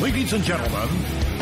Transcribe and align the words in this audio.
Ladies 0.00 0.32
and 0.32 0.44
gentlemen, 0.44 0.88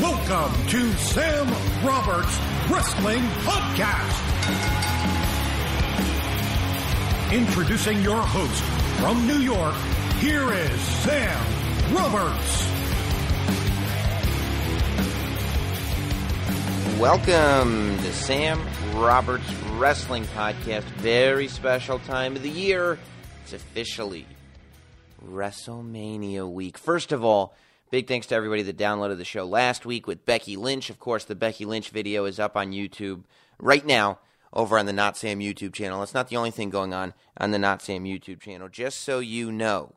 welcome 0.01 0.66
to 0.69 0.92
Sam 0.95 1.46
Roberts 1.84 2.38
Wrestling 2.70 3.23
Podcast. 3.45 4.23
Introducing 7.32 8.01
your 8.02 8.20
host 8.20 8.62
from 9.01 9.27
New 9.27 9.38
York, 9.38 9.74
here 10.20 10.52
is 10.55 10.80
Sam 10.80 11.95
Roberts. 11.95 12.66
Welcome 16.98 17.98
to 17.98 18.12
Sam 18.15 18.66
Roberts 18.95 19.52
Wrestling 19.73 20.24
Podcast. 20.34 20.84
Very 20.98 21.48
special 21.48 21.98
time 21.98 22.37
of 22.37 22.43
the 22.43 22.48
year. 22.51 22.98
It's 23.45 23.52
officially 23.52 24.24
WrestleMania 25.27 26.51
week. 26.51 26.79
First 26.79 27.12
of 27.12 27.25
all, 27.25 27.55
big 27.91 28.07
thanks 28.09 28.27
to 28.29 28.35
everybody 28.35 28.63
that 28.63 28.77
downloaded 28.77 29.19
the 29.19 29.24
show 29.24 29.45
last 29.45 29.87
week 29.87 30.07
with 30.07 30.24
Becky 30.24 30.57
Lynch. 30.57 30.91
Of 30.91 30.99
course, 30.99 31.24
the 31.24 31.35
Becky 31.35 31.65
Lynch 31.65 31.91
video 31.91 32.24
is 32.24 32.38
up 32.38 32.57
on 32.57 32.73
YouTube 32.73 33.24
right 33.59 33.85
now 33.85 34.18
over 34.52 34.79
on 34.79 34.87
the 34.87 34.93
Not 34.93 35.16
Sam 35.16 35.41
YouTube 35.41 35.74
channel. 35.74 36.02
It's 36.02 36.15
not 36.15 36.29
the 36.29 36.37
only 36.37 36.51
thing 36.51 36.71
going 36.71 36.95
on 36.95 37.15
on 37.38 37.51
the 37.51 37.59
Not 37.59 37.83
Sam 37.83 38.05
YouTube 38.05 38.41
channel. 38.41 38.68
Just 38.68 39.02
so 39.02 39.18
you 39.18 39.52
know, 39.52 39.95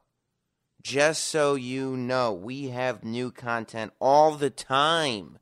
just 0.81 1.25
so 1.25 1.55
you 1.55 1.95
know, 1.97 2.33
we 2.33 2.69
have 2.69 3.03
new 3.03 3.31
content 3.31 3.93
all 3.99 4.35
the 4.35 4.49
time 4.49 5.37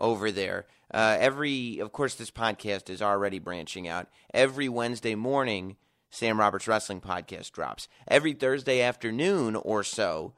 over 0.00 0.30
there. 0.30 0.66
Uh, 0.92 1.16
every, 1.20 1.78
of 1.78 1.92
course, 1.92 2.14
this 2.14 2.30
podcast 2.30 2.90
is 2.90 3.00
already 3.00 3.38
branching 3.38 3.86
out. 3.86 4.08
Every 4.34 4.68
Wednesday 4.68 5.14
morning, 5.14 5.76
Sam 6.10 6.40
Roberts 6.40 6.66
Wrestling 6.66 7.00
Podcast 7.00 7.52
drops. 7.52 7.88
Every 8.08 8.32
Thursday 8.32 8.82
afternoon 8.82 9.54
or 9.54 9.84
so, 9.84 10.34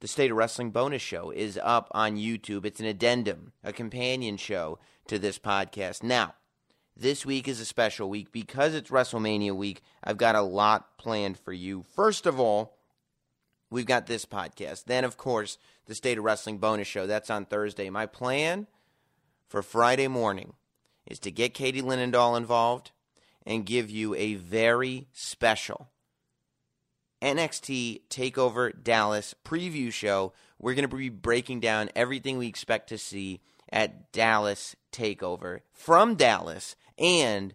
the 0.00 0.08
State 0.08 0.32
of 0.32 0.36
Wrestling 0.36 0.72
bonus 0.72 1.00
show 1.00 1.30
is 1.30 1.58
up 1.62 1.88
on 1.92 2.16
YouTube. 2.16 2.66
It's 2.66 2.80
an 2.80 2.86
addendum, 2.86 3.52
a 3.62 3.72
companion 3.72 4.36
show 4.36 4.80
to 5.06 5.18
this 5.18 5.38
podcast. 5.38 6.02
Now, 6.02 6.34
this 6.96 7.24
week 7.24 7.46
is 7.46 7.60
a 7.60 7.64
special 7.64 8.10
week 8.10 8.32
because 8.32 8.74
it's 8.74 8.90
WrestleMania 8.90 9.54
week. 9.54 9.80
I've 10.02 10.18
got 10.18 10.34
a 10.34 10.42
lot 10.42 10.98
planned 10.98 11.38
for 11.38 11.52
you. 11.52 11.84
First 11.94 12.26
of 12.26 12.40
all, 12.40 12.76
we've 13.70 13.86
got 13.86 14.06
this 14.06 14.26
podcast. 14.26 14.84
Then, 14.84 15.04
of 15.04 15.16
course, 15.16 15.56
the 15.86 15.94
State 15.94 16.18
of 16.18 16.24
Wrestling 16.24 16.58
bonus 16.58 16.88
show. 16.88 17.06
That's 17.06 17.30
on 17.30 17.44
Thursday. 17.46 17.90
My 17.90 18.06
plan 18.06 18.66
for 19.48 19.62
Friday 19.62 20.08
morning 20.08 20.54
is 21.06 21.20
to 21.20 21.30
get 21.30 21.54
Katie 21.54 21.82
Linendoll 21.82 22.36
involved 22.36 22.90
and 23.46 23.66
give 23.66 23.90
you 23.90 24.14
a 24.14 24.34
very 24.34 25.08
special 25.12 25.88
NXT 27.24 28.02
TakeOver 28.10 28.72
Dallas 28.82 29.34
preview 29.46 29.90
show. 29.90 30.34
We're 30.58 30.74
going 30.74 30.88
to 30.88 30.94
be 30.94 31.08
breaking 31.08 31.60
down 31.60 31.88
everything 31.96 32.36
we 32.36 32.46
expect 32.46 32.90
to 32.90 32.98
see 32.98 33.40
at 33.72 34.12
Dallas 34.12 34.76
TakeOver 34.92 35.60
from 35.72 36.16
Dallas 36.16 36.76
and 36.98 37.54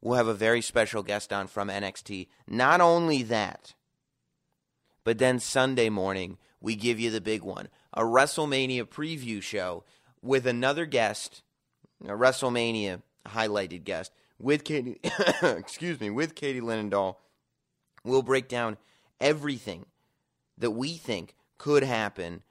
we'll 0.00 0.16
have 0.16 0.28
a 0.28 0.34
very 0.34 0.62
special 0.62 1.02
guest 1.02 1.32
on 1.32 1.48
from 1.48 1.68
NXT. 1.68 2.28
Not 2.46 2.80
only 2.80 3.24
that, 3.24 3.74
but 5.02 5.18
then 5.18 5.40
Sunday 5.40 5.88
morning, 5.88 6.38
we 6.60 6.76
give 6.76 7.00
you 7.00 7.10
the 7.10 7.20
big 7.20 7.42
one 7.42 7.68
a 7.92 8.02
WrestleMania 8.02 8.84
preview 8.84 9.42
show 9.42 9.82
with 10.22 10.46
another 10.46 10.86
guest, 10.86 11.42
a 12.04 12.12
WrestleMania 12.12 13.02
highlighted 13.26 13.82
guest 13.82 14.12
with 14.38 14.64
Katie, 14.64 15.00
excuse 15.42 16.00
me, 16.00 16.10
with 16.10 16.34
Katie 16.34 16.60
Linendoll. 16.60 17.16
We'll 18.04 18.22
break 18.22 18.48
down 18.48 18.76
everything 19.20 19.86
that 20.56 20.70
we 20.70 20.94
think 20.94 21.34
could 21.58 21.82
happen 21.82 22.42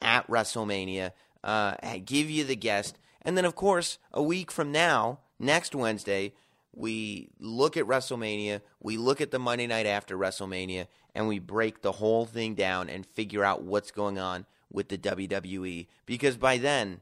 at 0.00 0.26
WrestleMania, 0.28 1.12
uh, 1.44 1.74
give 2.04 2.30
you 2.30 2.44
the 2.44 2.56
guest. 2.56 2.98
And 3.22 3.36
then, 3.36 3.44
of 3.44 3.54
course, 3.54 3.98
a 4.12 4.22
week 4.22 4.50
from 4.50 4.72
now, 4.72 5.20
next 5.38 5.74
Wednesday, 5.74 6.32
we 6.74 7.28
look 7.40 7.76
at 7.76 7.86
WrestleMania, 7.86 8.60
we 8.80 8.96
look 8.96 9.20
at 9.20 9.30
the 9.30 9.38
Monday 9.38 9.66
night 9.66 9.86
after 9.86 10.16
WrestleMania, 10.16 10.86
and 11.14 11.26
we 11.26 11.38
break 11.38 11.82
the 11.82 11.92
whole 11.92 12.24
thing 12.24 12.54
down 12.54 12.88
and 12.88 13.04
figure 13.04 13.44
out 13.44 13.62
what's 13.62 13.90
going 13.90 14.18
on 14.18 14.46
with 14.70 14.88
the 14.88 14.98
WWE. 14.98 15.88
Because 16.06 16.36
by 16.36 16.58
then, 16.58 17.00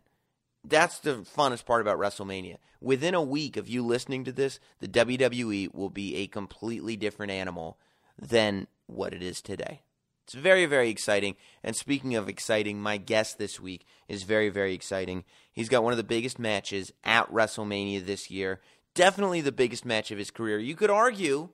that's 0.68 0.98
the 0.98 1.16
funnest 1.36 1.64
part 1.64 1.80
about 1.80 1.98
WrestleMania. 1.98 2.56
Within 2.80 3.14
a 3.14 3.22
week 3.22 3.56
of 3.56 3.68
you 3.68 3.84
listening 3.84 4.24
to 4.24 4.32
this, 4.32 4.60
the 4.80 4.88
WWE 4.88 5.74
will 5.74 5.90
be 5.90 6.16
a 6.16 6.26
completely 6.26 6.96
different 6.96 7.32
animal 7.32 7.78
than 8.20 8.66
what 8.86 9.14
it 9.14 9.22
is 9.22 9.40
today. 9.40 9.82
It's 10.24 10.34
very, 10.34 10.66
very 10.66 10.90
exciting. 10.90 11.36
And 11.62 11.76
speaking 11.76 12.16
of 12.16 12.28
exciting, 12.28 12.80
my 12.80 12.96
guest 12.96 13.38
this 13.38 13.60
week 13.60 13.86
is 14.08 14.24
very, 14.24 14.48
very 14.48 14.74
exciting. 14.74 15.24
He's 15.52 15.68
got 15.68 15.84
one 15.84 15.92
of 15.92 15.98
the 15.98 16.04
biggest 16.04 16.38
matches 16.38 16.92
at 17.04 17.30
WrestleMania 17.30 18.04
this 18.04 18.28
year. 18.28 18.60
Definitely 18.94 19.40
the 19.40 19.52
biggest 19.52 19.84
match 19.84 20.10
of 20.10 20.18
his 20.18 20.32
career. 20.32 20.58
You 20.58 20.74
could 20.74 20.90
argue 20.90 21.50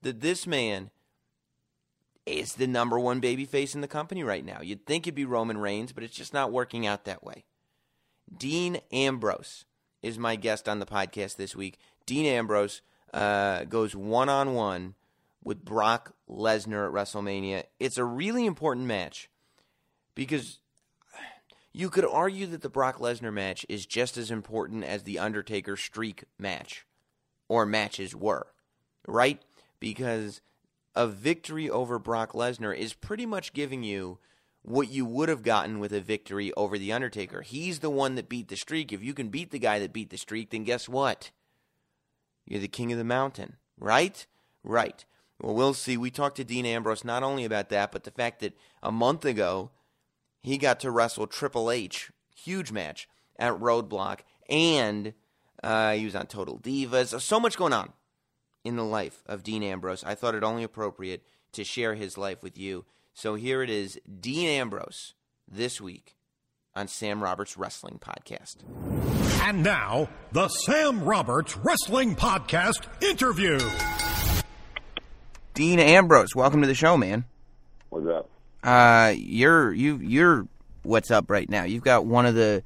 that 0.00 0.20
this 0.20 0.46
man 0.46 0.90
is 2.24 2.54
the 2.54 2.66
number 2.66 2.98
one 2.98 3.20
babyface 3.20 3.74
in 3.74 3.82
the 3.82 3.88
company 3.88 4.22
right 4.22 4.44
now. 4.44 4.60
You'd 4.62 4.86
think 4.86 5.06
it'd 5.06 5.14
be 5.14 5.24
Roman 5.24 5.58
Reigns, 5.58 5.92
but 5.92 6.02
it's 6.04 6.16
just 6.16 6.32
not 6.32 6.52
working 6.52 6.86
out 6.86 7.04
that 7.04 7.22
way. 7.22 7.44
Dean 8.36 8.80
Ambrose 8.92 9.64
is 10.02 10.18
my 10.18 10.36
guest 10.36 10.68
on 10.68 10.78
the 10.78 10.86
podcast 10.86 11.36
this 11.36 11.56
week. 11.56 11.78
Dean 12.06 12.26
Ambrose 12.26 12.82
uh, 13.12 13.64
goes 13.64 13.94
one 13.94 14.28
on 14.28 14.54
one 14.54 14.94
with 15.42 15.64
Brock 15.64 16.14
Lesnar 16.28 16.86
at 16.86 16.92
WrestleMania. 16.92 17.64
It's 17.80 17.98
a 17.98 18.04
really 18.04 18.46
important 18.46 18.86
match 18.86 19.30
because 20.14 20.58
you 21.72 21.90
could 21.90 22.04
argue 22.04 22.46
that 22.46 22.62
the 22.62 22.68
Brock 22.68 22.98
Lesnar 22.98 23.32
match 23.32 23.64
is 23.68 23.86
just 23.86 24.16
as 24.16 24.30
important 24.30 24.84
as 24.84 25.02
the 25.02 25.18
Undertaker 25.18 25.76
streak 25.76 26.24
match 26.38 26.86
or 27.48 27.64
matches 27.64 28.14
were, 28.14 28.48
right? 29.06 29.40
Because 29.80 30.40
a 30.94 31.06
victory 31.06 31.70
over 31.70 31.98
Brock 31.98 32.32
Lesnar 32.32 32.76
is 32.76 32.92
pretty 32.92 33.26
much 33.26 33.52
giving 33.52 33.82
you 33.82 34.18
what 34.62 34.90
you 34.90 35.04
would 35.06 35.28
have 35.28 35.42
gotten 35.42 35.78
with 35.78 35.92
a 35.92 36.00
victory 36.00 36.52
over 36.56 36.78
the 36.78 36.92
Undertaker. 36.92 37.42
He's 37.42 37.78
the 37.78 37.90
one 37.90 38.14
that 38.16 38.28
beat 38.28 38.48
the 38.48 38.56
streak. 38.56 38.92
If 38.92 39.02
you 39.02 39.14
can 39.14 39.28
beat 39.28 39.50
the 39.50 39.58
guy 39.58 39.78
that 39.78 39.92
beat 39.92 40.10
the 40.10 40.18
streak, 40.18 40.50
then 40.50 40.64
guess 40.64 40.88
what? 40.88 41.30
You're 42.46 42.60
the 42.60 42.68
king 42.68 42.92
of 42.92 42.98
the 42.98 43.04
mountain, 43.04 43.56
right? 43.78 44.26
Right. 44.64 45.04
Well, 45.40 45.54
we'll 45.54 45.74
see. 45.74 45.96
We 45.96 46.10
talked 46.10 46.36
to 46.36 46.44
Dean 46.44 46.66
Ambrose 46.66 47.04
not 47.04 47.22
only 47.22 47.44
about 47.44 47.68
that, 47.68 47.92
but 47.92 48.04
the 48.04 48.10
fact 48.10 48.40
that 48.40 48.56
a 48.82 48.90
month 48.90 49.24
ago 49.24 49.70
he 50.42 50.58
got 50.58 50.80
to 50.80 50.90
wrestle 50.90 51.26
Triple 51.26 51.70
H, 51.70 52.10
huge 52.34 52.72
match 52.72 53.08
at 53.38 53.52
Roadblock, 53.52 54.20
and 54.48 55.14
uh, 55.62 55.92
he 55.92 56.04
was 56.04 56.14
on 56.14 56.26
Total 56.26 56.58
Divas. 56.58 57.20
So 57.20 57.40
much 57.40 57.56
going 57.56 57.72
on 57.72 57.92
in 58.64 58.76
the 58.76 58.84
life 58.84 59.22
of 59.26 59.42
Dean 59.42 59.62
Ambrose. 59.62 60.04
I 60.04 60.14
thought 60.14 60.34
it 60.34 60.42
only 60.42 60.62
appropriate 60.62 61.24
to 61.52 61.64
share 61.64 61.94
his 61.94 62.18
life 62.18 62.42
with 62.42 62.58
you. 62.58 62.84
So 63.20 63.34
here 63.34 63.64
it 63.64 63.68
is 63.68 63.98
Dean 64.20 64.48
Ambrose 64.48 65.14
this 65.50 65.80
week 65.80 66.14
on 66.76 66.86
Sam 66.86 67.20
Roberts 67.20 67.56
Wrestling 67.56 67.98
Podcast. 68.00 68.58
And 69.42 69.64
now, 69.64 70.08
the 70.30 70.46
Sam 70.46 71.02
Roberts 71.02 71.56
Wrestling 71.56 72.14
Podcast 72.14 72.84
interview. 73.02 73.58
Dean 75.52 75.80
Ambrose, 75.80 76.36
welcome 76.36 76.60
to 76.60 76.68
the 76.68 76.76
show, 76.76 76.96
man. 76.96 77.24
What's 77.88 78.06
up? 78.06 78.30
Uh, 78.62 79.14
you're 79.16 79.72
you 79.72 79.96
you're 79.96 80.46
what's 80.84 81.10
up 81.10 81.28
right 81.28 81.50
now. 81.50 81.64
You've 81.64 81.82
got 81.82 82.06
one 82.06 82.24
of 82.24 82.36
the 82.36 82.62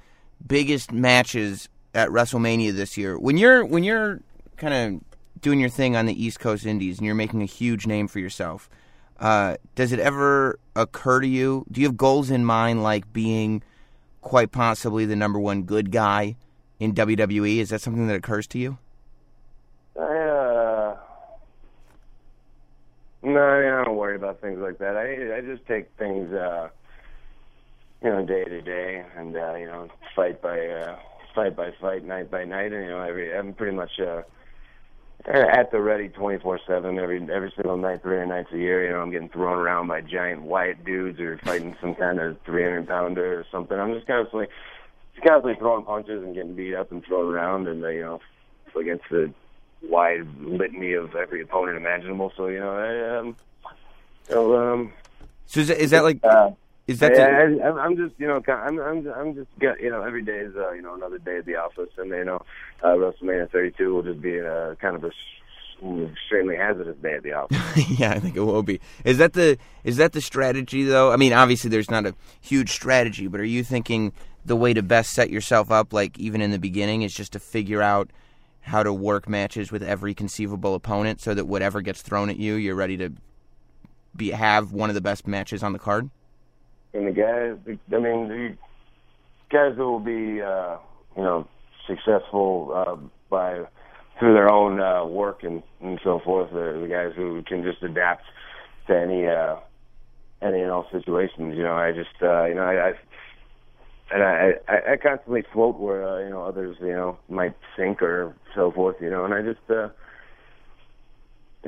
biggest 0.47 0.93
matches 0.93 1.71
at 1.95 2.11
WrestleMania 2.11 2.75
this 2.75 2.99
year. 2.99 3.19
When 3.19 3.39
you're 3.39 3.65
when 3.65 3.85
you're 3.85 4.21
kind 4.59 4.75
of 4.75 5.41
doing 5.41 5.61
your 5.61 5.71
thing 5.71 5.97
on 5.97 6.05
the 6.05 6.23
East 6.23 6.41
Coast 6.41 6.67
Indies 6.67 6.99
and 6.99 7.07
you're 7.07 7.15
making 7.15 7.41
a 7.41 7.47
huge 7.47 7.87
name 7.87 8.07
for 8.07 8.19
yourself, 8.19 8.69
uh, 9.23 9.57
does 9.75 9.93
it 9.93 10.01
ever 10.01 10.59
occur 10.77 11.21
to 11.21 11.27
you? 11.27 11.65
Do 11.73 11.81
you 11.81 11.87
have 11.87 11.97
goals 11.97 12.31
in 12.31 12.45
mind, 12.45 12.83
like 12.83 13.11
being 13.13 13.63
quite 14.21 14.53
possibly 14.53 15.07
the 15.07 15.17
number 15.17 15.39
one 15.39 15.63
good 15.63 15.91
guy 15.91 16.37
in 16.79 16.93
WWE? 16.93 17.59
Is 17.59 17.71
that 17.71 17.81
something 17.81 18.07
that 18.09 18.17
occurs 18.17 18.47
to 18.49 18.59
you? 18.59 18.79
Uh, 19.99 20.97
No, 23.23 23.39
I, 23.41 23.81
I 23.81 23.85
don't 23.85 23.97
worry 23.97 24.17
about 24.17 24.41
things 24.41 24.59
like 24.59 24.79
that. 24.79 24.97
I 24.97 25.37
I 25.37 25.41
just 25.43 25.65
take 25.67 25.89
things, 25.97 26.33
uh, 26.33 26.69
you 28.03 28.11
know, 28.11 28.27
day 28.27 28.45
to 28.45 28.61
day, 28.61 29.05
and 29.17 29.37
uh, 29.37 29.55
you 29.55 29.67
know, 29.67 29.89
fight 30.17 30.43
by 30.43 30.59
uh, 30.67 30.97
fight 31.35 31.55
by 31.55 31.71
fight, 31.81 32.05
night 32.05 32.31
by 32.31 32.45
night, 32.45 32.73
and 32.73 32.83
you 32.85 32.91
know, 32.91 33.01
every 33.01 33.33
I'm 33.37 33.55
pretty 33.55 33.77
much 33.77 34.01
uh, 34.01 34.23
at 35.27 35.71
the 35.71 35.81
ready 35.81 36.09
24/7 36.09 36.99
every 36.99 37.21
every 37.33 37.53
single 37.55 37.77
night, 37.77 38.03
300 38.03 38.27
nights 38.27 38.53
a 38.53 38.59
year. 38.59 38.85
You 38.85 38.93
know, 38.93 39.01
I'm 39.01 39.11
getting 39.11 39.29
thrown 39.29 39.59
around 39.59 39.89
by 39.89 40.01
giant 40.01 40.43
white 40.43 40.85
dudes 40.85 41.21
or 41.21 41.39
fighting 41.39 41.77
some 41.81 41.95
kind 41.95 42.19
of 42.21 42.37
300 42.45 42.87
pounder 42.89 43.39
or 43.39 43.47
something. 43.51 43.79
I'm 43.79 43.95
just 43.95 44.07
constantly, 44.07 44.47
just 45.15 45.27
constantly 45.27 45.59
throwing 45.59 45.85
punches 45.85 46.23
and 46.23 46.35
getting 46.35 46.55
beat 46.55 46.75
up 46.75 46.91
and 46.93 47.05
thrown 47.05 47.33
around, 47.33 47.69
and 47.69 47.85
uh, 47.85 47.89
you 47.89 48.03
know, 48.03 48.21
against 48.79 49.05
the 49.11 49.33
wide 49.83 50.27
litany 50.41 50.95
of 50.95 51.15
every 51.15 51.43
opponent 51.43 51.77
imaginable. 51.77 52.33
So 52.37 52.47
you 52.47 52.61
know, 52.61 52.73
I, 52.73 53.19
um, 53.19 53.37
know, 54.31 54.57
um, 54.57 54.93
So 55.47 55.61
is 55.61 55.69
that, 55.69 55.79
is 55.79 55.91
that 55.91 56.05
like 56.05 56.25
uh, 56.25 56.51
is 56.87 56.99
that 56.99 57.13
yeah, 57.13 57.47
the, 57.47 57.63
I, 57.63 57.69
I'm- 57.83 57.97
just, 57.97 58.15
you 58.19 58.27
know, 58.27 58.43
I'm, 58.49 58.79
I'm, 58.79 59.07
I'm 59.09 59.35
just, 59.35 59.49
you 59.61 59.91
know, 59.91 60.03
every 60.03 60.23
day 60.23 60.39
is, 60.39 60.55
uh, 60.57 60.73
you 60.73 60.83
know, 60.83 60.95
another 60.95 61.19
day 61.19 61.39
at 61.39 61.47
the 61.47 61.57
office, 61.57 61.91
and 61.97 62.11
you 62.11 62.25
know, 62.25 62.43
uh, 62.83 62.89
WrestleMania 62.89 63.51
32 63.51 63.95
will 63.95 64.03
just 64.03 64.21
be 64.21 64.41
uh, 64.41 64.75
kind 64.77 64.97
of 64.97 65.05
a 65.05 65.11
extremely 66.11 66.57
hazardous 66.57 66.97
day 67.03 67.15
at 67.15 67.23
the 67.23 67.33
office. 67.33 67.59
yeah, 67.99 68.13
I 68.13 68.21
think 68.21 68.37
it 68.37 68.41
will 68.41 68.63
be. 68.63 68.81
Is 69.05 69.19
that 69.19 69.33
the 69.33 69.59
is 69.85 69.97
that 69.97 70.13
the 70.13 70.21
strategy 70.21 70.85
though? 70.85 71.13
I 71.13 71.17
mean, 71.17 71.33
obviously 71.33 71.71
there's 71.71 71.91
not 71.91 72.07
a 72.07 72.15
huge 72.41 72.71
strategy, 72.71 73.27
but 73.27 73.41
are 73.41 73.45
you 73.45 73.65
thinking 73.65 74.13
the 74.45 74.57
way 74.57 74.75
to 74.75 74.83
best 74.83 75.13
set 75.13 75.31
yourself 75.31 75.71
up, 75.71 75.93
like 75.93 76.19
even 76.19 76.41
in 76.41 76.51
the 76.51 76.59
beginning, 76.59 77.03
is 77.03 77.15
just 77.15 77.33
to 77.33 77.39
figure 77.41 77.83
out 77.83 78.11
how 78.61 78.83
to 78.83 78.93
work 78.93 79.29
matches 79.29 79.73
with 79.73 79.83
every 79.83 80.15
conceivable 80.15 80.75
opponent, 80.75 81.21
so 81.21 81.35
that 81.35 81.47
whatever 81.47 81.81
gets 81.81 82.01
thrown 82.03 82.31
at 82.31 82.37
you, 82.37 82.55
you're 82.55 82.77
ready 82.77 82.97
to 82.97 83.11
be 84.15 84.31
have 84.31 84.73
one 84.73 84.89
of 84.89 84.95
the 84.95 85.01
best 85.01 85.27
matches 85.27 85.63
on 85.63 85.73
the 85.73 85.79
card. 85.79 86.11
And 86.95 87.07
the 87.07 87.13
guys, 87.13 87.57
I 87.67 87.99
mean, 87.99 88.29
the 88.29 88.57
guys 89.51 89.77
that 89.77 89.85
will 89.85 90.01
be, 90.01 90.41
uh, 90.41 90.77
you 91.17 91.23
know, 91.23 91.49
successful 91.87 92.73
uh, 92.75 92.97
by 93.31 93.63
through 94.19 94.35
their 94.35 94.51
own 94.51 94.81
uh, 94.81 95.05
work 95.05 95.43
and, 95.43 95.63
and 95.81 95.99
so 96.05 96.21
forth, 96.25 96.53
are 96.53 96.81
the 96.81 96.87
guys 96.87 97.13
who 97.17 97.43
can 97.43 97.63
just 97.63 97.83
adapt 97.83 98.25
to 98.87 98.97
any 98.97 99.27
uh, 99.27 99.57
any 100.41 100.61
and 100.61 100.71
all 100.71 100.87
situations. 100.93 101.57
You 101.57 101.63
know, 101.63 101.75
I 101.75 101.93
just, 101.93 102.23
uh, 102.23 102.45
you 102.45 102.55
know, 102.55 102.65
I. 102.65 102.89
I 102.89 102.93
and 104.13 104.23
I, 104.23 104.53
I, 104.69 104.93
I 104.93 104.97
constantly 104.99 105.43
float 105.55 105.79
where 105.79 106.07
uh, 106.07 106.19
you 106.23 106.29
know 106.29 106.45
others 106.45 106.77
you 106.81 106.93
know 106.93 107.19
might 107.31 107.55
sink 107.77 108.03
or 108.03 108.35
so 108.55 108.71
forth, 108.71 108.97
you 109.01 109.09
know, 109.09 109.25
and 109.25 109.33
I 109.33 109.41
just 109.41 109.71
uh, 109.71 109.89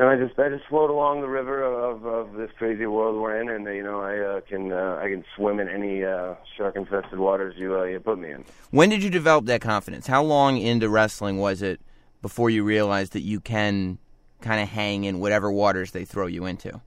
know 0.02 0.08
I 0.08 0.16
just 0.16 0.38
I 0.38 0.48
just 0.48 0.64
float 0.68 0.90
along 0.90 1.20
the 1.20 1.28
river 1.28 1.62
of 1.62 2.04
of 2.04 2.34
this 2.34 2.50
crazy 2.58 2.86
world 2.86 3.20
we're 3.20 3.40
in, 3.40 3.48
and 3.48 3.64
you 3.66 3.82
know 3.82 4.00
I 4.00 4.18
uh, 4.18 4.40
can 4.40 4.72
uh, 4.72 5.00
I 5.02 5.08
can 5.08 5.24
swim 5.36 5.60
in 5.60 5.68
any 5.68 6.04
uh, 6.04 6.34
shark 6.56 6.76
infested 6.76 7.18
waters 7.18 7.54
you 7.56 7.78
uh, 7.78 7.84
you 7.84 8.00
put 8.00 8.18
me 8.18 8.32
in. 8.32 8.44
When 8.70 8.88
did 8.88 9.02
you 9.02 9.10
develop 9.10 9.46
that 9.46 9.60
confidence? 9.60 10.06
How 10.06 10.22
long 10.22 10.58
into 10.58 10.88
wrestling 10.88 11.38
was 11.38 11.62
it 11.62 11.80
before 12.22 12.50
you 12.50 12.64
realized 12.64 13.12
that 13.12 13.20
you 13.20 13.38
can 13.40 13.98
kind 14.40 14.60
of 14.60 14.68
hang 14.68 15.04
in 15.04 15.20
whatever 15.20 15.50
waters 15.50 15.92
they 15.92 16.04
throw 16.04 16.26
you 16.26 16.44
into? 16.44 16.80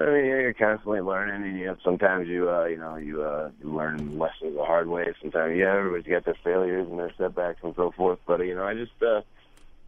I 0.00 0.04
mean, 0.04 0.26
you're 0.26 0.54
constantly 0.54 1.00
learning, 1.00 1.42
and 1.42 1.58
you 1.58 1.66
know, 1.66 1.76
sometimes 1.82 2.28
you, 2.28 2.48
uh, 2.48 2.66
you 2.66 2.76
know, 2.76 2.94
you, 2.96 3.20
uh, 3.22 3.50
you 3.60 3.68
learn 3.68 4.16
lessons 4.16 4.54
the 4.54 4.64
hard 4.64 4.86
way. 4.86 5.06
Sometimes, 5.20 5.56
yeah, 5.58 5.74
everybody's 5.74 6.06
got 6.06 6.24
their 6.24 6.36
failures 6.44 6.86
and 6.88 7.00
their 7.00 7.12
setbacks 7.18 7.58
and 7.64 7.74
so 7.74 7.90
forth. 7.90 8.20
But 8.24 8.40
you 8.42 8.54
know, 8.54 8.64
I 8.64 8.74
just, 8.74 8.92
uh, 9.02 9.22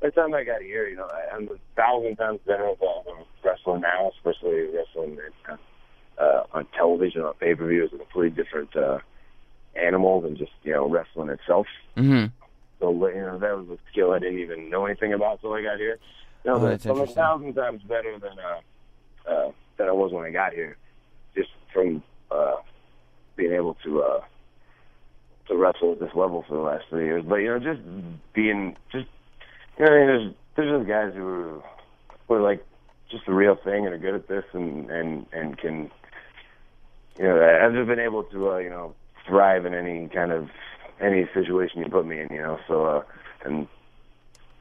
by 0.01 0.09
the 0.09 0.13
time 0.13 0.35
I 0.35 0.45
got 0.45 0.63
here, 0.63 0.89
you 0.89 0.97
know, 0.97 1.09
I, 1.11 1.35
I'm 1.35 1.49
a 1.49 1.57
thousand 1.77 2.17
times 2.17 2.41
better 2.47 2.69
at 2.69 2.83
uh, 2.83 3.25
wrestling 3.45 3.83
now, 3.83 4.11
especially 4.17 4.69
wrestling 4.75 5.19
uh, 5.49 5.57
uh, 6.21 6.45
on 6.53 6.67
television 6.77 7.23
on 7.23 7.35
pay 7.35 7.55
per 7.55 7.67
view 7.67 7.85
is 7.85 7.93
a 7.93 7.99
completely 7.99 8.43
different 8.43 8.75
uh, 8.77 8.99
animal 9.75 10.21
than 10.21 10.37
just 10.37 10.53
you 10.63 10.73
know 10.73 10.89
wrestling 10.89 11.29
itself. 11.29 11.67
Mm-hmm. 11.97 12.27
So 12.81 13.09
you 13.09 13.15
know, 13.15 13.39
that 13.39 13.57
was 13.57 13.69
a 13.69 13.79
skill 13.93 14.13
I 14.13 14.19
didn't 14.19 14.39
even 14.39 14.71
know 14.71 14.87
anything 14.87 15.13
about 15.13 15.35
until 15.35 15.53
I 15.53 15.63
got 15.63 15.79
here. 15.79 15.99
You 16.45 16.51
know, 16.51 16.57
Oh, 16.57 16.69
that's 16.69 16.87
I'm 16.87 17.01
a 17.01 17.07
thousand 17.07 17.55
times 17.55 17.83
better 17.83 18.19
than 18.19 18.39
uh, 18.39 19.31
uh, 19.31 19.53
than 19.77 19.89
I 19.89 19.93
was 19.93 20.13
when 20.13 20.25
I 20.25 20.31
got 20.31 20.55
here, 20.55 20.79
just 21.37 21.51
from 21.73 22.03
uh, 22.31 22.57
being 23.37 23.53
able 23.53 23.75
to 23.85 24.03
uh, 24.03 24.21
to 25.49 25.57
wrestle 25.57 25.93
at 25.93 26.01
this 26.01 26.15
level 26.15 26.45
for 26.49 26.55
the 26.55 26.63
last 26.63 26.85
three 26.89 27.05
years. 27.05 27.25
But 27.27 27.37
you 27.37 27.49
know, 27.49 27.59
just 27.59 27.83
being 28.33 28.77
just 28.93 29.09
you 29.81 29.87
know, 29.87 29.93
I 29.93 29.99
mean, 29.99 30.07
there's 30.07 30.35
there's 30.57 30.79
just 30.79 30.89
guys 30.89 31.15
who 31.15 31.27
are, 31.27 31.63
who 32.29 32.35
are 32.35 32.43
like 32.43 32.65
just 33.11 33.25
the 33.25 33.33
real 33.33 33.57
thing 33.57 33.87
and 33.87 33.95
are 33.95 33.99
good 33.99 34.15
at 34.15 34.29
this 34.29 34.45
and 34.53 34.91
and 34.91 35.27
and 35.33 35.57
can 35.59 35.91
you 37.19 37.25
know 37.25 37.61
I've 37.65 37.73
just 37.73 37.89
been 37.89 37.99
able 37.99 38.25
to 38.25 38.51
uh, 38.51 38.57
you 38.59 38.69
know 38.69 38.95
thrive 39.27 39.65
in 39.65 39.73
any 39.73 40.07
kind 40.09 40.33
of 40.33 40.51
any 41.01 41.27
situation 41.33 41.81
you 41.81 41.89
put 41.89 42.07
me 42.07 42.21
in. 42.21 42.29
You 42.31 42.43
know, 42.43 42.59
so 42.69 42.85
uh, 42.85 43.03
and 43.45 43.67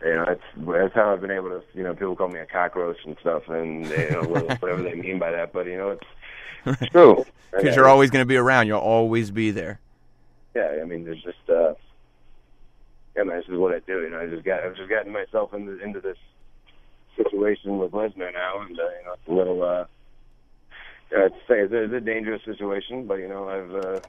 you 0.01 0.13
know, 0.13 0.25
that's 0.25 0.41
that's 0.57 0.95
how 0.95 1.11
I've 1.11 1.21
been 1.21 1.31
able 1.31 1.49
to. 1.49 1.61
You 1.73 1.83
know, 1.83 1.93
people 1.93 2.15
call 2.15 2.29
me 2.29 2.39
a 2.39 2.45
cockroach 2.45 2.99
and 3.05 3.17
stuff, 3.19 3.43
and 3.49 3.87
you 3.87 4.09
know 4.11 4.23
whatever 4.59 4.83
they 4.83 4.95
mean 4.95 5.19
by 5.19 5.31
that. 5.31 5.51
But 5.51 5.65
you 5.65 5.77
know, 5.77 5.89
it's, 5.89 6.81
it's 6.81 6.91
true. 6.91 7.25
Because 7.51 7.75
you're 7.75 7.87
always 7.87 8.11
going 8.11 8.21
to 8.21 8.27
be 8.27 8.37
around. 8.37 8.67
You'll 8.67 8.77
always 8.77 9.31
be 9.31 9.49
there. 9.49 9.79
Yeah, 10.53 10.77
I 10.79 10.85
mean, 10.85 11.03
there's 11.03 11.23
just. 11.23 11.49
uh 11.49 11.73
Yeah, 13.19 13.25
man, 13.25 13.37
this 13.39 13.49
is 13.49 13.59
what 13.59 13.75
I 13.75 13.79
do. 13.79 14.01
You 14.01 14.11
know, 14.11 14.21
I 14.21 14.27
just 14.27 14.45
got 14.45 14.63
I've 14.63 14.77
just 14.77 14.89
gotten 14.89 15.11
myself 15.11 15.53
into 15.53 15.77
into 15.83 15.99
this 15.99 16.15
situation 17.17 17.77
with 17.77 17.91
Lesnar 17.91 18.31
now, 18.31 18.61
and 18.61 18.79
uh, 18.79 18.83
you 18.83 19.05
know, 19.05 19.13
it's 19.13 19.27
a 19.27 19.33
little. 19.33 19.61
uh 19.63 19.85
I'd 21.11 21.31
say 21.47 21.59
it's 21.61 21.73
a, 21.73 21.83
it's 21.83 21.93
a 21.93 21.99
dangerous 21.99 22.41
situation, 22.45 23.07
but 23.07 23.15
you 23.15 23.27
know, 23.27 23.49
I've. 23.49 23.75
uh 23.75 23.99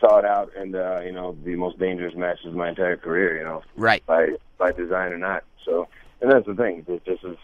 sought 0.00 0.24
out 0.24 0.50
and 0.56 0.74
uh 0.74 0.98
you 0.98 1.12
know 1.12 1.36
the 1.44 1.54
most 1.54 1.78
dangerous 1.78 2.12
matches 2.16 2.46
of 2.46 2.54
my 2.54 2.68
entire 2.70 2.96
career 2.96 3.38
you 3.38 3.44
know 3.44 3.62
Right. 3.76 4.04
by 4.04 4.30
by 4.58 4.72
design 4.72 5.12
or 5.12 5.18
not. 5.18 5.44
So, 5.64 5.86
and 6.20 6.28
that's 6.28 6.44
the 6.44 6.56
thing. 6.56 6.84
This, 6.88 7.00
this 7.06 7.20
is 7.22 7.36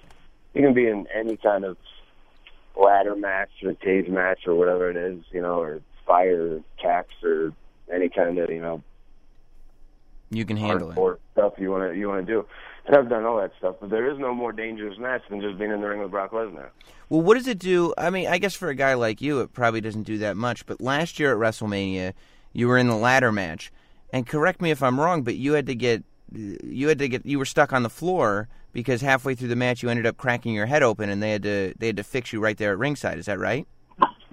you 0.55 0.63
can 0.63 0.75
be 0.75 0.89
in 0.89 1.07
any 1.15 1.37
kind 1.37 1.65
of 1.65 1.77
ladder 2.75 3.15
match 3.15 3.51
or 3.63 3.75
cage 3.75 4.09
match 4.09 4.41
or 4.45 4.57
whatever 4.57 4.91
it 4.91 4.97
is, 4.97 5.23
you 5.31 5.41
know, 5.41 5.61
or 5.61 5.81
fire 6.05 6.59
tax 6.83 7.07
or 7.23 7.53
any 7.95 8.09
kind 8.09 8.37
of 8.41 8.51
you 8.51 8.61
know 8.61 8.83
You 10.31 10.45
can 10.45 10.57
handle 10.57 10.91
it. 10.91 10.97
hardcore 10.97 11.19
stuff 11.33 11.55
you 11.59 11.71
want 11.71 11.93
to 11.93 11.99
you 11.99 12.09
want 12.09 12.27
to 12.27 12.33
do. 12.33 12.47
And 12.87 12.97
I've 12.97 13.09
done 13.09 13.25
all 13.25 13.39
that 13.39 13.53
stuff, 13.59 13.77
but 13.81 13.91
there 13.91 14.11
is 14.11 14.19
no 14.19 14.35
more 14.35 14.51
dangerous 14.51 14.99
match 14.99 15.23
than 15.29 15.43
just 15.43 15.59
being 15.59 15.71
in 15.71 15.81
the 15.83 15.87
ring 15.87 16.01
with 16.01 16.11
Brock 16.11 16.33
Lesnar. 16.33 16.71
Well, 17.11 17.21
what 17.21 17.35
does 17.35 17.47
it 17.47 17.59
do? 17.59 17.93
I 17.99 18.09
mean, 18.09 18.27
I 18.29 18.39
guess 18.39 18.55
for 18.55 18.69
a 18.69 18.75
guy 18.75 18.95
like 18.95 19.21
you, 19.21 19.41
it 19.41 19.53
probably 19.53 19.83
doesn't 19.83 20.05
do 20.05 20.19
that 20.19 20.37
much. 20.37 20.65
But 20.65 20.81
last 20.81 21.19
year 21.19 21.33
at 21.33 21.39
WrestleMania, 21.39 22.15
you 22.53 22.67
were 22.67 22.79
in 22.79 22.89
the 22.89 22.97
ladder 22.97 23.31
match, 23.31 23.71
and 24.11 24.27
correct 24.27 24.63
me 24.63 24.71
if 24.71 24.83
I'm 24.83 24.99
wrong, 24.99 25.23
but 25.23 25.37
you 25.37 25.53
had 25.53 25.67
to 25.67 25.75
get 25.75 26.03
you 26.33 26.89
had 26.89 26.99
to 26.99 27.09
get 27.09 27.25
you 27.25 27.39
were 27.39 27.45
stuck 27.45 27.73
on 27.73 27.83
the 27.83 27.91
floor 27.91 28.49
because 28.73 29.01
halfway 29.01 29.35
through 29.35 29.49
the 29.49 29.57
match 29.57 29.83
you 29.83 29.89
ended 29.89 30.07
up 30.07 30.17
cracking 30.17 30.55
your 30.55 30.67
head 30.67 30.83
open, 30.83 31.11
and 31.11 31.23
they 31.23 31.33
had 31.33 31.43
to 31.43 31.75
they 31.79 31.87
had 31.89 31.97
to 31.97 32.05
fix 32.05 32.33
you 32.33 32.41
right 32.41 32.57
there 32.57 32.73
at 32.73 32.79
ringside. 32.79 33.19
Is 33.19 33.27
that 33.27 33.39
right? 33.39 33.67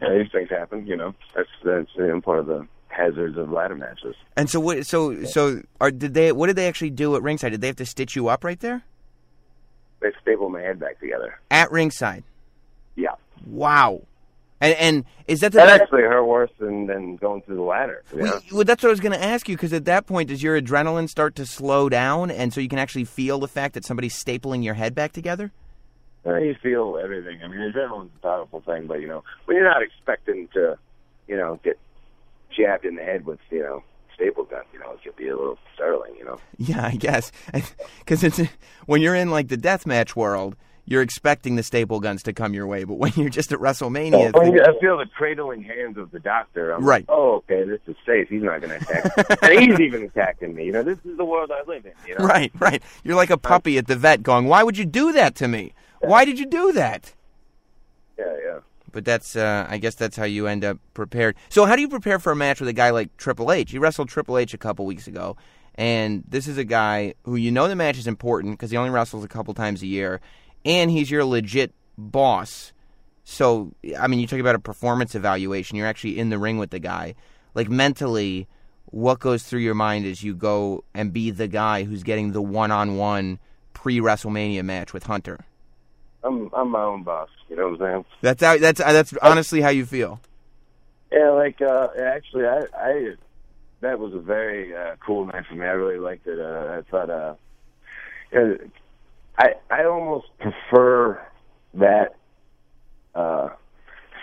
Yeah, 0.01 0.17
these 0.17 0.31
things 0.31 0.49
happen, 0.49 0.85
you 0.87 0.95
know. 0.95 1.13
That's 1.35 1.49
that's 1.63 1.89
you 1.95 2.07
know, 2.07 2.21
part 2.21 2.39
of 2.39 2.47
the 2.47 2.67
hazards 2.95 3.37
of 3.37 3.51
ladder 3.51 3.75
matches. 3.75 4.15
And 4.35 4.49
so 4.49 4.59
what? 4.59 4.85
So 4.85 5.23
so 5.25 5.61
are 5.81 5.91
did 5.91 6.13
they? 6.13 6.31
What 6.31 6.47
did 6.47 6.55
they 6.55 6.67
actually 6.67 6.91
do 6.91 7.15
at 7.15 7.21
ringside? 7.21 7.49
Did 7.51 7.61
they 7.61 7.67
have 7.67 7.75
to 7.77 7.85
stitch 7.85 8.15
you 8.15 8.27
up 8.27 8.43
right 8.43 8.59
there 8.59 8.83
They 9.99 10.11
stapled 10.21 10.51
my 10.53 10.61
head 10.61 10.79
back 10.79 10.99
together. 10.99 11.39
at 11.51 11.71
ringside? 11.71 12.23
Yeah. 12.95 13.15
Wow. 13.45 14.01
And 14.61 14.73
and 14.75 15.05
is 15.27 15.41
that 15.41 15.51
the 15.51 15.57
That 15.57 15.65
best- 15.67 15.81
actually 15.83 16.03
hurt 16.03 16.23
worse 16.23 16.49
than, 16.59 16.87
than 16.87 17.17
going 17.17 17.41
through 17.41 17.57
the 17.57 17.61
ladder. 17.61 18.03
Well, 18.13 18.41
well, 18.53 18.63
that's 18.63 18.81
what 18.81 18.89
I 18.89 18.91
was 18.91 19.01
going 19.01 19.11
to 19.11 19.23
ask 19.23 19.49
you 19.49 19.55
because 19.57 19.73
at 19.73 19.85
that 19.85 20.07
point, 20.07 20.29
does 20.29 20.41
your 20.41 20.59
adrenaline 20.59 21.09
start 21.09 21.35
to 21.35 21.45
slow 21.45 21.89
down, 21.89 22.31
and 22.31 22.53
so 22.53 22.61
you 22.61 22.69
can 22.69 22.79
actually 22.79 23.03
feel 23.03 23.37
the 23.39 23.47
fact 23.49 23.73
that 23.73 23.83
somebody's 23.85 24.13
stapling 24.15 24.63
your 24.63 24.75
head 24.75 24.95
back 24.95 25.11
together? 25.11 25.51
Uh, 26.25 26.35
you 26.37 26.55
feel 26.63 26.97
everything. 27.03 27.39
I 27.43 27.47
mean, 27.47 27.59
adrenaline's 27.59 28.11
a 28.17 28.21
powerful 28.21 28.61
thing, 28.61 28.87
but 28.87 29.01
you 29.01 29.07
know, 29.07 29.23
when 29.43 29.57
you're 29.57 29.69
not 29.69 29.83
expecting 29.83 30.47
to, 30.53 30.77
you 31.27 31.35
know, 31.35 31.59
get 31.63 31.77
jabbed 32.55 32.85
in 32.85 32.95
the 32.95 33.03
head 33.03 33.25
with, 33.25 33.39
you 33.49 33.59
know, 33.61 33.83
staple 34.13 34.45
gun, 34.45 34.63
you 34.73 34.79
know, 34.79 34.91
it 34.93 35.03
could 35.03 35.15
be 35.15 35.27
a 35.27 35.35
little 35.35 35.57
startling, 35.73 36.15
you 36.17 36.23
know. 36.25 36.39
Yeah, 36.57 36.85
I 36.85 36.95
guess 36.95 37.31
because 37.99 38.23
it's 38.23 38.39
when 38.85 39.01
you're 39.01 39.15
in 39.15 39.29
like 39.29 39.49
the 39.49 39.57
deathmatch 39.57 40.15
world, 40.15 40.55
you're 40.87 41.01
expecting 41.01 41.55
the 41.55 41.63
staple 41.63 41.99
guns 41.99 42.21
to 42.23 42.31
come 42.31 42.53
your 42.53 42.67
way, 42.67 42.83
but 42.83 42.93
when 42.99 43.11
you're 43.15 43.29
just 43.29 43.51
at 43.51 43.57
WrestleMania, 43.59 44.31
oh, 44.35 44.39
things- 44.39 44.53
you- 44.55 44.61
I 44.63 44.79
feel 44.79 44.97
the 44.97 45.07
cradling 45.17 45.63
hands 45.63 45.97
of 45.97 46.11
the 46.11 46.19
doctor. 46.19 46.71
I'm 46.71 46.85
Right. 46.85 47.07
Like, 47.09 47.17
oh, 47.17 47.35
okay, 47.37 47.63
this 47.63 47.79
is 47.87 47.95
safe. 48.05 48.29
He's 48.29 48.43
not 48.43 48.61
going 48.61 48.79
to 48.79 48.85
attack. 48.85 49.41
and 49.41 49.59
he's 49.59 49.79
even 49.79 50.03
attacking 50.03 50.53
me. 50.53 50.65
You 50.65 50.71
know, 50.73 50.83
this 50.83 50.99
is 51.03 51.17
the 51.17 51.25
world 51.25 51.51
I 51.51 51.63
live 51.67 51.85
in. 51.85 51.91
You 52.07 52.17
know. 52.19 52.25
right, 52.25 52.51
right, 52.59 52.83
you're 53.03 53.15
like 53.15 53.31
a 53.31 53.37
puppy 53.37 53.77
at 53.79 53.87
the 53.87 53.95
vet 53.95 54.21
going, 54.23 54.45
"Why 54.45 54.61
would 54.63 54.77
you 54.77 54.85
do 54.85 55.11
that 55.13 55.33
to 55.35 55.47
me? 55.47 55.73
Why 56.01 56.23
did 56.23 56.37
you 56.39 56.45
do 56.45 56.71
that?" 56.73 57.13
Yeah, 58.19 58.25
yeah. 58.45 58.59
But 58.95 59.03
that's, 59.03 59.35
uh, 59.35 59.67
I 59.69 59.77
guess, 59.77 59.95
that's 59.95 60.15
how 60.15 60.23
you 60.23 60.47
end 60.47 60.63
up 60.63 60.77
prepared. 60.93 61.35
So, 61.49 61.65
how 61.65 61.75
do 61.75 61.81
you 61.81 61.89
prepare 61.89 62.17
for 62.17 62.31
a 62.31 62.35
match 62.35 62.61
with 62.61 62.69
a 62.69 62.73
guy 62.73 62.91
like 62.91 63.17
Triple 63.17 63.51
H? 63.51 63.71
He 63.71 63.77
wrestled 63.77 64.07
Triple 64.07 64.37
H 64.37 64.53
a 64.53 64.57
couple 64.57 64.85
weeks 64.85 65.05
ago, 65.05 65.35
and 65.75 66.23
this 66.25 66.47
is 66.47 66.57
a 66.57 66.63
guy 66.63 67.15
who 67.23 67.35
you 67.35 67.51
know 67.51 67.67
the 67.67 67.75
match 67.75 67.97
is 67.97 68.07
important 68.07 68.53
because 68.53 68.71
he 68.71 68.77
only 68.77 68.91
wrestles 68.91 69.25
a 69.25 69.27
couple 69.27 69.53
times 69.53 69.81
a 69.81 69.85
year, 69.85 70.21
and 70.63 70.89
he's 70.89 71.11
your 71.11 71.25
legit 71.25 71.73
boss. 71.97 72.71
So, 73.25 73.73
I 73.99 74.07
mean, 74.07 74.21
you 74.21 74.27
talk 74.27 74.39
about 74.39 74.55
a 74.55 74.59
performance 74.59 75.13
evaluation. 75.13 75.75
You're 75.75 75.87
actually 75.87 76.17
in 76.17 76.29
the 76.29 76.39
ring 76.39 76.57
with 76.57 76.69
the 76.69 76.79
guy. 76.79 77.15
Like 77.53 77.69
mentally, 77.69 78.47
what 78.85 79.19
goes 79.19 79.43
through 79.43 79.59
your 79.59 79.75
mind 79.75 80.05
as 80.05 80.23
you 80.23 80.33
go 80.33 80.85
and 80.93 81.11
be 81.11 81.31
the 81.31 81.49
guy 81.49 81.83
who's 81.83 82.03
getting 82.03 82.31
the 82.31 82.41
one-on-one 82.41 83.39
pre 83.73 83.99
WrestleMania 83.99 84.63
match 84.63 84.93
with 84.93 85.03
Hunter? 85.03 85.41
I'm 86.25 86.49
I'm 86.53 86.71
my 86.71 86.81
own 86.81 87.03
boss. 87.03 87.29
You 87.49 87.55
know 87.55 87.69
what 87.69 87.81
I'm 87.81 87.91
saying? 87.91 88.05
That's 88.21 88.41
how, 88.43 88.57
that's 88.57 88.79
that's 88.79 89.13
honestly 89.21 89.61
how 89.61 89.69
you 89.69 89.85
feel. 89.85 90.19
Yeah, 91.11 91.29
like 91.31 91.61
uh 91.61 91.89
actually, 91.97 92.45
I 92.45 92.65
I 92.75 93.15
that 93.81 93.99
was 93.99 94.13
a 94.13 94.19
very 94.19 94.75
uh, 94.75 94.95
cool 95.05 95.25
night 95.27 95.45
for 95.47 95.55
me. 95.55 95.65
I 95.65 95.71
really 95.71 95.99
liked 95.99 96.25
it. 96.25 96.39
Uh, 96.39 96.79
I 96.79 96.81
thought 96.89 97.09
uh, 97.09 97.35
I 99.37 99.53
I 99.69 99.85
almost 99.85 100.27
prefer 100.39 101.21
that 101.75 102.15
uh 103.13 103.49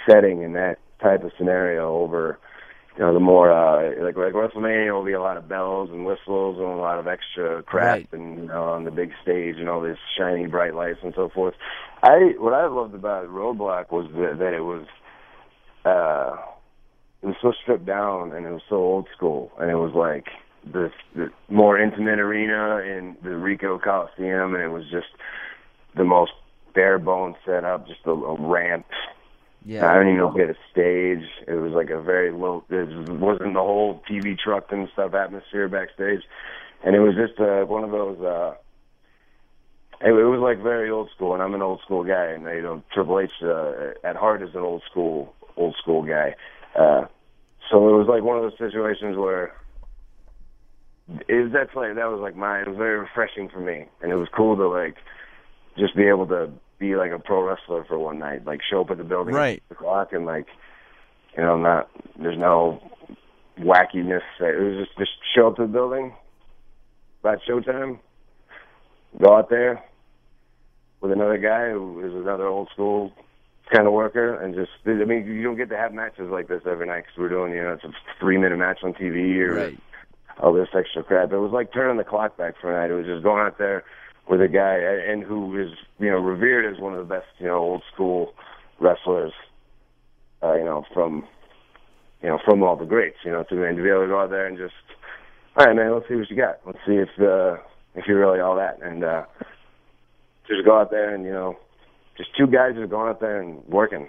setting 0.09 0.43
and 0.43 0.57
that 0.57 0.79
type 1.01 1.23
of 1.23 1.33
scenario 1.39 1.95
over 1.95 2.39
you 2.97 3.01
know, 3.03 3.15
the 3.15 3.21
more 3.21 3.51
uh 3.51 4.03
like 4.05 4.17
like 4.17 4.35
WrestleMania 4.35 4.93
will 4.93 5.05
be 5.05 5.13
a 5.13 5.21
lot 5.21 5.37
of 5.37 5.49
bells 5.49 5.91
and 5.91 6.05
whistles 6.05 6.59
and 6.59 6.67
a 6.67 6.77
lot 6.77 6.99
of 6.99 7.07
extra 7.07 7.63
crap 7.63 7.85
Right. 7.85 8.09
and 8.13 8.39
you 8.39 8.47
know 8.47 8.65
on 8.65 8.85
the 8.85 8.91
big 8.91 9.13
stage 9.23 9.57
and 9.59 9.69
all 9.69 9.81
this 9.81 9.99
shiny 10.19 10.47
bright 10.47 10.75
lights 10.75 10.99
and 11.03 11.15
so 11.15 11.29
forth. 11.29 11.55
I 12.03 12.35
what 12.39 12.53
I 12.53 12.67
loved 12.67 12.95
about 12.95 13.29
Roadblock 13.29 13.91
was 13.93 14.07
that, 14.13 14.39
that 14.39 14.53
it 14.53 14.61
was 14.61 14.87
uh 15.85 16.37
it 17.23 17.27
was 17.27 17.37
so 17.41 17.53
stripped 17.63 17.87
down 17.87 18.33
and 18.33 18.45
it 18.47 18.51
was 18.51 18.63
so 18.69 18.77
old 18.77 19.09
school 19.17 19.53
and 19.59 19.71
it 19.71 19.77
was 19.77 19.93
like 19.95 20.27
this, 20.65 20.93
this 21.17 21.31
more 21.49 21.79
intimate 21.79 22.19
arena 22.19 22.79
in 22.79 23.17
the 23.23 23.31
Ricoh 23.31 23.81
Coliseum 23.83 24.55
and 24.55 24.63
it 24.63 24.69
was 24.71 24.85
just 24.91 25.07
the 25.97 26.05
most 26.05 26.33
bare 26.75 26.99
bones 26.99 27.37
setup, 27.45 27.87
just 27.87 28.01
a, 28.07 28.11
a 28.11 28.41
ramp 28.41 28.87
I 29.89 29.99
didn't 29.99 30.15
even 30.15 30.37
get 30.37 30.51
a 30.51 30.57
stage. 30.71 31.29
It 31.47 31.55
was 31.55 31.73
like 31.73 31.91
a 31.91 32.01
very 32.01 32.33
low. 32.33 32.65
It 32.69 32.89
wasn't 33.09 33.55
the 33.55 33.61
whole 33.61 34.03
TV 34.11 34.37
truck 34.39 34.73
and 34.73 34.89
stuff 34.93 35.15
atmosphere 35.15 35.69
backstage, 35.69 36.23
and 36.85 36.97
it 36.97 37.01
was 37.01 37.15
just 37.15 37.39
uh, 37.41 37.65
one 37.65 37.85
of 37.85 37.91
those. 37.91 38.21
uh 38.21 38.55
it, 40.05 40.11
it 40.11 40.25
was 40.25 40.41
like 40.41 40.63
very 40.63 40.91
old 40.91 41.11
school, 41.15 41.35
and 41.35 41.43
I'm 41.43 41.55
an 41.55 41.63
old 41.63 41.81
school 41.85 42.03
guy, 42.03 42.27
and 42.27 42.45
you 42.45 42.63
know 42.63 42.83
Triple 42.93 43.21
H 43.21 43.31
uh, 43.43 43.93
at 44.03 44.17
heart 44.17 44.43
is 44.43 44.55
an 44.55 44.61
old 44.61 44.83
school 44.91 45.35
old 45.57 45.77
school 45.81 46.03
guy. 46.03 46.35
Uh, 46.75 47.07
so 47.71 47.89
it 47.89 47.99
was 47.99 48.09
like 48.09 48.23
one 48.23 48.37
of 48.37 48.43
those 48.43 48.59
situations 48.59 49.17
where 49.17 49.55
was 51.09 51.53
that's 51.53 51.75
like 51.77 51.95
that 51.95 52.11
was 52.11 52.21
like 52.21 52.37
mine. 52.37 52.63
It 52.63 52.69
was 52.69 52.79
very 52.79 52.99
refreshing 52.99 53.49
for 53.49 53.61
me, 53.61 53.87
and 54.01 54.11
it 54.11 54.17
was 54.17 54.29
cool 54.37 54.57
to 54.57 54.69
like 54.69 54.97
just 55.79 55.97
be 55.97 56.05
able 56.05 56.27
to 56.27 56.51
be 56.83 56.97
like 56.97 57.13
a 57.13 57.19
pro 57.19 57.43
wrestler 57.43 57.85
for 57.85 57.99
one 57.99 58.19
night, 58.19 58.45
like 58.45 58.61
show 58.69 58.81
up 58.83 58.91
at 58.91 58.99
the 58.99 59.05
building 59.05 59.35
Right. 59.35 59.63
at 59.71 59.77
o'clock 59.77 60.13
and 60.13 60.27
like 60.27 60.47
you 61.37 61.43
know 61.43 61.57
not 61.57 61.89
there's 62.19 62.39
no 62.39 62.83
wackiness. 63.59 64.23
It 64.41 64.61
was 64.61 64.85
just 64.87 64.99
just 64.99 65.13
show 65.35 65.47
up 65.49 65.57
to 65.57 65.63
the 65.63 65.69
building 65.69 66.13
about 67.23 67.39
showtime, 67.49 68.01
go 69.23 69.37
out 69.37 69.49
there 69.49 69.83
with 71.01 71.13
another 71.13 71.39
guy 71.39 71.71
who 71.71 72.05
is 72.05 72.13
another 72.15 72.47
old 72.49 72.69
school 72.73 73.13
kind 73.73 73.87
of 73.87 73.93
worker, 73.93 74.35
and 74.35 74.55
just 74.55 74.71
I 74.85 75.05
mean 75.05 75.25
you 75.27 75.43
don't 75.45 75.57
get 75.57 75.69
to 75.71 75.77
have 75.77 75.95
matches 75.95 76.29
like 76.31 76.49
this 76.49 76.63
every 76.69 76.87
night 76.87 77.05
because 77.05 77.19
we're 77.19 77.29
doing 77.29 77.53
you 77.53 77.63
know 77.63 77.75
it's 77.75 77.85
a 77.85 77.93
three 78.21 78.39
minute 78.39 78.59
match 78.59 78.81
on 78.83 78.93
TV 78.95 79.39
or 79.41 79.55
Right. 79.55 79.79
all 80.41 80.53
this 80.53 80.69
extra 80.77 81.05
crap. 81.05 81.33
It 81.33 81.39
was 81.39 81.53
like 81.53 81.73
turning 81.73 81.97
the 81.97 82.05
clock 82.05 82.37
back 82.37 82.55
for 82.61 82.73
a 82.73 82.81
night. 82.81 82.91
It 82.93 82.97
was 82.97 83.07
just 83.07 83.23
going 83.23 83.41
out 83.47 83.59
there 83.59 83.85
with 84.29 84.41
a 84.41 84.49
guy 84.49 84.77
and 84.77 85.23
who 85.23 85.59
is 85.61 85.71
you 85.99 86.11
know 86.11 86.19
revered 86.19 86.73
as 86.73 86.81
one 86.81 86.95
of 86.95 86.99
the 87.07 87.15
best 87.15 87.27
you 87.39 87.47
know 87.47 87.59
old 87.59 87.83
school 87.93 88.35
wrestlers. 88.81 89.33
Uh, 90.43 90.55
you 90.55 90.65
know 90.65 90.85
from 90.93 91.27
you 92.23 92.29
know 92.29 92.39
from 92.45 92.63
all 92.63 92.77
the 92.77 92.85
greats. 92.85 93.19
You 93.25 93.31
know 93.33 93.43
to 93.45 93.65
and 93.65 93.77
to 93.77 93.83
be 93.83 93.89
able 93.89 94.03
to 94.03 94.09
go 94.09 94.21
out 94.21 94.31
there 94.31 94.47
and 94.47 94.57
just 94.59 94.75
all 95.57 95.67
right, 95.67 95.77
man. 95.77 95.93
Let's 95.93 96.09
see 96.09 96.15
what 96.15 96.31
you 96.31 96.37
got. 96.37 96.61
Let's 96.65 96.79
see 96.87 96.95
if 96.95 97.11
uh, 97.21 97.59
if 97.95 98.07
you're 98.07 98.19
really 98.19 98.41
all 98.41 98.57
that 98.57 98.81
and 98.83 99.05
uh, 99.05 99.25
just 100.49 100.65
go 100.65 100.79
out 100.79 100.91
there 100.91 101.15
and 101.15 101.25
you 101.25 101.31
know 101.33 101.57
just 102.17 102.35
two 102.37 102.47
guys 102.47 102.75
just 102.75 102.91
going 102.91 103.09
out 103.09 103.21
there 103.21 103.41
and 103.41 103.65
working 103.67 104.09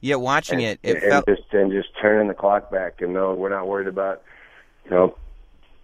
Yeah, 0.00 0.16
watching 0.16 0.60
it, 0.60 0.78
it 0.82 1.02
and 1.02 1.02
felt 1.02 1.26
just 1.26 1.42
and 1.52 1.72
just 1.72 1.88
turning 2.00 2.28
the 2.28 2.34
clock 2.34 2.70
back 2.70 3.00
and 3.00 3.12
no, 3.14 3.34
we're 3.34 3.48
not 3.50 3.66
worried 3.66 3.88
about 3.88 4.22
you 4.84 4.90
know 4.90 5.16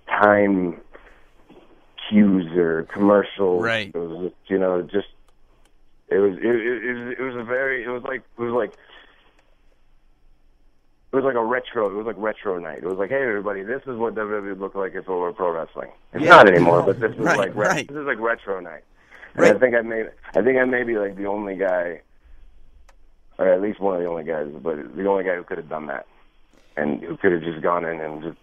time 0.09 0.81
cues 2.13 2.47
or 2.57 2.85
commercials. 2.85 3.63
Right. 3.63 3.89
It 3.95 3.99
was 3.99 4.31
just, 4.31 4.51
you 4.51 4.59
know 4.59 4.83
just 4.83 5.09
it 6.09 6.19
was 6.19 6.37
it, 6.37 6.45
it, 6.45 7.19
it 7.19 7.23
was 7.23 7.37
a 7.37 7.45
very 7.45 7.85
it 7.85 7.89
was 7.89 8.03
like 8.03 8.23
it 8.39 8.43
was 8.43 8.53
like 8.53 8.73
it 11.13 11.17
was 11.17 11.25
like 11.25 11.35
a 11.35 11.45
retro. 11.45 11.91
It 11.91 11.95
was 11.95 12.07
like 12.07 12.17
retro 12.19 12.59
night. 12.59 12.79
It 12.79 12.85
was 12.87 12.97
like, 12.97 13.11
hey, 13.11 13.21
everybody, 13.23 13.63
this 13.63 13.83
is 13.87 13.99
what 13.99 14.15
WWE 14.15 14.49
would 14.49 14.61
look 14.61 14.75
like 14.75 14.93
if 14.95 15.07
it 15.07 15.09
were 15.09 15.33
pro 15.33 15.51
wrestling. 15.53 15.91
It's 16.15 16.25
Yeah. 16.25 16.31
not 16.31 16.49
anymore, 16.49 16.83
but 16.83 17.01
this 17.01 17.13
is 17.13 17.19
Right, 17.19 17.37
like 17.37 17.55
re- 17.55 17.67
right. 17.67 17.89
this 17.89 17.97
is 17.97 18.07
like 18.07 18.19
retro 18.19 18.61
night. 18.61 18.83
And 19.35 19.43
Right. 19.43 19.55
I 19.55 19.59
think 19.59 19.75
I 19.75 19.83
may 19.83 20.05
I 20.35 20.43
think 20.43 20.59
I 20.59 20.65
may 20.65 20.85
be 20.85 20.97
like 20.99 21.17
the 21.17 21.27
only 21.27 21.57
guy, 21.57 22.01
or 23.39 23.49
at 23.49 23.61
least 23.61 23.79
one 23.81 23.95
of 23.97 24.01
the 24.03 24.09
only 24.09 24.25
guys, 24.25 24.49
but 24.63 24.97
the 24.97 25.07
only 25.07 25.25
guy 25.25 25.35
who 25.37 25.43
could 25.45 25.59
have 25.59 25.69
done 25.69 25.87
that, 25.87 26.07
and 26.77 27.03
who 27.03 27.17
could 27.19 27.33
have 27.33 27.43
just 27.43 27.61
gone 27.63 27.85
in 27.85 28.01
and 28.01 28.23
just 28.23 28.39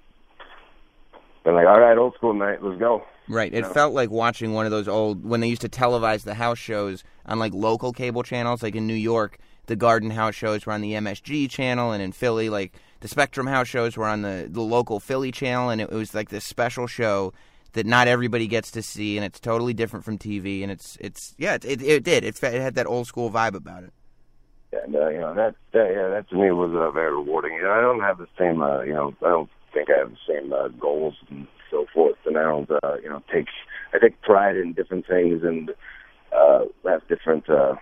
been 1.44 1.56
like, 1.56 1.68
all 1.68 1.80
right, 1.80 1.98
old 1.98 2.14
school 2.16 2.34
night, 2.34 2.62
let's 2.64 2.80
go. 2.80 3.04
Right. 3.30 3.54
It 3.54 3.62
No. 3.62 3.70
felt 3.70 3.94
like 3.94 4.10
watching 4.10 4.54
one 4.54 4.66
of 4.66 4.72
those 4.72 4.88
old 4.88 5.24
when 5.24 5.40
they 5.40 5.48
used 5.48 5.62
to 5.62 5.70
televise 5.70 6.24
the 6.24 6.34
house 6.34 6.58
shows 6.58 7.04
on 7.28 7.38
like 7.38 7.54
local 7.54 7.94
cable 7.94 8.24
channels, 8.24 8.64
like 8.64 8.76
in 8.76 8.88
New 8.88 8.96
York, 8.96 9.38
the 9.68 9.76
Garden 9.76 10.10
House 10.10 10.34
shows 10.34 10.66
were 10.66 10.74
on 10.74 10.82
the 10.82 10.94
MSG 10.94 11.48
channel, 11.48 11.92
and 11.92 12.02
in 12.02 12.12
Philly, 12.12 12.50
like 12.50 12.74
the 13.02 13.08
Spectrum 13.08 13.46
House 13.46 13.68
shows 13.68 13.96
were 13.96 14.08
on 14.08 14.24
the 14.24 14.48
the 14.50 14.62
local 14.62 15.00
Philly 15.00 15.32
channel, 15.32 15.70
and 15.70 15.80
it, 15.80 15.92
was 15.92 16.16
like 16.16 16.30
this 16.30 16.44
special 16.44 16.88
show 16.88 17.32
that 17.74 17.86
not 17.86 18.08
everybody 18.08 18.48
gets 18.48 18.72
to 18.72 18.82
see, 18.82 19.16
and 19.16 19.24
it's 19.24 19.40
totally 19.40 19.76
different 19.76 20.04
from 20.04 20.18
TV, 20.18 20.64
and 20.64 20.72
it's 20.72 20.98
it's 21.00 21.36
yeah, 21.38 21.54
it 21.54 21.66
it, 21.66 21.82
it 21.84 22.04
did 22.04 22.24
it, 22.24 22.42
it 22.44 22.62
had 22.62 22.74
that 22.74 22.88
old 22.88 23.06
school 23.06 23.30
vibe 23.30 23.54
about 23.54 23.84
it. 23.84 23.94
And 24.72 24.96
uh, 24.96 25.10
you 25.10 25.20
know 25.20 25.36
that, 25.36 25.54
that 25.74 25.92
yeah, 25.94 26.08
that 26.10 26.28
to 26.30 26.36
me 26.36 26.52
was 26.52 26.72
uh, 26.74 26.90
very 26.90 27.12
rewarding. 27.12 27.54
You 27.54 27.62
know, 27.62 27.72
I 27.72 27.82
don't 27.82 28.02
have 28.02 28.18
the 28.18 28.28
same 28.40 28.64
uh, 28.64 28.82
you 28.82 28.94
know 28.94 29.14
I 29.24 29.30
don't 29.30 29.50
think 29.72 29.90
I 29.92 30.00
have 30.00 30.10
the 30.10 30.34
same 30.34 30.52
uh, 30.52 30.70
goals 30.70 31.14
and 31.30 31.48
so 31.70 31.86
forth, 31.94 32.18
and 32.26 32.38
I 32.38 32.44
don't 32.44 32.70
uh, 32.84 32.96
you 33.02 33.10
know 33.10 33.22
take 33.32 33.48
I 33.94 34.00
take 34.00 34.22
pride 34.22 34.58
in 34.58 34.74
different 34.74 35.08
things 35.08 35.44
and 35.44 35.72
uh, 36.36 36.66
have 36.86 37.08
different. 37.08 37.50
Uh, 37.50 37.76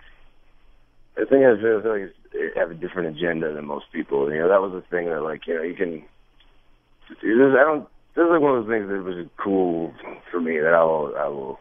I 1.16 1.24
think 1.24 1.44
I 1.44 1.60
feel 1.60 1.76
like 1.78 2.00
it's- 2.02 2.14
I 2.54 2.58
have 2.58 2.70
a 2.70 2.74
different 2.74 3.16
agenda 3.16 3.54
than 3.54 3.64
most 3.64 3.86
people. 3.90 4.30
You 4.30 4.40
know, 4.40 4.48
that 4.48 4.60
was 4.60 4.72
the 4.72 4.82
thing 4.94 5.06
that 5.06 5.22
like 5.22 5.46
you 5.46 5.54
know 5.54 5.62
you 5.62 5.74
can. 5.74 6.02
This, 7.08 7.56
I 7.58 7.64
don't. 7.64 7.88
This 8.14 8.24
is 8.24 8.30
like 8.30 8.40
one 8.40 8.56
of 8.56 8.66
those 8.66 8.72
things 8.72 8.88
that 8.88 9.02
was 9.02 9.26
cool 9.42 9.94
for 10.30 10.40
me 10.40 10.58
that 10.58 10.74
I 10.74 10.84
will 10.84 11.14
I 11.16 11.28
will 11.28 11.58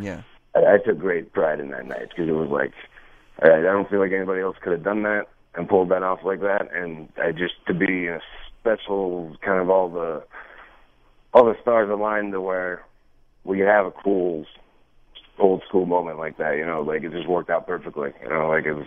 Yeah. 0.00 0.22
I, 0.56 0.74
I 0.74 0.78
took 0.78 0.98
great 0.98 1.32
pride 1.32 1.60
in 1.60 1.70
that 1.70 1.86
night 1.86 2.08
because 2.08 2.28
it 2.28 2.32
was 2.32 2.48
like, 2.48 2.72
all 3.42 3.50
right, 3.50 3.58
I 3.60 3.72
don't 3.72 3.88
feel 3.90 3.98
like 4.00 4.12
anybody 4.12 4.40
else 4.40 4.56
could 4.62 4.72
have 4.72 4.82
done 4.82 5.02
that 5.02 5.26
and 5.54 5.68
pulled 5.68 5.90
that 5.90 6.02
off 6.02 6.20
like 6.24 6.40
that, 6.40 6.72
and 6.72 7.08
I 7.22 7.32
just 7.32 7.54
to 7.66 7.74
be 7.74 8.06
in 8.06 8.14
a 8.14 8.20
special 8.60 9.36
kind 9.44 9.60
of 9.60 9.68
all 9.70 9.88
the 9.90 10.22
all 11.32 11.44
the 11.44 11.56
stars 11.60 11.90
aligned 11.90 12.32
to 12.32 12.40
where 12.40 12.84
we 13.44 13.58
could 13.58 13.66
have 13.66 13.86
a 13.86 13.90
cool 13.90 14.44
old 15.38 15.62
school 15.68 15.86
moment 15.86 16.18
like 16.18 16.36
that, 16.38 16.56
you 16.56 16.66
know, 16.66 16.82
like 16.82 17.02
it 17.02 17.12
just 17.12 17.28
worked 17.28 17.50
out 17.50 17.66
perfectly, 17.66 18.10
you 18.22 18.28
know, 18.28 18.48
like 18.48 18.64
it 18.64 18.72
was. 18.72 18.86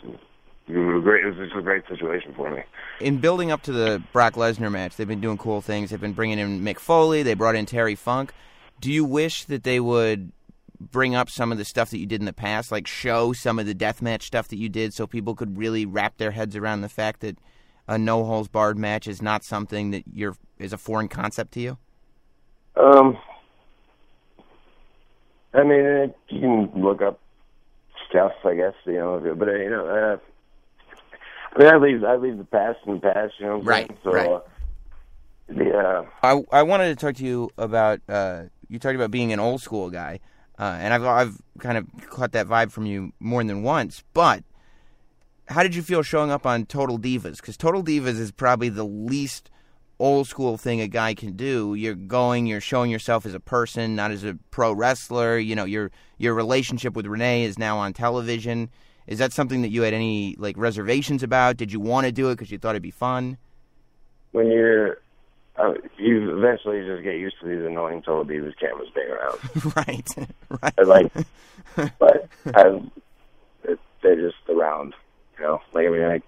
It 0.67 0.77
was 0.77 1.01
a 1.01 1.03
great. 1.03 1.25
It 1.25 1.27
was 1.27 1.37
just 1.37 1.55
a 1.55 1.61
great 1.61 1.83
situation 1.89 2.33
for 2.35 2.49
me. 2.49 2.61
in 3.01 3.17
building 3.17 3.51
up 3.51 3.63
to 3.63 3.71
the 3.71 4.01
Brock 4.13 4.35
Lesnar 4.35 4.71
match, 4.71 4.95
they've 4.95 5.07
been 5.07 5.19
doing 5.19 5.37
cool 5.37 5.59
things. 5.59 5.89
They've 5.89 5.99
been 5.99 6.13
bringing 6.13 6.39
in 6.39 6.61
Mick 6.61 6.79
Foley. 6.79 7.23
They 7.23 7.33
brought 7.33 7.55
in 7.55 7.65
Terry 7.65 7.95
Funk. 7.95 8.31
Do 8.79 8.91
you 8.91 9.03
wish 9.03 9.45
that 9.45 9.63
they 9.63 9.79
would 9.79 10.31
bring 10.79 11.13
up 11.13 11.29
some 11.29 11.51
of 11.51 11.57
the 11.57 11.65
stuff 11.65 11.89
that 11.89 11.97
you 11.97 12.05
did 12.05 12.21
in 12.21 12.25
the 12.25 12.33
past, 12.33 12.71
like 12.71 12.87
show 12.87 13.33
some 13.33 13.59
of 13.59 13.65
the 13.65 13.75
deathmatch 13.75 14.23
stuff 14.23 14.47
that 14.49 14.57
you 14.57 14.69
did, 14.69 14.93
so 14.93 15.05
people 15.07 15.35
could 15.35 15.57
really 15.57 15.85
wrap 15.85 16.17
their 16.17 16.31
heads 16.31 16.55
around 16.55 16.81
the 16.81 16.89
fact 16.89 17.19
that 17.21 17.37
a 17.87 17.97
no 17.97 18.23
holds 18.23 18.47
barred 18.47 18.77
match 18.77 19.07
is 19.07 19.21
not 19.21 19.43
something 19.43 19.91
that 19.91 20.03
you're 20.13 20.35
is 20.57 20.73
a 20.73 20.77
foreign 20.77 21.07
concept 21.07 21.53
to 21.53 21.59
you? 21.59 21.77
Um, 22.75 23.17
I 25.53 25.63
mean, 25.63 26.13
you 26.29 26.39
can 26.39 26.71
look 26.75 27.01
up 27.01 27.19
stuff, 28.09 28.31
I 28.45 28.55
guess, 28.55 28.73
you 28.85 28.93
know, 28.93 29.19
but 29.37 29.47
uh, 29.47 29.53
you 29.53 29.69
know, 29.69 29.85
uh, 29.85 30.17
I 31.53 31.59
mean, 31.59 31.73
I 31.73 31.77
leave 31.77 32.03
I 32.03 32.15
leave 32.15 32.37
the 32.37 32.45
past 32.45 32.79
in 32.85 32.95
the 32.95 32.99
past, 32.99 33.33
you 33.39 33.45
know. 33.45 33.61
Right, 33.61 33.87
saying? 33.87 33.99
So, 34.03 34.11
right. 34.11 34.29
uh, 34.29 34.41
uh, 35.49 36.05
I 36.23 36.43
I 36.51 36.63
wanted 36.63 36.87
to 36.89 36.95
talk 36.95 37.15
to 37.15 37.25
you 37.25 37.49
about 37.57 37.99
uh, 38.07 38.43
you 38.69 38.79
talked 38.79 38.95
about 38.95 39.11
being 39.11 39.33
an 39.33 39.39
old 39.39 39.61
school 39.61 39.89
guy, 39.89 40.19
uh, 40.57 40.77
and 40.79 40.93
I've 40.93 41.03
I've 41.03 41.41
kind 41.59 41.77
of 41.77 41.87
caught 42.09 42.31
that 42.31 42.47
vibe 42.47 42.71
from 42.71 42.85
you 42.85 43.11
more 43.19 43.43
than 43.43 43.63
once. 43.63 44.03
But 44.13 44.43
how 45.49 45.63
did 45.63 45.75
you 45.75 45.81
feel 45.81 46.03
showing 46.03 46.31
up 46.31 46.45
on 46.45 46.65
Total 46.65 46.97
Divas? 46.97 47.37
Because 47.37 47.57
Total 47.57 47.83
Divas 47.83 48.17
is 48.17 48.31
probably 48.31 48.69
the 48.69 48.85
least 48.85 49.49
old 50.01 50.27
school 50.27 50.57
thing 50.57 50.81
a 50.81 50.87
guy 50.87 51.13
can 51.13 51.33
do. 51.33 51.75
You're 51.75 51.95
going, 51.95 52.47
you're 52.47 52.59
showing 52.59 52.89
yourself 52.89 53.25
as 53.25 53.33
a 53.33 53.39
person, 53.39 53.95
not 53.95 54.11
as 54.11 54.23
a 54.23 54.37
pro 54.49 54.73
wrestler. 54.73 55.37
You 55.37 55.55
know, 55.55 55.65
your 55.65 55.91
your 56.17 56.33
relationship 56.33 56.95
with 56.95 57.05
Renee 57.05 57.43
is 57.43 57.57
now 57.57 57.77
on 57.77 57.93
television. 57.93 58.69
Is 59.07 59.19
that 59.19 59.31
something 59.31 59.61
that 59.61 59.69
you 59.69 59.83
had 59.83 59.93
any 59.93 60.35
like 60.37 60.57
reservations 60.57 61.23
about? 61.23 61.57
Did 61.57 61.71
you 61.71 61.79
want 61.79 62.05
to 62.05 62.11
do 62.11 62.29
it 62.29 62.35
because 62.35 62.51
you 62.51 62.57
thought 62.57 62.71
it'd 62.71 62.81
be 62.81 62.91
fun? 62.91 63.37
When 64.31 64.47
you're, 64.47 64.97
uh, 65.57 65.73
you 65.97 66.37
eventually 66.37 66.85
just 66.85 67.03
get 67.03 67.15
used 67.15 67.35
to 67.41 67.47
these 67.47 67.65
annoying 67.65 68.01
Total 68.01 68.23
Divas 68.23 68.57
cameras 68.57 68.87
being 68.95 69.09
around. 69.09 69.75
right, 69.75 70.09
right. 70.61 70.73
And, 70.77 70.87
like, 70.87 71.11
but 71.99 72.29
I, 72.55 72.81
it, 73.65 73.79
they're 74.01 74.15
just 74.15 74.37
around. 74.49 74.93
You 75.37 75.45
know, 75.45 75.61
like 75.73 75.87
I 75.87 75.89
mean, 75.89 76.07
like 76.07 76.23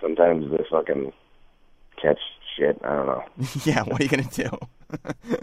sometimes 0.00 0.50
they 0.50 0.64
fucking 0.70 1.12
catch 2.00 2.18
shit. 2.56 2.78
I 2.84 2.96
don't 2.96 3.06
know. 3.06 3.24
yeah, 3.64 3.82
what 3.82 4.00
are 4.00 4.04
you 4.04 4.10
gonna 4.10 4.24
do? 4.24 4.58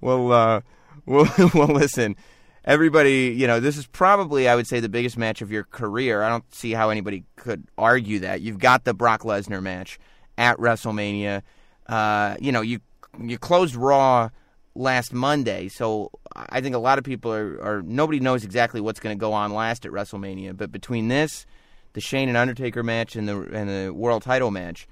well, 0.00 0.32
uh, 0.32 0.60
well, 1.06 1.32
well, 1.54 1.68
listen, 1.68 2.16
everybody. 2.64 3.34
You 3.36 3.46
know, 3.46 3.60
this 3.60 3.76
is 3.76 3.86
probably, 3.86 4.48
I 4.48 4.54
would 4.54 4.66
say, 4.66 4.80
the 4.80 4.88
biggest 4.88 5.16
match 5.16 5.42
of 5.42 5.50
your 5.50 5.64
career. 5.64 6.22
I 6.22 6.28
don't 6.28 6.52
see 6.54 6.72
how 6.72 6.90
anybody 6.90 7.24
could 7.36 7.66
argue 7.78 8.20
that. 8.20 8.40
You've 8.40 8.58
got 8.58 8.84
the 8.84 8.94
Brock 8.94 9.22
Lesnar 9.22 9.62
match 9.62 9.98
at 10.38 10.56
WrestleMania. 10.58 11.42
Uh, 11.86 12.36
you 12.40 12.52
know, 12.52 12.60
you 12.60 12.80
you 13.20 13.38
closed 13.38 13.74
Raw 13.74 14.30
last 14.74 15.12
Monday, 15.12 15.68
so 15.68 16.10
I 16.34 16.60
think 16.60 16.74
a 16.74 16.78
lot 16.78 16.98
of 16.98 17.04
people 17.04 17.32
are, 17.32 17.60
are 17.62 17.82
nobody 17.82 18.20
knows 18.20 18.44
exactly 18.44 18.80
what's 18.80 19.00
going 19.00 19.16
to 19.16 19.20
go 19.20 19.32
on 19.32 19.52
last 19.52 19.84
at 19.84 19.92
WrestleMania. 19.92 20.56
But 20.56 20.72
between 20.72 21.08
this, 21.08 21.46
the 21.92 22.00
Shane 22.00 22.28
and 22.28 22.38
Undertaker 22.38 22.82
match, 22.82 23.16
and 23.16 23.28
the 23.28 23.40
and 23.52 23.68
the 23.68 23.92
World 23.92 24.22
Title 24.22 24.50
match 24.50 24.86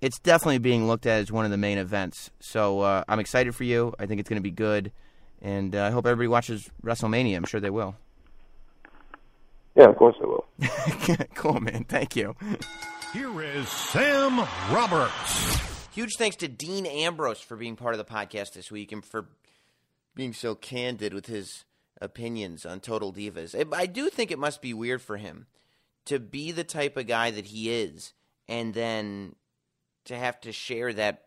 it's 0.00 0.18
definitely 0.18 0.58
being 0.58 0.86
looked 0.86 1.06
at 1.06 1.20
as 1.20 1.32
one 1.32 1.44
of 1.44 1.50
the 1.50 1.56
main 1.56 1.78
events. 1.78 2.30
So 2.40 2.80
uh, 2.80 3.04
I'm 3.08 3.18
excited 3.20 3.54
for 3.54 3.64
you. 3.64 3.94
I 3.98 4.06
think 4.06 4.20
it's 4.20 4.28
going 4.28 4.40
to 4.40 4.42
be 4.42 4.50
good, 4.50 4.92
and 5.42 5.74
uh, 5.74 5.84
I 5.84 5.90
hope 5.90 6.06
everybody 6.06 6.28
watches 6.28 6.70
WrestleMania. 6.82 7.36
I'm 7.36 7.44
sure 7.44 7.60
they 7.60 7.70
will. 7.70 7.96
Yeah, 9.76 9.88
of 9.88 9.96
course 9.96 10.16
they 10.20 10.26
will. 10.26 11.26
cool, 11.34 11.60
man. 11.60 11.84
Thank 11.84 12.16
you. 12.16 12.34
Here 13.12 13.42
is 13.42 13.68
Sam 13.68 14.38
Roberts. 14.72 15.88
Huge 15.94 16.16
thanks 16.16 16.36
to 16.36 16.48
Dean 16.48 16.84
Ambrose 16.84 17.40
for 17.40 17.56
being 17.56 17.76
part 17.76 17.94
of 17.94 17.98
the 17.98 18.04
podcast 18.04 18.52
this 18.52 18.70
week 18.70 18.92
and 18.92 19.04
for 19.04 19.26
being 20.14 20.32
so 20.32 20.54
candid 20.54 21.14
with 21.14 21.26
his 21.26 21.64
opinions 22.00 22.66
on 22.66 22.80
Total 22.80 23.12
Divas. 23.12 23.54
I 23.72 23.86
do 23.86 24.08
think 24.10 24.30
it 24.30 24.38
must 24.38 24.60
be 24.60 24.74
weird 24.74 25.00
for 25.02 25.16
him 25.16 25.46
to 26.06 26.18
be 26.18 26.52
the 26.52 26.64
type 26.64 26.96
of 26.96 27.06
guy 27.06 27.30
that 27.30 27.46
he 27.46 27.70
is 27.70 28.12
and 28.48 28.74
then 28.74 29.34
to 30.08 30.16
have 30.16 30.40
to 30.42 30.52
share 30.52 30.92
that 30.94 31.24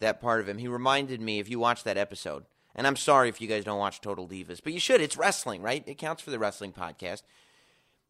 that 0.00 0.20
part 0.20 0.40
of 0.40 0.48
him. 0.48 0.58
He 0.58 0.68
reminded 0.68 1.20
me 1.20 1.38
if 1.38 1.48
you 1.48 1.58
watch 1.58 1.84
that 1.84 1.96
episode, 1.96 2.44
and 2.74 2.86
I'm 2.86 2.96
sorry 2.96 3.28
if 3.28 3.40
you 3.40 3.46
guys 3.48 3.64
don't 3.64 3.78
watch 3.78 4.00
Total 4.00 4.26
Divas, 4.26 4.60
but 4.62 4.72
you 4.72 4.80
should. 4.80 5.00
It's 5.00 5.16
wrestling, 5.16 5.62
right? 5.62 5.84
It 5.86 5.98
counts 5.98 6.22
for 6.22 6.30
the 6.30 6.38
wrestling 6.38 6.72
podcast. 6.72 7.22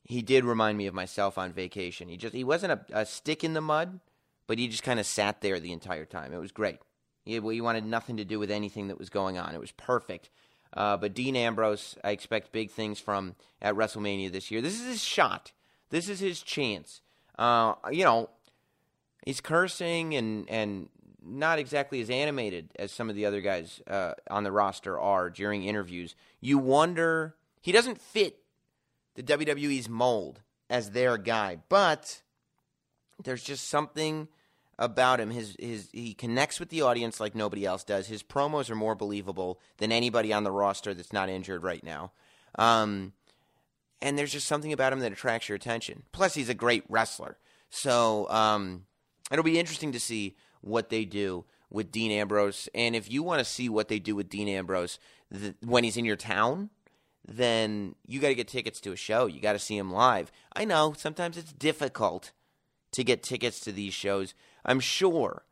He 0.05 0.23
did 0.23 0.45
remind 0.45 0.79
me 0.79 0.87
of 0.87 0.95
myself 0.95 1.39
on 1.39 1.53
vacation. 1.53 2.09
He 2.09 2.17
just 2.17 2.35
he 2.35 2.45
wasn't 2.45 2.73
a, 2.73 3.01
a 3.01 3.07
stick 3.07 3.45
in 3.45 3.53
the 3.53 3.61
mud, 3.61 4.01
but 4.47 4.59
he 4.59 4.69
just 4.69 4.83
kind 4.83 4.99
of 4.99 5.07
sat 5.07 5.41
there 5.41 5.61
the 5.61 5.73
entire 5.73 6.07
time. 6.07 6.33
It 6.33 6.39
was 6.39 6.53
great. 6.53 6.79
He, 7.25 7.35
he 7.39 7.61
wanted 7.61 7.85
nothing 7.85 8.17
to 8.17 8.25
do 8.25 8.39
with 8.39 8.51
anything 8.51 8.89
that 8.89 8.99
was 8.99 9.11
going 9.11 9.39
on. 9.39 9.55
It 9.55 9.61
was 9.61 9.73
perfect. 9.73 10.31
Uh, 10.75 10.97
but 10.97 11.15
Dean 11.15 11.37
Ambrose, 11.37 11.97
I 12.03 12.11
expect 12.11 12.53
big 12.53 12.71
things 12.71 12.99
from 12.99 13.35
at 13.61 13.75
WrestleMania 13.75 14.33
this 14.33 14.51
year. 14.51 14.63
This 14.63 14.81
is 14.81 14.87
his 14.87 15.05
shot. 15.05 15.53
This 15.91 16.09
is 16.09 16.21
his 16.21 16.43
chance. 16.43 17.03
Uh, 17.39 17.75
you 17.91 18.05
know, 18.05 18.31
he's 19.25 19.41
cursing 19.41 20.15
and 20.15 20.49
and 20.49 20.89
not 21.25 21.59
exactly 21.59 22.01
as 22.01 22.11
animated 22.11 22.71
as 22.79 22.91
some 22.91 23.09
of 23.09 23.15
the 23.15 23.27
other 23.27 23.41
guys 23.41 23.81
uh, 23.87 24.13
on 24.29 24.43
the 24.43 24.53
roster 24.53 24.99
are 24.99 25.31
during 25.31 25.63
interviews. 25.63 26.15
You 26.41 26.59
wonder 26.59 27.37
he 27.61 27.73
doesn't 27.73 28.01
fit 28.01 28.39
the 29.15 29.23
WWE's 29.23 29.89
mold 29.89 30.41
as 30.69 30.91
their 30.91 31.17
guy, 31.19 31.59
but 31.69 32.23
there's 33.23 33.45
just 33.45 33.69
something 33.69 34.29
about 34.79 35.21
him. 35.21 35.31
His 35.31 35.57
his 35.59 35.89
he 35.93 36.15
connects 36.15 36.59
with 36.59 36.71
the 36.71 36.83
audience 36.83 37.21
like 37.21 37.35
nobody 37.35 37.65
else 37.65 37.85
does. 37.85 38.09
His 38.09 38.23
promos 38.23 38.71
are 38.71 38.75
more 38.75 38.95
believable 38.95 39.61
than 39.79 39.93
anybody 39.93 40.33
on 40.33 40.45
the 40.45 40.51
roster 40.51 40.95
that's 40.95 41.13
not 41.13 41.29
injured 41.29 41.63
right 41.63 41.85
now. 41.85 42.13
Um, 42.59 43.13
and 44.01 44.19
there's 44.19 44.33
just 44.33 44.49
something 44.49 44.73
about 44.73 44.93
him 44.93 44.99
that 45.01 45.13
attracts 45.13 45.49
your 45.49 45.57
attention. 45.57 46.03
Plus, 46.11 46.35
he's 46.35 46.49
a 46.49 46.55
great 46.55 46.85
wrestler. 46.89 47.39
So 47.71 48.29
um, 48.29 48.87
it'll 49.33 49.45
be 49.45 49.59
interesting 49.59 49.93
to 49.93 50.01
see 50.01 50.37
what 50.61 50.91
they 50.91 51.05
do 51.05 51.45
with 51.71 51.91
Dean 51.91 52.13
Ambrose. 52.13 52.69
And 52.75 52.95
if 52.95 53.11
you 53.11 53.23
want 53.23 53.39
to 53.41 53.45
see 53.45 53.69
what 53.69 53.89
they 53.89 53.99
do 53.99 54.15
with 54.15 54.29
Dean 54.29 54.49
Ambrose 54.49 54.99
th- 55.33 55.55
when 55.65 55.85
he's 55.85 55.97
in 55.97 56.05
your 56.05 56.17
town, 56.17 56.71
then 57.27 57.95
you 58.07 58.21
got 58.21 58.29
to 58.29 58.35
get 58.35 58.49
tickets 58.49 58.81
to 58.81 58.93
a 58.93 58.97
show. 58.97 59.27
You 59.27 59.41
got 59.41 59.53
to 59.53 59.59
see 59.59 59.77
him 59.77 59.93
live. 59.93 60.31
I 60.55 60.65
know 60.65 60.95
sometimes 60.97 61.37
it's 61.37 61.53
difficult 61.53 62.33
to 62.93 63.05
get 63.05 63.23
tickets 63.23 63.61
to 63.61 63.73
these 63.73 63.95
shows. 63.95 64.35
I'm 64.65 64.81
sure 64.81 65.45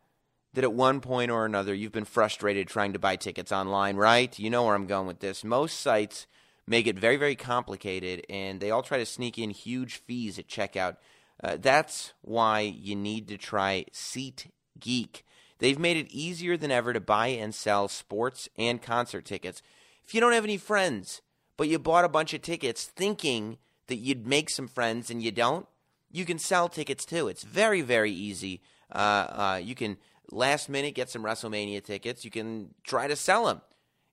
that 0.53 0.64
at 0.64 0.73
one 0.73 1.01
point 1.01 1.31
or 1.31 1.47
another 1.47 1.73
you've 1.73 1.93
been 1.93 2.05
frustrated 2.05 2.66
trying 2.66 2.93
to 2.93 2.99
buy 2.99 3.16
tickets 3.16 3.53
online, 3.53 3.97
right? 3.97 4.37
You 4.38 4.51
know 4.51 4.64
where 4.64 4.75
I'm 4.75 4.87
going 4.87 5.07
with 5.07 5.21
this. 5.21 5.45
Most 5.45 5.81
sites 5.81 6.27
make 6.66 6.87
it 6.87 6.99
very, 6.99 7.16
very 7.16 7.37
complicated, 7.37 8.25
and 8.29 8.61
they 8.61 8.71
all 8.71 8.83
try 8.83 8.99
to 8.99 9.07
sneak 9.07 9.38
in 9.38 9.51
huge 9.51 9.97
fees 9.97 10.38
at 10.38 10.49
checkout. 10.49 10.97
Uh, 11.42 11.57
that's 11.59 12.12
why 12.20 12.61
you 12.61 12.94
need 12.94 13.29
to 13.29 13.38
try 13.38 13.87
SeatGeek. 13.92 15.22
They've 15.59 15.79
made 15.79 15.96
it 15.96 16.11
easier 16.11 16.57
than 16.57 16.70
ever 16.70 16.92
to 16.92 17.00
buy 17.00 17.29
and 17.29 17.55
sell 17.55 17.88
sports 17.88 18.48
and 18.57 18.81
concert 18.81 19.24
tickets. 19.24 19.62
If 20.05 20.14
you 20.14 20.20
don't 20.20 20.33
have 20.33 20.44
any 20.44 20.57
friends, 20.57 21.22
but 21.57 21.68
you 21.68 21.79
bought 21.79 22.05
a 22.05 22.09
bunch 22.09 22.35
of 22.35 22.42
tickets 22.42 22.85
thinking 22.85 23.59
that 23.87 23.96
you'd 23.96 24.26
make 24.26 24.50
some 24.50 24.68
friends 24.68 25.11
and 25.11 25.22
you 25.22 25.31
don't, 25.31 25.66
you 26.11 26.24
can 26.24 26.38
sell 26.38 26.68
tickets 26.68 27.05
too. 27.05 27.29
It's 27.29 27.42
very, 27.42 27.83
very 27.83 28.11
easy. 28.11 28.62
Uh, 28.92 28.98
uh, 28.98 29.61
you 29.62 29.74
can 29.74 29.96
last 30.31 30.68
minute 30.68 30.94
get 30.94 31.11
some 31.11 31.22
WrestleMania 31.22 31.85
tickets. 31.85 32.24
You 32.24 32.31
can 32.31 32.74
try 32.83 33.07
to 33.07 33.16
sell 33.16 33.46
them. 33.46 33.61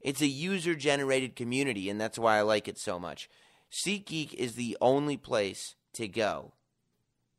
It's 0.01 0.21
a 0.21 0.27
user 0.27 0.75
generated 0.75 1.35
community, 1.35 1.89
and 1.89 1.99
that's 1.99 2.19
why 2.19 2.37
I 2.37 2.41
like 2.41 2.67
it 2.67 2.77
so 2.77 2.99
much. 2.99 3.29
SeatGeek 3.71 4.33
is 4.33 4.55
the 4.55 4.77
only 4.79 5.17
place 5.17 5.75
to 5.93 6.07
go 6.07 6.53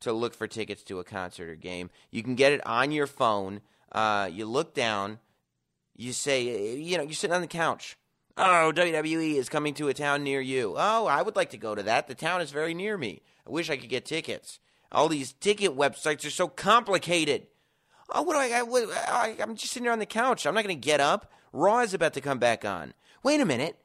to 0.01 0.13
look 0.13 0.35
for 0.35 0.47
tickets 0.47 0.83
to 0.85 1.01
a 1.01 1.05
concert 1.05 1.51
or 1.51 1.55
game. 1.55 1.91
You 2.11 2.23
can 2.23 2.35
get 2.35 2.53
it 2.53 2.67
on 2.67 2.93
your 2.93 3.07
phone. 3.07 3.61
Uh, 3.91 4.29
you 4.33 4.47
look 4.47 4.75
down, 4.75 5.19
you 5.97 6.13
say, 6.13 6.77
you 6.77 6.97
know, 6.97 7.03
you're 7.03 7.13
sitting 7.13 7.35
on 7.35 7.41
the 7.41 7.47
couch. 7.47 7.97
Oh, 8.37 8.73
WWE 8.75 9.35
is 9.35 9.49
coming 9.49 9.75
to 9.75 9.89
a 9.89 9.95
town 9.95 10.23
near 10.23 10.41
you. 10.41 10.75
Oh, 10.77 11.07
I 11.07 11.23
would 11.23 11.35
like 11.35 11.51
to 11.51 11.57
go 11.57 11.75
to 11.75 11.83
that. 11.83 12.07
The 12.07 12.15
town 12.15 12.41
is 12.41 12.53
very 12.53 12.73
near 12.73 12.97
me. 12.97 13.23
I 13.47 13.51
wish 13.51 13.69
I 13.69 13.77
could 13.77 13.89
get 13.89 14.05
tickets. 14.05 14.61
All 14.93 15.09
these 15.09 15.33
ticket 15.33 15.77
websites 15.77 16.25
are 16.25 16.31
so 16.31 16.47
complicated. 16.47 17.49
Oh, 18.11 18.23
what 18.23 18.35
do 18.35 18.39
I, 18.39 18.61
I, 18.61 18.63
what, 18.63 18.89
I 19.09 19.37
I'm 19.41 19.57
just 19.57 19.73
sitting 19.73 19.85
here 19.85 19.93
on 19.93 19.99
the 19.99 20.07
couch. 20.07 20.47
I'm 20.47 20.55
not 20.55 20.65
going 20.65 20.81
to 20.81 20.87
get 20.87 21.01
up. 21.01 21.33
Raw 21.53 21.81
is 21.81 21.95
about 21.95 22.15
to 22.15 22.21
come 22.21 22.39
back 22.39 22.65
on. 22.65 22.95
Wait 23.23 23.41
a 23.41 23.45
minute. 23.45 23.77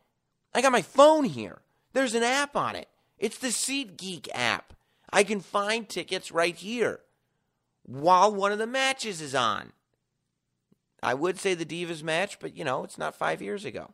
I 0.53 0.61
got 0.61 0.71
my 0.71 0.81
phone 0.81 1.23
here. 1.23 1.59
There's 1.93 2.13
an 2.13 2.23
app 2.23 2.55
on 2.55 2.75
it. 2.75 2.87
It's 3.17 3.37
the 3.37 3.47
SeatGeek 3.47 4.29
app. 4.33 4.73
I 5.13 5.23
can 5.23 5.41
find 5.41 5.87
tickets 5.87 6.31
right 6.31 6.55
here 6.55 7.01
while 7.83 8.33
one 8.33 8.51
of 8.51 8.57
the 8.57 8.67
matches 8.67 9.21
is 9.21 9.35
on. 9.35 9.71
I 11.03 11.13
would 11.13 11.37
say 11.37 11.53
the 11.53 11.65
Divas 11.65 12.01
match, 12.01 12.39
but 12.39 12.57
you 12.57 12.65
know, 12.65 12.83
it's 12.83 12.97
not 12.97 13.13
five 13.13 13.41
years 13.41 13.63
ago. 13.63 13.91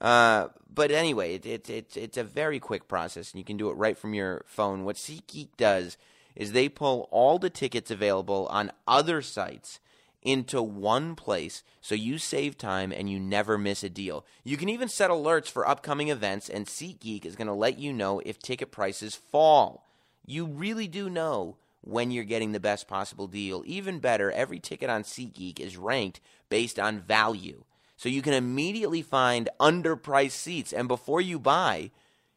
Uh, 0.00 0.48
but 0.72 0.92
anyway, 0.92 1.34
it, 1.34 1.46
it, 1.46 1.70
it, 1.70 1.96
it's 1.96 2.16
a 2.16 2.24
very 2.24 2.60
quick 2.60 2.86
process, 2.86 3.32
and 3.32 3.38
you 3.38 3.44
can 3.44 3.56
do 3.56 3.68
it 3.68 3.76
right 3.76 3.98
from 3.98 4.14
your 4.14 4.44
phone. 4.46 4.84
What 4.84 4.96
SeatGeek 4.96 5.56
does 5.56 5.96
is 6.36 6.52
they 6.52 6.68
pull 6.68 7.08
all 7.10 7.38
the 7.38 7.50
tickets 7.50 7.90
available 7.90 8.46
on 8.48 8.70
other 8.86 9.22
sites 9.22 9.80
into 10.22 10.62
one 10.62 11.16
place 11.16 11.62
so 11.80 11.94
you 11.94 12.18
save 12.18 12.56
time 12.56 12.92
and 12.92 13.10
you 13.10 13.18
never 13.18 13.58
miss 13.58 13.82
a 13.82 13.90
deal. 13.90 14.24
You 14.42 14.56
can 14.56 14.68
even 14.68 14.88
set 14.88 15.10
alerts 15.10 15.48
for 15.48 15.68
upcoming 15.68 16.08
events, 16.08 16.48
and 16.48 16.66
SeatGeek 16.66 17.24
is 17.24 17.36
going 17.36 17.48
to 17.48 17.52
let 17.52 17.78
you 17.78 17.92
know 17.92 18.20
if 18.24 18.38
ticket 18.38 18.70
prices 18.70 19.16
fall 19.16 19.84
you 20.26 20.46
really 20.46 20.88
do 20.88 21.10
know 21.10 21.56
when 21.80 22.10
you're 22.10 22.24
getting 22.24 22.52
the 22.52 22.60
best 22.60 22.88
possible 22.88 23.26
deal. 23.26 23.62
Even 23.66 23.98
better, 23.98 24.30
every 24.30 24.58
ticket 24.58 24.88
on 24.88 25.02
SeatGeek 25.02 25.60
is 25.60 25.76
ranked 25.76 26.20
based 26.48 26.78
on 26.78 27.00
value. 27.00 27.64
So 27.96 28.08
you 28.08 28.22
can 28.22 28.32
immediately 28.32 29.02
find 29.02 29.48
underpriced 29.60 30.32
seats. 30.32 30.72
And 30.72 30.88
before 30.88 31.20
you 31.20 31.38
buy, 31.38 31.90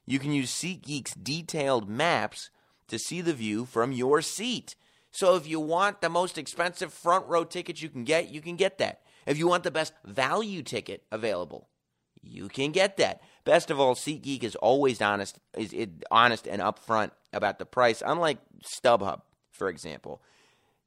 you 0.06 0.19
can 0.19 0.32
use 0.32 0.52
SeatGeek's 0.52 1.13
detailed 1.13 1.89
maps 1.89 2.50
to 2.88 3.00
see 3.00 3.21
the 3.21 3.34
view 3.34 3.65
from 3.65 3.91
your 3.91 4.21
seat. 4.21 4.76
So 5.12 5.36
if 5.36 5.47
you 5.47 5.60
want 5.60 6.02
the 6.02 6.10
most 6.10 6.38
expensive 6.38 6.93
front 6.93 7.26
row 7.28 7.43
ticket 7.43 7.82
you 7.82 7.89
can 7.89 8.04
get, 8.04 8.30
you 8.30 8.41
can 8.41 8.56
get 8.56 8.78
that. 8.78 9.02
If 9.26 9.38
you 9.38 9.47
want 9.47 9.63
the 9.63 9.71
best 9.71 9.93
value 10.06 10.63
ticket 10.63 11.04
available, 11.12 11.67
you 12.21 12.47
can 12.47 12.71
get 12.71 12.97
that. 12.97 13.21
Best 13.47 13.71
of 13.71 13.79
all, 13.79 13.95
SeatGeek 13.95 14.43
is 14.43 14.57
always 14.57 15.01
honest, 15.01 15.39
is 15.57 15.73
honest 16.12 16.47
and 16.47 16.62
upfront 16.62 17.12
about 17.31 17.60
the 17.60 17.65
price, 17.65 18.03
unlike 18.05 18.39
StubHub, 18.62 19.21
for 19.53 19.69
example. 19.69 20.21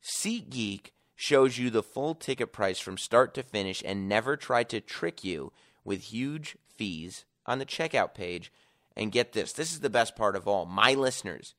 SeatGeek 0.04 0.90
shows 1.16 1.56
you 1.56 1.70
the 1.70 1.82
full 1.82 2.14
ticket 2.14 2.52
price 2.52 2.78
from 2.78 2.98
start 2.98 3.32
to 3.32 3.42
finish 3.42 3.82
and 3.82 4.10
never 4.10 4.36
try 4.36 4.62
to 4.64 4.78
trick 4.82 5.24
you 5.24 5.54
with 5.86 6.12
huge 6.12 6.58
fees 6.76 7.24
on 7.46 7.60
the 7.60 7.64
checkout 7.64 8.12
page. 8.12 8.52
And 8.94 9.10
get 9.10 9.32
this 9.32 9.54
this 9.54 9.72
is 9.72 9.80
the 9.80 9.88
best 9.88 10.14
part 10.14 10.36
of 10.36 10.46
all. 10.46 10.66
My 10.66 10.92
listeners 10.92 11.54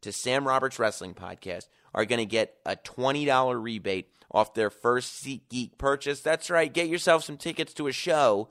to 0.00 0.10
Sam 0.10 0.48
Roberts 0.48 0.78
Wrestling 0.78 1.12
Podcast 1.12 1.68
are 1.92 2.06
going 2.06 2.18
to 2.18 2.24
get 2.24 2.54
a 2.64 2.76
$20 2.76 3.62
rebate 3.62 4.08
off 4.30 4.54
their 4.54 4.70
first 4.70 5.22
SeatGeek 5.22 5.76
purchase. 5.76 6.20
That's 6.22 6.48
right, 6.48 6.72
get 6.72 6.88
yourself 6.88 7.24
some 7.24 7.36
tickets 7.36 7.74
to 7.74 7.88
a 7.88 7.92
show, 7.92 8.48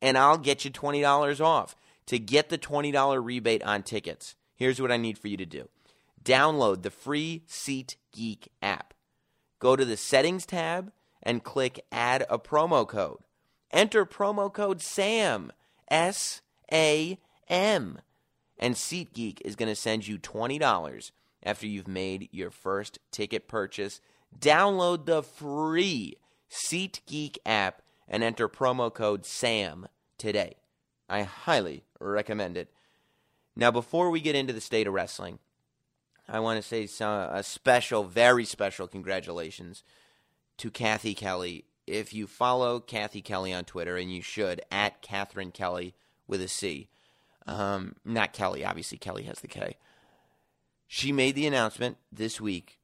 and 0.00 0.16
I'll 0.18 0.38
get 0.38 0.64
you 0.64 0.70
$20 0.70 1.40
off. 1.44 1.76
To 2.06 2.18
get 2.18 2.48
the 2.48 2.58
$20 2.58 3.24
rebate 3.24 3.62
on 3.62 3.82
tickets, 3.84 4.34
here's 4.56 4.80
what 4.80 4.90
I 4.90 4.96
need 4.96 5.16
for 5.16 5.28
you 5.28 5.36
to 5.36 5.46
do 5.46 5.68
download 6.24 6.82
the 6.82 6.90
free 6.90 7.42
SeatGeek 7.48 8.48
app. 8.60 8.94
Go 9.58 9.76
to 9.76 9.84
the 9.84 9.96
Settings 9.96 10.46
tab 10.46 10.92
and 11.22 11.44
click 11.44 11.84
Add 11.92 12.26
a 12.28 12.38
promo 12.38 12.86
code. 12.86 13.18
Enter 13.70 14.04
promo 14.04 14.52
code 14.52 14.80
SAM, 14.80 15.52
S 15.88 16.42
A 16.72 17.18
M, 17.48 17.98
and 18.58 18.74
SeatGeek 18.74 19.40
is 19.44 19.56
going 19.56 19.68
to 19.68 19.76
send 19.76 20.06
you 20.06 20.18
$20 20.18 21.12
after 21.42 21.66
you've 21.66 21.88
made 21.88 22.28
your 22.32 22.50
first 22.50 22.98
ticket 23.10 23.48
purchase. 23.48 24.00
Download 24.38 25.06
the 25.06 25.22
free 25.22 26.16
SeatGeek 26.50 27.38
app 27.46 27.82
and 28.10 28.24
enter 28.24 28.48
promo 28.48 28.92
code 28.92 29.24
SAM 29.24 29.86
today. 30.18 30.56
I 31.08 31.22
highly 31.22 31.84
recommend 32.00 32.56
it. 32.56 32.70
Now, 33.56 33.70
before 33.70 34.10
we 34.10 34.20
get 34.20 34.34
into 34.34 34.52
the 34.52 34.60
state 34.60 34.86
of 34.86 34.92
wrestling, 34.92 35.38
I 36.28 36.40
want 36.40 36.60
to 36.60 36.66
say 36.66 36.86
some, 36.86 37.30
a 37.32 37.42
special, 37.42 38.04
very 38.04 38.44
special 38.44 38.86
congratulations 38.88 39.84
to 40.58 40.70
Cathy 40.70 41.14
Kelley. 41.14 41.64
If 41.86 42.12
you 42.12 42.26
follow 42.26 42.80
Cathy 42.80 43.22
Kelley 43.22 43.52
on 43.52 43.64
Twitter, 43.64 43.96
and 43.96 44.12
you 44.12 44.22
should, 44.22 44.60
at 44.70 45.02
Catherine 45.02 45.50
Kelly 45.50 45.94
with 46.26 46.40
a 46.42 46.48
C, 46.48 46.88
um, 47.46 47.96
not 48.04 48.32
Kelly, 48.32 48.64
obviously, 48.64 48.98
Kelly 48.98 49.24
has 49.24 49.40
the 49.40 49.48
K. 49.48 49.76
She 50.86 51.12
made 51.12 51.34
the 51.34 51.46
announcement 51.46 51.96
this 52.12 52.40
week 52.40 52.79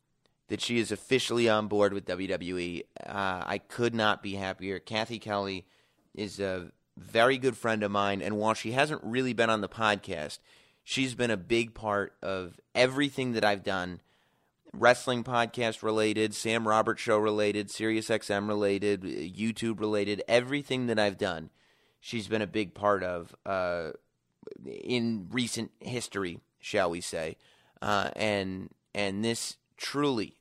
that 0.48 0.61
she 0.61 0.78
is 0.78 0.92
officially 0.92 1.48
on 1.48 1.68
board 1.68 1.92
with 1.92 2.06
WWE. 2.06 2.82
Uh, 3.04 3.42
I 3.46 3.59
could 3.59 3.94
not 3.94 4.22
be 4.22 4.35
happier. 4.35 4.78
Cathy 4.78 5.18
Kelley 5.18 5.66
is 6.14 6.40
a 6.40 6.70
very 6.96 7.38
good 7.38 7.56
friend 7.56 7.82
of 7.82 7.90
mine, 7.90 8.22
and 8.22 8.37
while 8.38 8.54
she 8.54 8.72
hasn't 8.72 9.02
really 9.04 9.32
been 9.32 9.50
on 9.50 9.61
the 9.61 9.68
podcast, 9.68 10.38
she's 10.82 11.14
been 11.14 11.30
a 11.30 11.37
big 11.37 11.74
part 11.74 12.14
of 12.22 12.59
everything 12.74 13.32
that 13.32 13.44
I've 13.44 13.64
done 13.64 14.00
wrestling 14.72 15.24
podcast 15.24 15.82
related, 15.82 16.35
Sam 16.35 16.66
Roberts 16.66 17.00
show 17.00 17.18
related, 17.18 17.68
SiriusXM 17.68 18.48
related, 18.48 19.02
YouTube 19.02 19.80
related, 19.80 20.22
everything 20.28 20.87
that 20.87 20.98
I've 20.98 21.18
done. 21.18 21.50
She's 22.00 22.28
been 22.28 22.42
a 22.42 22.46
big 22.46 22.74
part 22.74 23.02
of 23.02 23.35
uh, 23.44 23.90
in 24.64 25.28
recent 25.30 25.72
history, 25.80 26.40
shall 26.61 26.90
we 26.90 27.00
say? 27.00 27.37
Uh, 27.82 28.11
and 28.14 28.70
and 28.94 29.24
this 29.24 29.56
truly, 29.76 30.38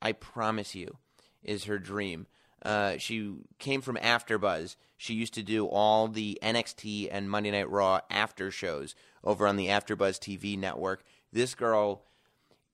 I 0.00 0.12
promise 0.12 0.74
you, 0.74 0.96
is 1.42 1.64
her 1.64 1.78
dream. 1.78 2.26
Uh, 2.62 2.96
she 2.98 3.34
came 3.58 3.80
from 3.80 3.96
AfterBuzz. 3.96 4.76
She 4.96 5.14
used 5.14 5.34
to 5.34 5.42
do 5.42 5.66
all 5.66 6.08
the 6.08 6.38
NXT 6.42 7.08
and 7.10 7.30
Monday 7.30 7.50
Night 7.50 7.70
Raw 7.70 8.00
after 8.10 8.50
shows 8.50 8.94
over 9.22 9.46
on 9.46 9.56
the 9.56 9.68
AfterBuzz 9.68 10.18
TV 10.18 10.58
network. 10.58 11.04
This 11.32 11.54
girl 11.54 12.02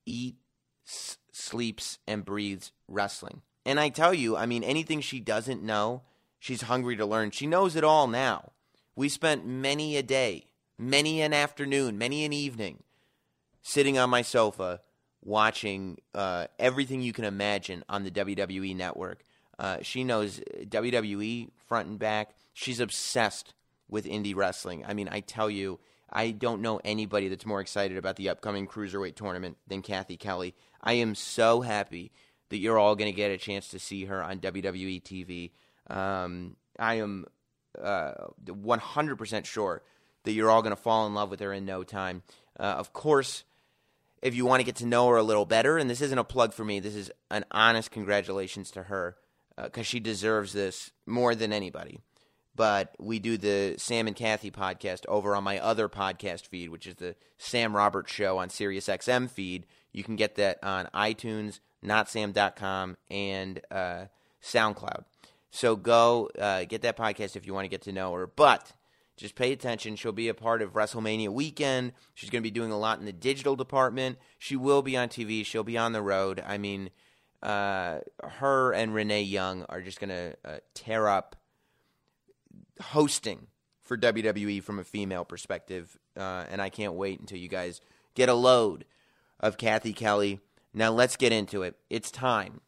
eats, 0.06 1.18
sleeps, 1.32 1.98
and 2.06 2.24
breathes 2.24 2.72
wrestling. 2.88 3.42
And 3.66 3.80
I 3.80 3.88
tell 3.88 4.14
you, 4.14 4.36
I 4.36 4.46
mean, 4.46 4.64
anything 4.64 5.00
she 5.00 5.20
doesn't 5.20 5.62
know, 5.62 6.02
she's 6.38 6.62
hungry 6.62 6.96
to 6.96 7.06
learn. 7.06 7.30
She 7.30 7.46
knows 7.46 7.76
it 7.76 7.84
all 7.84 8.06
now. 8.06 8.52
We 8.96 9.08
spent 9.08 9.46
many 9.46 9.96
a 9.96 10.02
day, 10.02 10.46
many 10.78 11.20
an 11.20 11.32
afternoon, 11.32 11.98
many 11.98 12.24
an 12.24 12.32
evening 12.32 12.82
sitting 13.62 13.98
on 13.98 14.10
my 14.10 14.22
sofa 14.22 14.80
watching 15.24 15.98
uh, 16.14 16.46
everything 16.58 17.00
you 17.00 17.12
can 17.12 17.24
imagine 17.24 17.82
on 17.88 18.04
the 18.04 18.10
WWE 18.10 18.76
network. 18.76 19.22
Uh, 19.58 19.78
she 19.82 20.04
knows 20.04 20.40
WWE 20.60 21.50
front 21.66 21.88
and 21.88 21.98
back. 21.98 22.34
She's 22.52 22.80
obsessed 22.80 23.54
with 23.88 24.06
indie 24.06 24.36
wrestling. 24.36 24.84
I 24.86 24.94
mean, 24.94 25.08
I 25.10 25.20
tell 25.20 25.48
you, 25.48 25.80
I 26.12 26.30
don't 26.30 26.62
know 26.62 26.80
anybody 26.84 27.28
that's 27.28 27.46
more 27.46 27.60
excited 27.60 27.96
about 27.96 28.16
the 28.16 28.28
upcoming 28.28 28.66
cruiserweight 28.66 29.16
tournament 29.16 29.56
than 29.66 29.82
Cathy 29.82 30.16
Kelley. 30.16 30.54
I 30.82 30.94
am 30.94 31.14
so 31.14 31.60
happy 31.60 32.12
that 32.50 32.58
you're 32.58 32.78
all 32.78 32.94
going 32.94 33.10
to 33.10 33.16
get 33.16 33.30
a 33.30 33.38
chance 33.38 33.68
to 33.68 33.78
see 33.78 34.04
her 34.04 34.22
on 34.22 34.38
WWE 34.38 35.02
TV. 35.02 35.50
Um, 35.94 36.56
I 36.78 36.94
am 36.96 37.26
uh, 37.80 38.12
100% 38.46 39.44
sure 39.44 39.82
that 40.24 40.32
you're 40.32 40.50
all 40.50 40.62
going 40.62 40.74
to 40.74 40.80
fall 40.80 41.06
in 41.06 41.14
love 41.14 41.30
with 41.30 41.40
her 41.40 41.52
in 41.52 41.64
no 41.64 41.82
time. 41.82 42.22
Uh, 42.58 42.62
of 42.62 42.92
course, 42.92 43.44
if 44.24 44.34
you 44.34 44.46
want 44.46 44.60
to 44.60 44.64
get 44.64 44.76
to 44.76 44.86
know 44.86 45.06
her 45.08 45.16
a 45.16 45.22
little 45.22 45.44
better, 45.44 45.76
and 45.76 45.88
this 45.88 46.00
isn't 46.00 46.18
a 46.18 46.24
plug 46.24 46.54
for 46.54 46.64
me, 46.64 46.80
this 46.80 46.94
is 46.96 47.10
an 47.30 47.44
honest 47.50 47.90
congratulations 47.90 48.70
to 48.70 48.84
her 48.84 49.16
because 49.56 49.82
uh, 49.82 49.84
she 49.84 50.00
deserves 50.00 50.54
this 50.54 50.90
more 51.06 51.34
than 51.34 51.52
anybody. 51.52 52.00
But 52.56 52.94
we 52.98 53.18
do 53.18 53.36
the 53.36 53.74
Sam 53.76 54.06
and 54.06 54.16
Cathy 54.16 54.50
podcast 54.50 55.04
over 55.08 55.36
on 55.36 55.44
my 55.44 55.58
other 55.58 55.90
podcast 55.90 56.46
feed, 56.46 56.70
which 56.70 56.86
is 56.86 56.94
the 56.94 57.16
Sam 57.36 57.76
Roberts 57.76 58.12
Show 58.12 58.38
on 58.38 58.48
SiriusXM 58.48 59.28
feed. 59.28 59.66
You 59.92 60.02
can 60.02 60.16
get 60.16 60.36
that 60.36 60.58
on 60.62 60.88
iTunes, 60.94 61.60
notsam.com, 61.84 62.96
and 63.10 63.60
uh, 63.70 64.06
SoundCloud. 64.42 65.04
So 65.50 65.76
go 65.76 66.30
uh, 66.38 66.64
get 66.64 66.82
that 66.82 66.96
podcast 66.96 67.36
if 67.36 67.46
you 67.46 67.52
want 67.52 67.66
to 67.66 67.68
get 67.70 67.82
to 67.82 67.92
know 67.92 68.12
her. 68.14 68.26
But 68.26 68.72
just 69.16 69.34
pay 69.34 69.52
attention. 69.52 69.96
She'll 69.96 70.12
be 70.12 70.28
a 70.28 70.34
part 70.34 70.62
of 70.62 70.72
WrestleMania 70.72 71.28
weekend. 71.28 71.92
She's 72.14 72.30
going 72.30 72.42
to 72.42 72.46
be 72.46 72.50
doing 72.50 72.72
a 72.72 72.78
lot 72.78 72.98
in 72.98 73.04
the 73.04 73.12
digital 73.12 73.56
department. 73.56 74.18
She 74.38 74.56
will 74.56 74.82
be 74.82 74.96
on 74.96 75.08
TV. 75.08 75.44
She'll 75.46 75.64
be 75.64 75.78
on 75.78 75.92
the 75.92 76.02
road. 76.02 76.42
I 76.44 76.58
mean, 76.58 76.90
uh, 77.42 77.98
her 78.22 78.72
and 78.72 78.94
Renee 78.94 79.22
Young 79.22 79.64
are 79.68 79.80
just 79.80 80.00
going 80.00 80.08
to 80.10 80.36
uh, 80.44 80.56
tear 80.74 81.08
up 81.08 81.36
hosting 82.80 83.46
for 83.82 83.96
WWE 83.96 84.62
from 84.62 84.78
a 84.78 84.84
female 84.84 85.24
perspective. 85.24 85.96
Uh, 86.16 86.44
and 86.50 86.60
I 86.60 86.70
can't 86.70 86.94
wait 86.94 87.20
until 87.20 87.38
you 87.38 87.48
guys 87.48 87.80
get 88.14 88.28
a 88.28 88.34
load 88.34 88.84
of 89.38 89.58
Cathy 89.58 89.92
Kelley. 89.92 90.40
Now 90.72 90.90
let's 90.90 91.16
get 91.16 91.32
into 91.32 91.62
it. 91.62 91.76
It's 91.88 92.10
time 92.10 92.60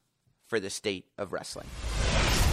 for 0.46 0.60
the 0.60 0.70
state 0.70 1.06
of 1.18 1.32
wrestling. 1.32 1.66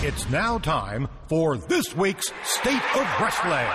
It's 0.06 0.30
now 0.30 0.58
time 0.58 1.08
for 1.30 1.56
this 1.56 1.96
week's 1.96 2.30
State 2.44 2.82
of 2.94 3.08
Wrestling. 3.22 3.66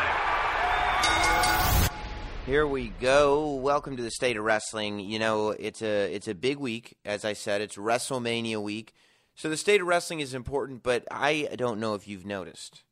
Here 2.45 2.67
we 2.67 2.89
go. 3.01 3.55
Welcome 3.55 3.97
to 3.97 4.03
the 4.03 4.11
state 4.11 4.37
of 4.37 4.45
wrestling. 4.45 5.01
You 5.01 5.21
know, 5.21 5.49
it's 5.53 5.81
a 5.81 6.15
it's 6.15 6.29
a 6.29 6.35
big 6.35 6.59
week. 6.59 6.99
As 7.03 7.25
I 7.25 7.33
said, 7.33 7.63
it's 7.63 7.77
WrestleMania 7.77 8.61
week. 8.61 8.93
So 9.37 9.49
the 9.49 9.57
state 9.57 9.81
of 9.81 9.87
wrestling 9.87 10.21
is 10.21 10.35
important, 10.35 10.83
but 10.83 11.07
I 11.11 11.49
don't 11.57 11.81
know 11.81 11.95
if 11.95 12.07
you've 12.07 12.27
noticed. 12.27 12.85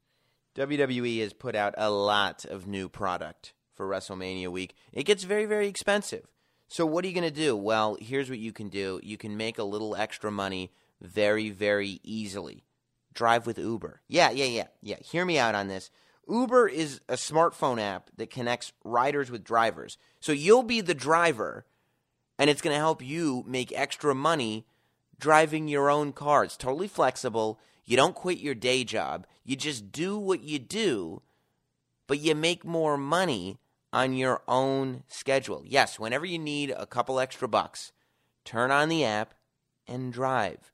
WWE 0.55 1.21
has 1.21 1.35
put 1.35 1.55
out 1.55 1.75
a 1.77 1.91
lot 1.91 2.47
of 2.47 2.67
new 2.67 2.89
product 2.89 3.53
for 3.75 3.87
WrestleMania 3.87 4.49
week. 4.49 4.75
It 4.95 5.05
gets 5.05 5.25
very, 5.25 5.45
very 5.45 5.69
expensive. 5.69 6.27
So 6.69 6.87
what 6.87 7.05
are 7.05 7.09
you 7.09 7.15
going 7.15 7.31
to 7.31 7.31
do? 7.31 7.55
Well, 7.55 7.99
here's 8.01 8.31
what 8.31 8.39
you 8.39 8.55
can 8.55 8.71
do. 8.71 8.99
You 9.03 9.19
can 9.19 9.37
make 9.37 9.59
a 9.59 9.63
little 9.63 9.95
extra 9.95 10.31
money 10.33 10.73
very, 11.03 11.51
very 11.51 12.01
easily 12.03 12.66
drive 13.17 13.47
with 13.47 13.59
Uber. 13.59 14.03
Yeah, 14.07 14.31
yeah, 14.31 14.45
yeah, 14.45 14.67
yeah. 14.83 14.97
Hear 15.01 15.25
me 15.25 15.39
out 15.39 15.57
on 15.57 15.67
this. 15.67 15.91
Uber 16.29 16.69
is 16.69 17.01
a 17.09 17.15
smartphone 17.15 17.81
app 17.81 18.11
that 18.17 18.31
connects 18.31 18.73
riders 18.85 19.31
with 19.31 19.45
drivers. 19.45 19.97
So 20.21 20.33
you'll 20.33 20.63
be 20.63 20.81
the 20.81 20.95
driver, 20.95 21.67
and 22.39 22.51
it's 22.51 22.63
going 22.63 22.75
to 22.75 22.81
help 22.81 23.03
you 23.03 23.45
make 23.47 23.73
extra 23.73 24.15
money 24.15 24.67
driving 25.19 25.69
your 25.69 25.91
own 25.91 26.13
car. 26.13 26.45
It's 26.45 26.57
totally 26.57 26.89
flexible. 26.89 27.59
You 27.85 27.97
don't 27.97 28.15
quit 28.15 28.39
your 28.39 28.55
day 28.55 28.85
job. 28.85 29.27
You 29.45 29.57
just 29.57 29.93
do 29.93 30.19
what 30.19 30.43
you 30.43 30.59
do, 30.59 31.23
but 32.07 32.19
you 32.19 32.35
make 32.35 32.65
more 32.65 32.97
money 32.97 33.59
on 33.93 34.13
your 34.13 34.43
own 34.49 35.05
schedule. 35.09 35.63
Yes, 35.65 35.99
whenever 35.99 36.27
you 36.27 36.39
need 36.39 36.71
a 36.71 36.87
couple 36.87 37.21
extra 37.21 37.49
bucks, 37.49 37.93
turn 38.45 38.71
on 38.71 38.89
the 38.89 39.05
app 39.05 39.35
and 39.87 40.13
drive. 40.13 40.73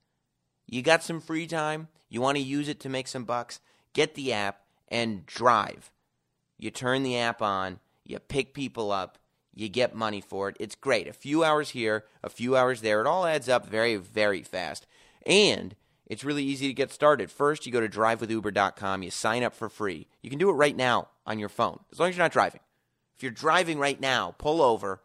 You 0.67 0.81
got 0.81 1.03
some 1.03 1.21
free 1.21 1.47
time? 1.47 1.89
You 2.13 2.21
want 2.21 2.37
to 2.37 2.45
use 2.45 2.69
it 2.69 2.79
to 2.81 2.91
make 2.91 3.09
some 3.09 3.25
bucks? 3.25 3.59
Get 3.95 4.15
the 4.15 4.35
app 4.35 4.61
and 4.89 5.25
drive. 5.25 5.91
You 6.59 6.71
turn 6.71 7.05
the 7.05 7.17
app 7.17 7.41
on, 7.41 7.81
you 8.05 8.19
pick 8.19 8.53
people 8.53 8.93
up, 8.93 9.17
you 9.55 9.71
get 9.71 9.95
money 9.95 10.21
for 10.21 10.51
it. 10.51 10.57
It's 10.61 10.75
great. 10.75 11.09
A 11.09 11.15
few 11.15 11.43
hours 11.43 11.71
here, 11.71 12.05
a 12.23 12.29
few 12.29 12.55
hours 12.55 12.83
there. 12.83 13.01
It 13.01 13.07
all 13.07 13.25
adds 13.25 13.49
up 13.49 13.67
very, 13.67 13.97
very 13.97 14.43
fast. 14.43 14.87
And 15.25 15.75
it's 16.07 16.23
really 16.23 16.45
easy 16.45 16.69
to 16.69 16.75
get 16.75 16.93
started. 16.93 17.31
First, 17.31 17.65
you 17.65 17.73
go 17.73 17.81
to 17.81 17.89
drivewithuber.com, 17.89 19.03
you 19.03 19.11
sign 19.11 19.43
up 19.43 19.55
for 19.55 19.71
free. 19.71 20.07
You 20.21 20.29
can 20.29 20.39
do 20.39 20.51
it 20.51 20.55
right 20.55 20.77
now 20.77 21.09
on 21.27 21.39
your 21.39 21.49
phone, 21.49 21.79
as 21.93 21.99
long 21.99 22.11
as 22.11 22.17
you're 22.19 22.25
not 22.25 22.33
driving. 22.33 22.61
If 23.17 23.23
you're 23.23 23.33
driving 23.33 23.79
right 23.79 23.99
now, 23.99 24.35
pull 24.37 24.61
over, 24.61 25.01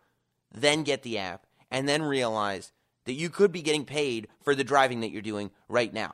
then 0.53 0.83
get 0.83 1.03
the 1.03 1.19
app, 1.19 1.47
and 1.71 1.87
then 1.87 2.01
realize 2.01 2.73
that 3.05 3.13
you 3.13 3.29
could 3.29 3.53
be 3.53 3.61
getting 3.61 3.85
paid 3.85 4.27
for 4.41 4.53
the 4.53 4.65
driving 4.65 4.99
that 4.99 5.11
you're 5.11 5.21
doing 5.21 5.51
right 5.69 5.93
now. 5.93 6.13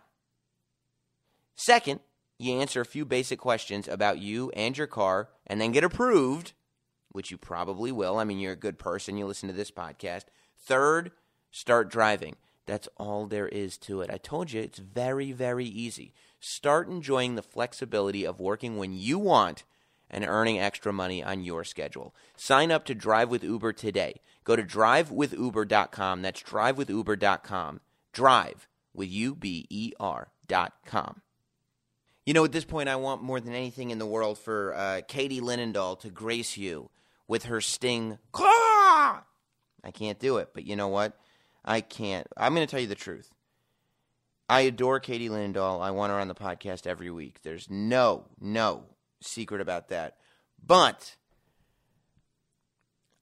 Second, 1.56 2.00
you 2.40 2.60
answer 2.60 2.82
a 2.82 2.86
few 2.86 3.06
basic 3.06 3.40
questions 3.40 3.88
about 3.88 4.20
you 4.20 4.52
and 4.56 4.78
your 4.78 4.88
car 4.88 5.30
and 5.48 5.62
then 5.62 5.72
get 5.72 5.84
approved. 5.84 6.54
which 7.12 7.30
you 7.30 7.38
probably 7.38 7.92
will. 7.92 8.18
I 8.18 8.24
mean, 8.24 8.40
you're 8.40 8.54
a 8.54 8.56
good 8.56 8.80
person. 8.80 9.18
You 9.18 9.28
listen 9.28 9.48
to 9.48 9.54
this 9.54 9.70
podcast. 9.70 10.24
Third, 10.58 11.12
start 11.52 11.92
driving. 11.92 12.38
That's 12.66 12.88
all 12.98 13.28
there 13.28 13.48
is 13.48 13.78
to 13.80 14.02
it. 14.02 14.10
I 14.10 14.18
told 14.18 14.52
you 14.52 14.62
it's 14.62 14.80
very, 14.80 15.32
very 15.32 15.66
easy. 15.66 16.14
Start 16.40 16.88
enjoying 16.90 17.36
the 17.36 17.44
flexibility 17.44 18.26
of 18.26 18.40
working 18.40 18.78
when 18.78 18.94
you 18.94 19.20
want 19.20 19.64
and 20.10 20.26
earning 20.26 20.60
extra 20.60 20.92
money 20.92 21.24
on 21.24 21.44
your 21.44 21.64
schedule. 21.64 22.16
Sign 22.36 22.72
up 22.72 22.84
to 22.86 22.96
Drive 22.96 23.30
with 23.30 23.44
Uber 23.44 23.74
today. 23.74 24.16
Go 24.44 24.56
to 24.56 24.64
drivewithuber.com. 24.64 26.22
That's 26.24 26.42
drivewithuber.com. 26.42 27.80
Drive 28.12 28.68
with 28.94 29.10
U 29.10 29.36
B 29.36 29.68
E 29.70 29.92
R.com. 30.00 31.22
You 32.26 32.34
know, 32.34 32.46
at 32.46 32.52
this 32.52 32.66
point, 32.66 32.88
I 32.88 32.96
want 32.96 33.22
more 33.22 33.40
than 33.40 33.54
anything 33.54 33.92
in 33.92 34.00
the 34.00 34.06
world 34.06 34.38
for 34.38 34.74
uh, 34.74 35.02
Katie 35.08 35.42
Linendoll 35.42 36.00
to 36.00 36.10
grace 36.10 36.56
you 36.56 36.90
with 37.28 37.46
her 37.46 37.60
sting. 37.60 38.18
Claw! 38.32 39.24
I 39.84 39.92
can't 39.92 40.20
do 40.20 40.38
it, 40.38 40.50
but 40.54 40.66
you 40.66 40.76
know 40.76 40.88
what? 40.88 41.18
I 41.66 41.82
can't. 41.82 42.28
I'm 42.38 42.56
going 42.56 42.66
to 42.66 42.72
tell 42.72 42.80
you 42.80 42.88
the 42.88 42.96
truth. 42.96 43.30
I 44.48 44.62
adore 44.62 45.00
Katie 45.00 45.30
Linendoll. 45.30 45.82
I 45.82 45.92
want 45.92 46.12
her 46.12 46.20
on 46.20 46.28
the 46.28 46.36
podcast 46.36 46.88
every 46.88 47.10
week. 47.10 47.42
There's 47.44 47.70
no, 47.70 48.26
no 48.40 48.84
secret 49.22 49.62
about 49.62 49.90
that. 49.90 50.18
But 50.66 51.18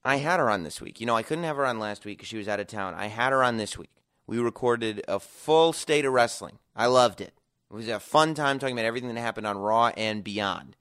I 0.04 0.16
had 0.16 0.40
her 0.40 0.50
on 0.50 0.62
this 0.62 0.80
week. 0.80 1.00
You 1.00 1.06
know, 1.06 1.16
I 1.16 1.22
couldn't 1.22 1.44
have 1.44 1.56
her 1.56 1.66
on 1.66 1.78
last 1.78 2.04
week 2.04 2.18
because 2.18 2.28
she 2.28 2.38
was 2.38 2.48
out 2.48 2.60
of 2.60 2.66
town. 2.66 2.94
I 2.94 3.06
had 3.06 3.32
her 3.32 3.42
on 3.42 3.56
this 3.56 3.78
week. 3.78 3.90
We 4.26 4.38
recorded 4.38 5.02
a 5.08 5.18
full 5.18 5.72
state 5.72 6.04
of 6.04 6.12
wrestling. 6.12 6.58
I 6.74 6.86
loved 6.86 7.20
it. 7.20 7.34
It 7.72 7.76
was 7.76 7.88
a 7.88 7.98
fun 7.98 8.34
time 8.34 8.58
talking 8.58 8.76
about 8.76 8.84
everything 8.84 9.14
that 9.14 9.20
happened 9.20 9.46
on 9.46 9.56
Raw 9.56 9.88
and 9.96 10.22
beyond. 10.22 10.76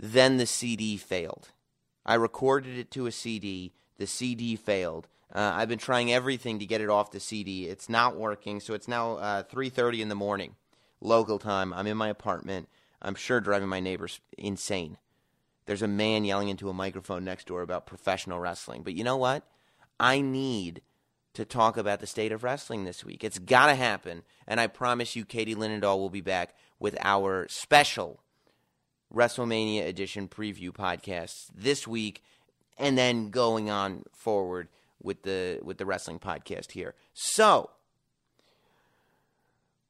Then 0.00 0.38
the 0.38 0.46
CD 0.46 0.96
failed. 0.96 1.50
I 2.06 2.14
recorded 2.14 2.78
it 2.78 2.90
to 2.92 3.06
a 3.06 3.12
CD. 3.12 3.74
The 3.98 4.06
CD 4.06 4.56
failed. 4.56 5.08
Uh, 5.34 5.52
I've 5.54 5.68
been 5.68 5.78
trying 5.78 6.10
everything 6.10 6.58
to 6.58 6.66
get 6.66 6.80
it 6.80 6.88
off 6.88 7.10
the 7.10 7.20
CD. 7.20 7.66
It's 7.66 7.90
not 7.90 8.16
working. 8.16 8.60
So 8.60 8.72
it's 8.72 8.88
now 8.88 9.16
uh, 9.16 9.42
3:30 9.42 10.00
in 10.00 10.08
the 10.08 10.14
morning, 10.14 10.54
local 11.02 11.38
time. 11.38 11.74
I'm 11.74 11.86
in 11.86 11.98
my 11.98 12.08
apartment. 12.08 12.68
I'm 13.02 13.14
sure 13.14 13.40
driving 13.40 13.68
my 13.68 13.80
neighbors 13.80 14.20
insane. 14.38 14.96
There's 15.66 15.82
a 15.82 15.88
man 15.88 16.24
yelling 16.24 16.48
into 16.48 16.70
a 16.70 16.74
microphone 16.74 17.24
next 17.24 17.46
door 17.46 17.60
about 17.60 17.86
professional 17.86 18.40
wrestling. 18.40 18.82
But 18.82 18.94
you 18.94 19.04
know 19.04 19.16
what? 19.16 19.46
I 20.00 20.22
need 20.22 20.80
to 21.34 21.44
talk 21.44 21.76
about 21.76 22.00
the 22.00 22.06
state 22.06 22.32
of 22.32 22.42
wrestling 22.42 22.84
this 22.84 23.04
week. 23.04 23.22
It's 23.22 23.38
got 23.38 23.66
to 23.66 23.74
happen. 23.74 24.22
And 24.46 24.60
I 24.60 24.66
promise 24.66 25.14
you, 25.14 25.24
Katie 25.24 25.54
Linendoll 25.54 25.98
will 25.98 26.10
be 26.10 26.20
back 26.20 26.54
with 26.78 26.96
our 27.00 27.46
special 27.48 28.20
WrestleMania 29.12 29.86
edition 29.86 30.28
preview 30.28 30.70
podcast 30.70 31.46
this 31.54 31.86
week 31.86 32.22
and 32.78 32.98
then 32.98 33.30
going 33.30 33.70
on 33.70 34.04
forward 34.12 34.68
with 35.02 35.22
the 35.22 35.60
with 35.62 35.78
the 35.78 35.86
wrestling 35.86 36.18
podcast 36.18 36.72
here. 36.72 36.94
So, 37.12 37.70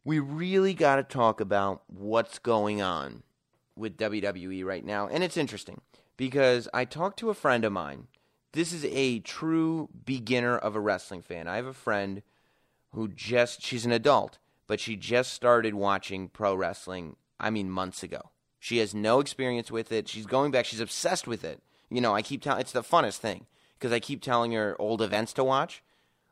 we 0.05 0.19
really 0.19 0.75
got 0.75 0.97
to 0.97 1.03
talk 1.03 1.41
about 1.41 1.83
what's 1.87 2.39
going 2.39 2.83
on 2.83 3.23
with 3.77 3.97
WWE 3.97 4.65
right 4.65 4.85
now. 4.85 5.09
And 5.09 5.25
it's 5.25 5.37
interesting 5.37 5.81
because 6.17 6.69
I 6.75 6.85
talked 6.85 7.19
to 7.21 7.31
a 7.31 7.35
friend 7.35 7.65
of 7.65 7.73
mine. 7.73 8.09
This 8.55 8.73
is 8.73 8.85
a 8.85 9.19
true 9.19 9.89
beginner 10.05 10.57
of 10.57 10.77
a 10.77 10.81
wrestling 10.81 11.23
fan. 11.23 11.49
I 11.49 11.57
have 11.57 11.67
a 11.67 11.73
friend 11.73 12.23
who 12.93 13.09
just, 13.09 13.61
she's 13.63 13.85
an 13.85 13.91
adult, 13.91 14.39
but 14.69 14.79
she 14.79 14.95
just 14.95 15.33
started 15.33 15.75
watching 15.75 16.29
pro 16.29 16.55
wrestling, 16.55 17.17
I 17.41 17.51
mean, 17.51 17.69
months 17.69 18.05
ago. 18.05 18.31
She 18.61 18.79
has 18.79 18.95
no 18.95 19.19
experience 19.19 19.73
with 19.73 19.91
it. 19.91 20.09
She's 20.09 20.25
going 20.25 20.53
back, 20.53 20.67
she's 20.67 20.79
obsessed 20.79 21.27
with 21.27 21.43
it. 21.43 21.61
You 21.91 22.01
know, 22.01 22.15
I 22.15 22.23
keep 22.23 22.43
telling, 22.43 22.61
it's 22.61 22.71
the 22.71 22.83
funnest 22.83 23.17
thing 23.19 23.47
because 23.77 23.93
I 23.93 23.99
keep 23.99 24.23
telling 24.23 24.53
her 24.53 24.77
old 24.79 25.03
events 25.03 25.33
to 25.33 25.43
watch. 25.43 25.83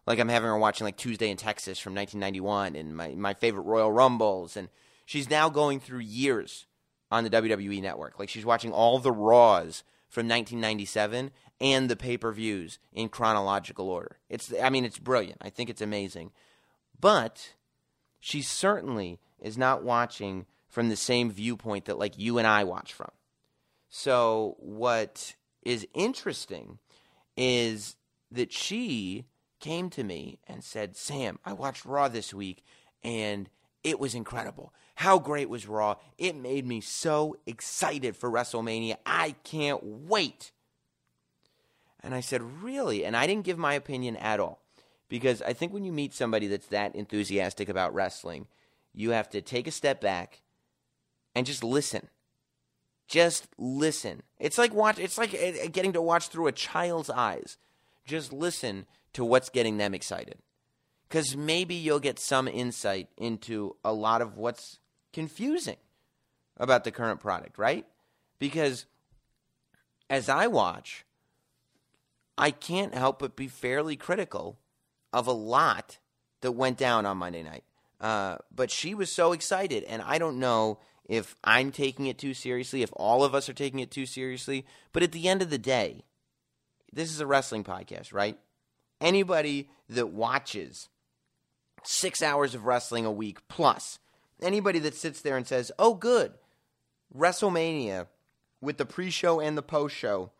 Like 0.06 0.20
I'm 0.20 0.28
having 0.28 0.48
her 0.48 0.56
watching 0.56 0.84
like 0.84 0.96
Tuesday 0.96 1.28
in 1.28 1.36
Texas 1.36 1.80
from 1.80 1.92
1991 1.96 2.76
and 2.76 2.96
my, 2.96 3.16
my 3.16 3.34
favorite 3.34 3.64
Royal 3.64 3.90
Rumbles. 3.90 4.56
And 4.56 4.68
she's 5.06 5.28
now 5.28 5.48
going 5.48 5.80
through 5.80 5.98
years 5.98 6.66
on 7.10 7.24
the 7.24 7.30
WWE 7.30 7.82
network. 7.82 8.20
Like 8.20 8.28
she's 8.28 8.46
watching 8.46 8.70
all 8.70 9.00
the 9.00 9.10
Raws 9.10 9.82
from 10.08 10.28
1997 10.28 11.32
and 11.62 11.88
the 11.88 11.96
pay-per-views 11.96 12.80
in 12.92 13.08
chronological 13.08 13.88
order. 13.88 14.18
It's 14.28 14.52
I 14.60 14.68
mean 14.68 14.84
it's 14.84 14.98
brilliant. 14.98 15.38
I 15.40 15.48
think 15.48 15.70
it's 15.70 15.80
amazing. 15.80 16.32
But 17.00 17.54
she 18.20 18.42
certainly 18.42 19.20
is 19.40 19.56
not 19.56 19.82
watching 19.82 20.46
from 20.68 20.88
the 20.88 20.96
same 20.96 21.30
viewpoint 21.30 21.86
that 21.86 21.98
like 21.98 22.18
you 22.18 22.36
and 22.36 22.46
I 22.46 22.64
watch 22.64 22.92
from. 22.92 23.12
So 23.88 24.56
what 24.58 25.34
is 25.62 25.86
interesting 25.94 26.78
is 27.36 27.96
that 28.30 28.52
she 28.52 29.26
came 29.60 29.88
to 29.90 30.02
me 30.02 30.40
and 30.48 30.64
said, 30.64 30.96
Sam, 30.96 31.38
I 31.44 31.52
watched 31.52 31.84
Raw 31.84 32.08
this 32.08 32.34
week 32.34 32.64
and 33.04 33.48
it 33.84 34.00
was 34.00 34.14
incredible. 34.14 34.74
How 34.96 35.18
great 35.18 35.48
was 35.48 35.68
Raw? 35.68 35.96
It 36.18 36.34
made 36.34 36.66
me 36.66 36.80
so 36.80 37.36
excited 37.46 38.16
for 38.16 38.30
WrestleMania. 38.30 38.96
I 39.06 39.36
can't 39.44 39.80
wait. 39.82 40.50
And 42.02 42.14
I 42.14 42.20
said, 42.20 42.62
Really? 42.62 43.04
And 43.04 43.16
I 43.16 43.26
didn't 43.26 43.44
give 43.44 43.58
my 43.58 43.74
opinion 43.74 44.16
at 44.16 44.40
all. 44.40 44.60
Because 45.08 45.42
I 45.42 45.52
think 45.52 45.72
when 45.72 45.84
you 45.84 45.92
meet 45.92 46.14
somebody 46.14 46.46
that's 46.46 46.68
that 46.68 46.94
enthusiastic 46.94 47.68
about 47.68 47.94
wrestling, 47.94 48.46
you 48.94 49.10
have 49.10 49.28
to 49.30 49.42
take 49.42 49.66
a 49.66 49.70
step 49.70 50.00
back 50.00 50.40
and 51.34 51.46
just 51.46 51.62
listen. 51.62 52.08
Just 53.08 53.46
listen. 53.58 54.22
It's 54.38 54.56
like 54.56 54.72
watch 54.72 54.98
it's 54.98 55.18
like 55.18 55.34
eh, 55.34 55.52
eh, 55.60 55.66
getting 55.66 55.92
to 55.92 56.02
watch 56.02 56.28
through 56.28 56.46
a 56.46 56.52
child's 56.52 57.10
eyes. 57.10 57.58
Just 58.06 58.32
listen 58.32 58.86
to 59.12 59.24
what's 59.24 59.50
getting 59.50 59.76
them 59.76 59.94
excited. 59.94 60.38
Because 61.08 61.36
maybe 61.36 61.74
you'll 61.74 62.00
get 62.00 62.18
some 62.18 62.48
insight 62.48 63.08
into 63.18 63.76
a 63.84 63.92
lot 63.92 64.22
of 64.22 64.38
what's 64.38 64.78
confusing 65.12 65.76
about 66.56 66.84
the 66.84 66.90
current 66.90 67.20
product, 67.20 67.58
right? 67.58 67.86
Because 68.38 68.86
as 70.08 70.30
I 70.30 70.46
watch, 70.46 71.04
I 72.36 72.50
can't 72.50 72.94
help 72.94 73.18
but 73.18 73.36
be 73.36 73.48
fairly 73.48 73.96
critical 73.96 74.58
of 75.12 75.26
a 75.26 75.32
lot 75.32 75.98
that 76.40 76.52
went 76.52 76.78
down 76.78 77.06
on 77.06 77.18
Monday 77.18 77.42
night. 77.42 77.64
Uh, 78.00 78.38
but 78.54 78.70
she 78.70 78.94
was 78.94 79.12
so 79.12 79.32
excited, 79.32 79.84
and 79.84 80.02
I 80.02 80.18
don't 80.18 80.40
know 80.40 80.80
if 81.04 81.36
I'm 81.44 81.70
taking 81.70 82.06
it 82.06 82.18
too 82.18 82.34
seriously, 82.34 82.82
if 82.82 82.90
all 82.94 83.22
of 83.22 83.34
us 83.34 83.48
are 83.48 83.54
taking 83.54 83.80
it 83.80 83.90
too 83.90 84.06
seriously. 84.06 84.66
But 84.92 85.02
at 85.02 85.12
the 85.12 85.28
end 85.28 85.42
of 85.42 85.50
the 85.50 85.58
day, 85.58 86.04
this 86.92 87.10
is 87.10 87.20
a 87.20 87.26
wrestling 87.26 87.64
podcast, 87.64 88.12
right? 88.12 88.38
Anybody 89.00 89.68
that 89.88 90.08
watches 90.08 90.88
six 91.84 92.22
hours 92.22 92.54
of 92.54 92.64
wrestling 92.64 93.04
a 93.04 93.12
week 93.12 93.46
plus, 93.48 93.98
anybody 94.40 94.78
that 94.80 94.94
sits 94.94 95.20
there 95.20 95.36
and 95.36 95.46
says, 95.46 95.70
oh, 95.78 95.94
good, 95.94 96.32
WrestleMania 97.16 98.06
with 98.60 98.78
the 98.78 98.86
pre 98.86 99.10
show 99.10 99.40
and 99.40 99.56
the 99.56 99.62
post 99.62 99.94
show 99.94 100.30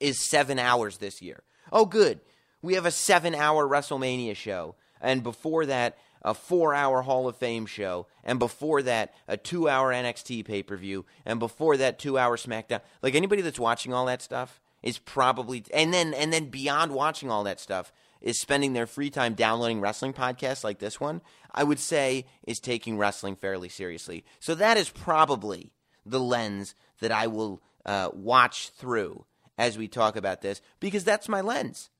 is 0.00 0.28
seven 0.28 0.58
hours 0.58 0.98
this 0.98 1.22
year. 1.22 1.42
Oh, 1.72 1.86
good, 1.86 2.20
we 2.62 2.74
have 2.74 2.86
a 2.86 2.90
seven 2.90 3.34
hour 3.34 3.66
WrestleMania 3.66 4.36
show. 4.36 4.76
And 5.00 5.22
before 5.22 5.66
that, 5.66 5.98
a 6.22 6.34
four 6.34 6.74
hour 6.74 7.02
Hall 7.02 7.28
of 7.28 7.36
Fame 7.36 7.66
show, 7.66 8.06
and 8.24 8.38
before 8.38 8.82
that, 8.82 9.14
a 9.28 9.36
two 9.36 9.68
hour 9.68 9.92
NXT 9.92 10.44
pay 10.44 10.62
per 10.62 10.76
view, 10.76 11.04
and 11.24 11.38
before 11.38 11.76
that, 11.76 11.98
two 11.98 12.18
hour 12.18 12.36
SmackDown. 12.36 12.80
Like 13.02 13.14
anybody 13.14 13.42
that's 13.42 13.60
watching 13.60 13.94
all 13.94 14.06
that 14.06 14.22
stuff 14.22 14.60
is 14.82 14.98
probably 14.98 15.64
and 15.72 15.94
then 15.94 16.12
and 16.14 16.32
then 16.32 16.46
beyond 16.46 16.92
watching 16.92 17.30
all 17.30 17.44
that 17.44 17.60
stuff 17.60 17.92
is 18.20 18.40
spending 18.40 18.72
their 18.72 18.86
free 18.86 19.10
time 19.10 19.34
downloading 19.34 19.80
wrestling 19.80 20.12
podcasts 20.12 20.64
like 20.64 20.78
this 20.78 20.98
one, 20.98 21.20
I 21.54 21.62
would 21.62 21.78
say 21.78 22.26
is 22.46 22.58
taking 22.58 22.98
wrestling 22.98 23.36
fairly 23.36 23.68
seriously. 23.68 24.24
So 24.40 24.54
that 24.56 24.76
is 24.76 24.90
probably 24.90 25.72
the 26.04 26.20
lens 26.20 26.74
that 27.00 27.12
I 27.12 27.28
will 27.28 27.62
uh, 27.84 28.10
watch 28.12 28.70
through 28.70 29.26
as 29.58 29.78
we 29.78 29.88
talk 29.88 30.16
about 30.16 30.42
this 30.42 30.60
because 30.80 31.04
that's 31.04 31.28
my 31.28 31.40
lens. 31.40 31.90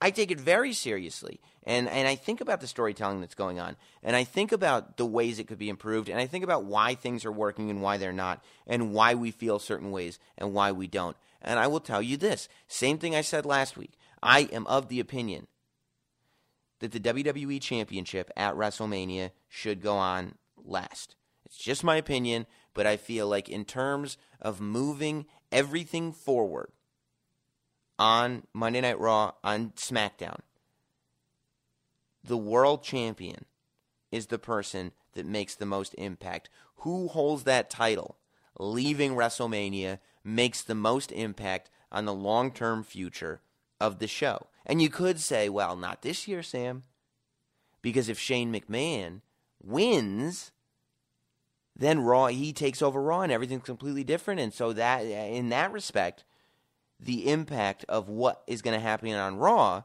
I 0.00 0.10
take 0.10 0.30
it 0.30 0.40
very 0.40 0.72
seriously. 0.72 1.40
And, 1.64 1.88
and 1.88 2.06
I 2.06 2.14
think 2.14 2.40
about 2.40 2.60
the 2.60 2.66
storytelling 2.66 3.20
that's 3.20 3.34
going 3.34 3.58
on. 3.58 3.76
And 4.02 4.14
I 4.14 4.24
think 4.24 4.52
about 4.52 4.98
the 4.98 5.06
ways 5.06 5.38
it 5.38 5.48
could 5.48 5.58
be 5.58 5.68
improved. 5.68 6.08
And 6.08 6.20
I 6.20 6.26
think 6.26 6.44
about 6.44 6.64
why 6.64 6.94
things 6.94 7.24
are 7.24 7.32
working 7.32 7.70
and 7.70 7.82
why 7.82 7.96
they're 7.96 8.12
not. 8.12 8.44
And 8.66 8.92
why 8.92 9.14
we 9.14 9.30
feel 9.30 9.58
certain 9.58 9.90
ways 9.90 10.18
and 10.36 10.52
why 10.52 10.72
we 10.72 10.86
don't. 10.86 11.16
And 11.40 11.58
I 11.58 11.66
will 11.66 11.80
tell 11.80 12.02
you 12.02 12.16
this 12.16 12.48
same 12.68 12.98
thing 12.98 13.14
I 13.14 13.22
said 13.22 13.46
last 13.46 13.76
week. 13.76 13.92
I 14.22 14.40
am 14.52 14.66
of 14.66 14.88
the 14.88 15.00
opinion 15.00 15.46
that 16.80 16.92
the 16.92 17.00
WWE 17.00 17.60
Championship 17.60 18.30
at 18.36 18.54
WrestleMania 18.54 19.30
should 19.48 19.80
go 19.80 19.96
on 19.96 20.34
last. 20.62 21.16
It's 21.44 21.56
just 21.56 21.84
my 21.84 21.96
opinion, 21.96 22.46
but 22.74 22.86
I 22.86 22.96
feel 22.96 23.28
like 23.28 23.48
in 23.48 23.64
terms 23.64 24.18
of 24.40 24.60
moving 24.60 25.26
everything 25.50 26.12
forward 26.12 26.70
on 27.98 28.44
Monday 28.52 28.80
Night 28.80 28.98
Raw, 28.98 29.32
on 29.42 29.70
SmackDown, 29.76 30.40
the 32.22 32.36
world 32.36 32.82
champion 32.82 33.44
is 34.10 34.26
the 34.26 34.38
person 34.38 34.92
that 35.14 35.26
makes 35.26 35.54
the 35.54 35.66
most 35.66 35.94
impact. 35.94 36.50
Who 36.80 37.08
holds 37.08 37.44
that 37.44 37.70
title 37.70 38.16
leaving 38.58 39.12
WrestleMania 39.12 39.98
makes 40.24 40.62
the 40.62 40.74
most 40.74 41.12
impact 41.12 41.70
on 41.92 42.04
the 42.04 42.14
long 42.14 42.50
term 42.52 42.82
future 42.82 43.40
of 43.80 43.98
the 43.98 44.06
show. 44.06 44.46
And 44.64 44.82
you 44.82 44.88
could 44.88 45.20
say, 45.20 45.48
well, 45.48 45.76
not 45.76 46.02
this 46.02 46.26
year, 46.26 46.42
Sam. 46.42 46.82
Because 47.82 48.08
if 48.08 48.18
Shane 48.18 48.52
McMahon 48.52 49.20
wins, 49.62 50.50
then 51.76 52.00
Raw 52.00 52.26
he 52.26 52.52
takes 52.52 52.82
over 52.82 53.00
Raw 53.00 53.20
and 53.20 53.30
everything's 53.30 53.64
completely 53.64 54.02
different. 54.02 54.40
And 54.40 54.52
so 54.52 54.72
that 54.72 55.02
in 55.02 55.50
that 55.50 55.70
respect, 55.72 56.24
the 56.98 57.30
impact 57.30 57.84
of 57.88 58.08
what 58.08 58.42
is 58.46 58.62
going 58.62 58.74
to 58.78 58.84
happen 58.84 59.12
on 59.12 59.36
Raw 59.36 59.82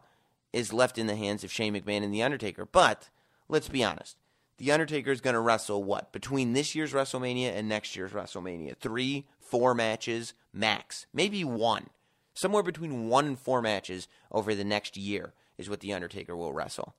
is 0.54 0.74
left 0.74 0.97
in 0.97 1.08
the 1.08 1.15
hands 1.15 1.43
of 1.43 1.52
Shane 1.52 1.74
McMahon 1.74 2.04
and 2.04 2.13
The 2.13 2.24
Undertaker. 2.24 2.65
But 2.65 3.10
let's 3.47 3.69
be 3.69 3.84
honest. 3.84 4.17
The 4.58 4.71
Undertaker 4.71 5.12
is 5.12 5.21
going 5.21 5.34
to 5.34 5.39
wrestle 5.39 5.84
what? 5.84 6.12
Between 6.12 6.54
this 6.54 6.76
year's 6.76 6.93
WrestleMania 6.93 7.56
and 7.56 7.67
next 7.67 7.95
year's 7.95 8.12
WrestleMania? 8.12 8.78
Three, 8.78 9.26
four 9.39 9.74
matches 9.74 10.34
max. 10.54 11.08
Maybe 11.13 11.43
one. 11.43 11.88
Somewhere 12.34 12.63
between 12.63 13.10
one 13.10 13.26
and 13.26 13.39
four 13.39 13.62
matches 13.62 14.08
over 14.32 14.54
the 14.54 14.63
next 14.63 14.95
year 14.97 15.34
is 15.58 15.69
what 15.69 15.80
The 15.80 15.93
Undertaker 15.93 16.36
will 16.36 16.54
wrestle. 16.54 16.95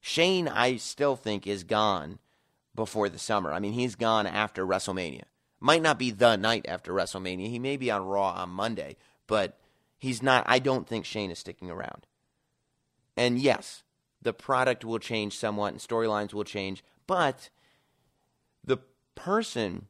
Shane, 0.00 0.46
I 0.46 0.76
still 0.76 1.16
think, 1.16 1.46
is 1.46 1.64
gone 1.64 2.18
before 2.74 3.08
the 3.08 3.18
summer. 3.18 3.52
I 3.52 3.60
mean, 3.60 3.72
he's 3.72 3.94
gone 3.94 4.26
after 4.26 4.66
WrestleMania. 4.66 5.22
Might 5.60 5.80
not 5.80 5.98
be 5.98 6.10
the 6.10 6.36
night 6.36 6.66
after 6.68 6.92
WrestleMania. 6.92 7.48
He 7.48 7.58
may 7.58 7.78
be 7.78 7.90
on 7.90 8.04
Raw 8.04 8.32
on 8.32 8.50
Monday, 8.50 8.96
but 9.26 9.58
he's 9.98 10.22
not. 10.22 10.44
I 10.46 10.58
don't 10.58 10.86
think 10.86 11.04
Shane 11.04 11.30
is 11.30 11.38
sticking 11.38 11.70
around. 11.70 12.06
And 13.16 13.38
yes, 13.38 13.84
the 14.22 14.32
product 14.32 14.84
will 14.84 14.98
change 14.98 15.38
somewhat 15.38 15.72
and 15.72 15.80
storylines 15.80 16.32
will 16.32 16.44
change, 16.44 16.82
but 17.06 17.50
the 18.64 18.78
person 19.14 19.86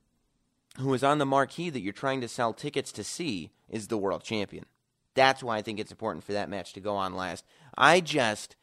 who 0.78 0.92
is 0.92 1.04
on 1.04 1.18
the 1.18 1.26
marquee 1.26 1.70
that 1.70 1.80
you're 1.80 1.92
trying 1.92 2.20
to 2.20 2.28
sell 2.28 2.52
tickets 2.52 2.92
to 2.92 3.04
see 3.04 3.52
is 3.68 3.88
the 3.88 3.98
world 3.98 4.22
champion. 4.24 4.66
That's 5.14 5.42
why 5.42 5.56
I 5.56 5.62
think 5.62 5.78
it's 5.78 5.92
important 5.92 6.24
for 6.24 6.32
that 6.32 6.50
match 6.50 6.72
to 6.72 6.80
go 6.80 6.96
on 6.96 7.14
last. 7.14 7.44
I 7.78 8.00
just, 8.00 8.56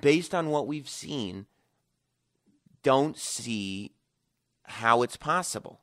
based 0.00 0.34
on 0.34 0.50
what 0.50 0.68
we've 0.68 0.88
seen, 0.88 1.46
don't 2.82 3.18
see 3.18 3.92
how 4.62 5.02
it's 5.02 5.16
possible. 5.16 5.80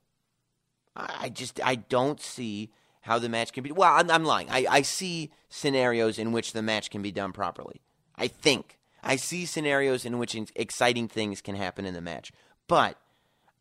I 0.96 1.30
just 1.30 1.60
I 1.64 1.76
don't 1.76 2.20
see 2.20 2.72
how 3.02 3.20
the 3.20 3.30
match 3.30 3.54
can 3.54 3.64
be. 3.64 3.72
Well, 3.72 3.94
I'm, 3.94 4.10
I'm 4.10 4.24
lying. 4.24 4.48
I, 4.50 4.66
I 4.70 4.82
see 4.82 5.32
scenarios 5.50 6.18
in 6.18 6.32
which 6.32 6.54
the 6.54 6.62
match 6.62 6.90
can 6.90 7.02
be 7.02 7.12
done 7.12 7.34
properly. 7.34 7.82
I 8.16 8.28
think 8.28 8.78
I 9.04 9.16
see 9.16 9.46
scenarios 9.46 10.06
in 10.06 10.20
which 10.20 10.38
exciting 10.56 11.08
things 11.08 11.42
can 11.42 11.56
happen 11.56 11.86
in 11.86 11.94
the 11.94 12.02
match, 12.02 12.32
but 12.68 12.98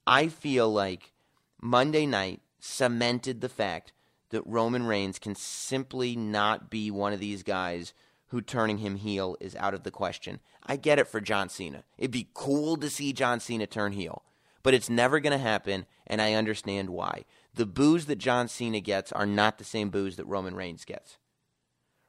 I 0.06 0.28
feel 0.28 0.70
like 0.70 1.12
Monday 1.60 2.06
night 2.06 2.40
cemented 2.58 3.40
the 3.40 3.48
fact 3.48 3.92
that 4.30 4.46
Roman 4.46 4.86
Reigns 4.86 5.18
can 5.18 5.34
simply 5.34 6.14
not 6.16 6.70
be 6.70 6.90
one 6.90 7.12
of 7.12 7.20
these 7.20 7.42
guys 7.42 7.92
who 8.28 8.40
turning 8.40 8.78
him 8.78 8.96
heel 8.96 9.36
is 9.40 9.56
out 9.56 9.74
of 9.74 9.82
the 9.82 9.90
question. 9.90 10.40
I 10.64 10.76
get 10.76 10.98
it 10.98 11.08
for 11.08 11.20
John 11.20 11.48
Cena. 11.48 11.82
It'd 11.98 12.12
be 12.12 12.28
cool 12.32 12.76
to 12.76 12.88
see 12.88 13.12
John 13.12 13.40
Cena 13.40 13.66
turn 13.66 13.92
heel, 13.92 14.22
but 14.62 14.74
it's 14.74 14.88
never 14.88 15.18
going 15.18 15.32
to 15.32 15.38
happen, 15.38 15.86
and 16.06 16.22
I 16.22 16.34
understand 16.34 16.90
why. 16.90 17.24
The 17.60 17.66
boos 17.66 18.06
that 18.06 18.16
John 18.16 18.48
Cena 18.48 18.80
gets 18.80 19.12
are 19.12 19.26
not 19.26 19.58
the 19.58 19.64
same 19.64 19.90
boos 19.90 20.16
that 20.16 20.24
Roman 20.24 20.54
Reigns 20.54 20.86
gets. 20.86 21.18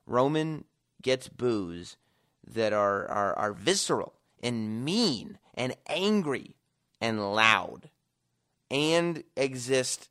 Roman 0.05 0.63
gets 1.01 1.27
boos 1.27 1.97
that 2.47 2.71
are, 2.71 3.05
are, 3.09 3.37
are 3.37 3.51
visceral 3.51 4.13
and 4.41 4.85
mean 4.85 5.39
and 5.53 5.75
angry 5.87 6.55
and 7.01 7.33
loud 7.35 7.89
and 8.69 9.25
exist 9.35 10.07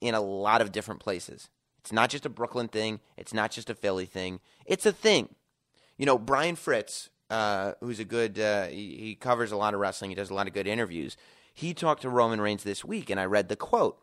in 0.00 0.14
a 0.14 0.20
lot 0.20 0.60
of 0.60 0.70
different 0.70 1.00
places. 1.00 1.50
It's 1.80 1.92
not 1.92 2.08
just 2.08 2.24
a 2.24 2.28
Brooklyn 2.28 2.68
thing. 2.68 3.00
It's 3.16 3.34
not 3.34 3.50
just 3.50 3.68
a 3.68 3.74
Philly 3.74 4.06
thing. 4.06 4.38
It's 4.64 4.86
a 4.86 4.92
thing. 4.92 5.34
You 5.98 6.06
know, 6.06 6.18
Brian 6.18 6.54
Fritz, 6.54 7.10
uh, 7.30 7.72
who's 7.80 7.98
a 7.98 8.04
good, 8.04 8.38
uh, 8.38 8.66
he, 8.66 8.96
he 8.96 9.14
covers 9.16 9.50
a 9.50 9.56
lot 9.56 9.74
of 9.74 9.80
wrestling. 9.80 10.12
He 10.12 10.14
does 10.14 10.30
a 10.30 10.34
lot 10.34 10.46
of 10.46 10.52
good 10.52 10.68
interviews. 10.68 11.16
He 11.52 11.74
talked 11.74 12.02
to 12.02 12.08
Roman 12.08 12.40
Reigns 12.40 12.62
this 12.62 12.84
week, 12.84 13.10
and 13.10 13.18
I 13.18 13.24
read 13.24 13.48
the 13.48 13.56
quote. 13.56 13.98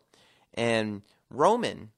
And 0.54 1.02
Roman 1.30 1.90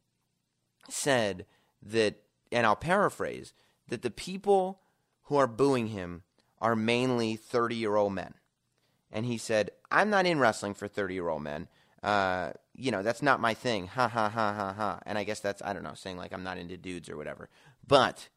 said 0.88 1.46
that, 1.82 2.16
and 2.52 2.66
I'll 2.66 2.76
paraphrase, 2.76 3.52
that 3.88 4.02
the 4.02 4.10
people 4.10 4.80
who 5.24 5.36
are 5.36 5.46
booing 5.46 5.88
him 5.88 6.22
are 6.60 6.76
mainly 6.76 7.36
30 7.36 7.76
year 7.76 7.96
old 7.96 8.12
men. 8.12 8.34
And 9.10 9.26
he 9.26 9.38
said, 9.38 9.70
I'm 9.90 10.10
not 10.10 10.26
in 10.26 10.38
wrestling 10.38 10.74
for 10.74 10.88
30 10.88 11.14
year 11.14 11.28
old 11.28 11.42
men. 11.42 11.68
Uh, 12.02 12.52
you 12.74 12.90
know, 12.90 13.02
that's 13.02 13.22
not 13.22 13.40
my 13.40 13.54
thing. 13.54 13.86
Ha 13.86 14.08
ha 14.08 14.28
ha 14.28 14.52
ha 14.52 14.72
ha. 14.72 15.00
And 15.06 15.16
I 15.16 15.24
guess 15.24 15.40
that's, 15.40 15.62
I 15.62 15.72
don't 15.72 15.84
know, 15.84 15.94
saying 15.94 16.16
like 16.16 16.32
I'm 16.32 16.42
not 16.42 16.58
into 16.58 16.76
dudes 16.76 17.08
or 17.08 17.16
whatever. 17.16 17.48
But 17.86 18.28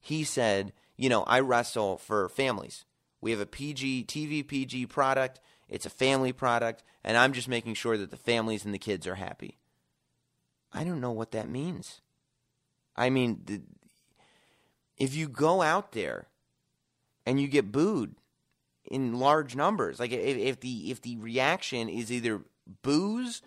he 0.00 0.24
said, 0.24 0.72
you 0.96 1.08
know, 1.08 1.22
I 1.22 1.40
wrestle 1.40 1.96
for 1.96 2.28
families. 2.28 2.84
We 3.20 3.30
have 3.30 3.40
a 3.40 3.46
PG, 3.46 4.04
TV 4.04 4.46
PG 4.46 4.86
product. 4.86 5.40
It's 5.74 5.86
a 5.86 5.90
family 5.90 6.32
product. 6.32 6.84
And 7.02 7.16
I'm 7.16 7.32
just 7.32 7.48
making 7.48 7.74
sure 7.74 7.98
that 7.98 8.12
the 8.12 8.16
families 8.16 8.64
and 8.64 8.72
the 8.72 8.78
kids 8.78 9.08
are 9.08 9.16
happy. 9.16 9.58
I 10.72 10.84
don't 10.84 11.00
know 11.00 11.10
what 11.10 11.32
that 11.32 11.48
means. 11.48 12.00
I 12.94 13.10
mean, 13.10 13.40
the, 13.44 13.60
if 14.96 15.16
you 15.16 15.28
go 15.28 15.62
out 15.62 15.90
there 15.90 16.28
and 17.26 17.40
you 17.40 17.48
get 17.48 17.72
booed 17.72 18.14
in 18.84 19.18
large 19.18 19.56
numbers, 19.56 19.98
like 19.98 20.12
if, 20.12 20.36
if 20.36 20.60
the 20.60 20.92
if 20.92 21.02
the 21.02 21.16
reaction 21.16 21.88
is 21.88 22.12
either 22.12 22.42
boos 22.82 23.42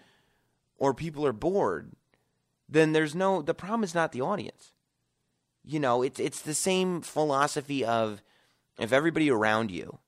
or 0.77 0.93
people 0.93 1.25
are 1.25 1.33
bored, 1.33 1.93
then 2.67 2.91
there's 2.91 3.15
no 3.15 3.41
the 3.41 3.53
problem 3.53 3.83
is 3.85 3.95
not 3.95 4.11
the 4.11 4.21
audience. 4.21 4.73
You 5.63 5.79
know, 5.79 6.01
it's 6.01 6.19
it's 6.19 6.41
the 6.41 6.53
same 6.53 7.01
philosophy 7.01 7.85
of 7.85 8.21
if 8.77 8.91
everybody 8.91 9.31
around 9.31 9.71
you 9.71 9.99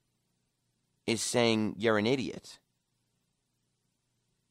is 1.05 1.21
saying 1.21 1.75
you're 1.77 1.97
an 1.97 2.07
idiot, 2.07 2.59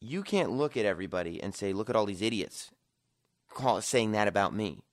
you 0.00 0.22
can't 0.22 0.50
look 0.52 0.76
at 0.76 0.84
everybody 0.84 1.42
and 1.42 1.54
say, 1.54 1.72
"Look 1.72 1.90
at 1.90 1.96
all 1.96 2.06
these 2.06 2.22
idiots," 2.22 2.70
call 3.48 3.80
saying 3.80 4.12
that 4.12 4.28
about 4.28 4.54
me. 4.54 4.84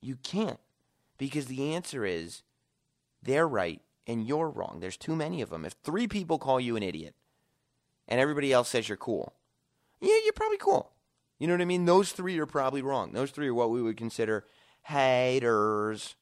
You 0.00 0.16
can't. 0.16 0.60
Because 1.18 1.46
the 1.46 1.74
answer 1.74 2.04
is 2.04 2.42
they're 3.22 3.48
right 3.48 3.80
and 4.06 4.26
you're 4.26 4.50
wrong. 4.50 4.78
There's 4.80 4.96
too 4.96 5.16
many 5.16 5.40
of 5.42 5.50
them. 5.50 5.64
If 5.64 5.74
three 5.82 6.06
people 6.06 6.38
call 6.38 6.60
you 6.60 6.76
an 6.76 6.82
idiot 6.82 7.14
and 8.06 8.20
everybody 8.20 8.52
else 8.52 8.68
says 8.68 8.88
you're 8.88 8.96
cool, 8.96 9.34
yeah, 10.00 10.16
you're 10.24 10.32
probably 10.32 10.58
cool. 10.58 10.92
You 11.38 11.46
know 11.46 11.54
what 11.54 11.62
I 11.62 11.66
mean? 11.66 11.84
Those 11.84 12.12
three 12.12 12.38
are 12.38 12.46
probably 12.46 12.82
wrong. 12.82 13.12
Those 13.12 13.30
three 13.30 13.48
are 13.48 13.54
what 13.54 13.70
we 13.70 13.82
would 13.82 13.96
consider 13.96 14.46
haters. 14.84 16.14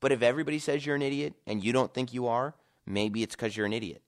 But 0.00 0.12
if 0.12 0.22
everybody 0.22 0.58
says 0.58 0.84
you're 0.84 0.96
an 0.96 1.02
idiot 1.02 1.34
and 1.46 1.64
you 1.64 1.72
don't 1.72 1.92
think 1.92 2.12
you 2.12 2.26
are, 2.26 2.54
maybe 2.86 3.22
it's 3.22 3.34
because 3.34 3.56
you're 3.56 3.66
an 3.66 3.72
idiot. 3.72 4.02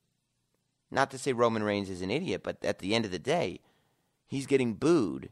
Not 0.91 1.11
to 1.11 1.19
say 1.19 1.33
Roman 1.33 1.63
Reigns 1.63 1.89
is 1.89 2.03
an 2.03 2.11
idiot, 2.11 2.43
but 2.45 2.63
at 2.65 2.81
the 2.81 2.95
end 2.95 3.05
of 3.05 3.11
the 3.11 3.19
day, 3.19 3.61
he's 4.27 4.47
getting 4.47 4.75
booed 4.75 5.31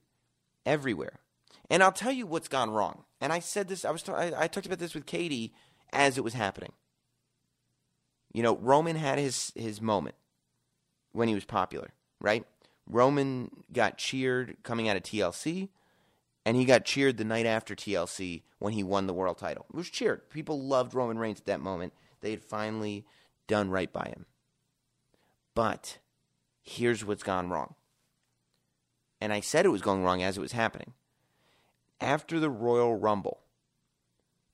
everywhere. 0.65 1.21
And 1.69 1.83
I'll 1.83 1.93
tell 1.93 2.13
you 2.13 2.27
what's 2.27 2.49
gone 2.49 2.71
wrong. 2.71 3.05
And 3.21 3.33
I 3.33 3.41
said 3.41 3.69
this, 3.69 3.85
I 3.85 3.91
was, 3.91 4.03
ta- 4.03 4.15
I, 4.15 4.45
I 4.45 4.49
talked 4.49 4.67
about 4.67 4.79
this 4.79 4.95
with 4.95 5.07
Katie 5.07 5.53
as 5.93 6.17
it 6.17 6.25
was 6.25 6.35
happening. 6.35 6.73
You 8.33 8.43
know, 8.43 8.57
Roman 8.57 8.97
had 8.97 9.19
his 9.19 9.53
his 9.57 9.81
moment 9.81 10.15
when 11.13 11.29
he 11.29 11.35
was 11.35 11.45
popular, 11.45 11.91
right? 12.21 12.47
Roman 12.87 13.51
got 13.73 13.99
cheered 13.99 14.57
coming 14.63 14.89
out 14.89 14.97
of 14.97 15.03
TLC, 15.03 15.69
and 16.45 16.57
he 16.57 16.65
got 16.65 16.85
cheered 16.85 17.17
the 17.17 17.25
night 17.25 17.47
after 17.47 17.75
TLC 17.75 18.43
when 18.59 18.73
he 18.73 18.83
won 18.83 19.07
the 19.07 19.15
world 19.15 19.39
title. 19.39 19.67
It 19.71 19.77
was 19.77 19.91
cheered. 19.91 20.31
People 20.31 20.63
loved 20.63 20.95
Roman 20.95 21.19
Reigns 21.19 21.41
at 21.41 21.47
that 21.47 21.61
moment. 21.61 21.93
They 22.21 22.31
had 22.31 22.43
finally 22.43 23.05
done 23.51 23.69
right 23.69 23.93
by 23.93 24.05
him. 24.05 24.27
But 25.55 25.99
here's 26.63 27.05
what's 27.05 27.25
gone 27.25 27.51
wrong. 27.51 27.75
And 29.21 29.33
I 29.33 29.41
said 29.41 29.67
it 29.67 29.71
was 29.71 29.83
going 29.83 30.05
wrong 30.05 30.23
as 30.23 30.39
it 30.39 30.41
was 30.41 30.53
happening 30.53 30.95
after 32.01 32.41
the 32.41 32.49
Royal 32.49 32.95
Rumble, 32.97 33.41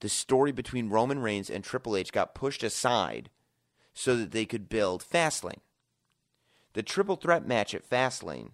the 0.01 0.09
story 0.09 0.51
between 0.51 0.89
Roman 0.89 1.19
Reigns 1.19 1.49
and 1.49 1.63
Triple 1.63 1.95
H 1.95 2.11
got 2.11 2.35
pushed 2.35 2.63
aside 2.63 3.29
so 3.93 4.15
that 4.17 4.31
they 4.31 4.45
could 4.45 4.67
build 4.67 5.03
Fastlane. 5.03 5.61
The 6.73 6.83
triple 6.83 7.15
threat 7.15 7.47
match 7.47 7.73
at 7.73 7.89
Fastlane 7.89 8.51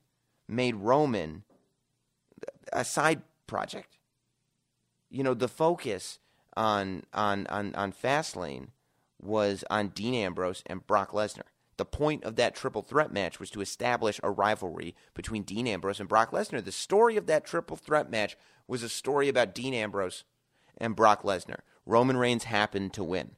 made 0.48 0.76
Roman 0.76 1.44
a 2.72 2.86
side 2.86 3.22
project. 3.48 3.98
You 5.10 5.24
know, 5.24 5.34
the 5.34 5.48
focus 5.48 6.20
on 6.56 7.04
on 7.14 7.48
on, 7.48 7.74
on 7.76 7.91
Fastlane 7.91 8.68
was 9.26 9.64
on 9.70 9.90
Dean 9.90 10.14
Ambrose 10.14 10.64
and 10.66 10.86
Brock 10.86 11.12
Lesnar. 11.12 11.44
The 11.78 11.86
point 11.86 12.24
of 12.24 12.36
that 12.36 12.56
triple 12.56 12.84
threat 12.84 13.12
match 13.12 13.40
was 13.40 13.50
to 13.52 13.62
establish 13.62 14.20
a 14.22 14.30
rivalry 14.30 14.96
between 15.14 15.44
Dean 15.44 15.68
Ambrose 15.68 16.00
and 16.00 16.10
Brock 16.10 16.32
Lesnar. 16.32 16.64
The 16.64 16.72
story 16.72 17.18
of 17.18 17.26
that 17.26 17.46
triple 17.46 17.78
threat 17.78 18.12
match 18.12 18.38
was 18.68 18.84
a 18.84 18.90
story 18.90 19.28
about 19.28 19.56
Dean 19.56 19.74
Ambrose 19.74 20.24
and 20.78 20.96
Brock 20.96 21.24
Lesnar. 21.24 21.60
Roman 21.86 22.18
Reigns 22.18 22.46
happened 22.46 22.94
to 22.94 23.04
win, 23.04 23.32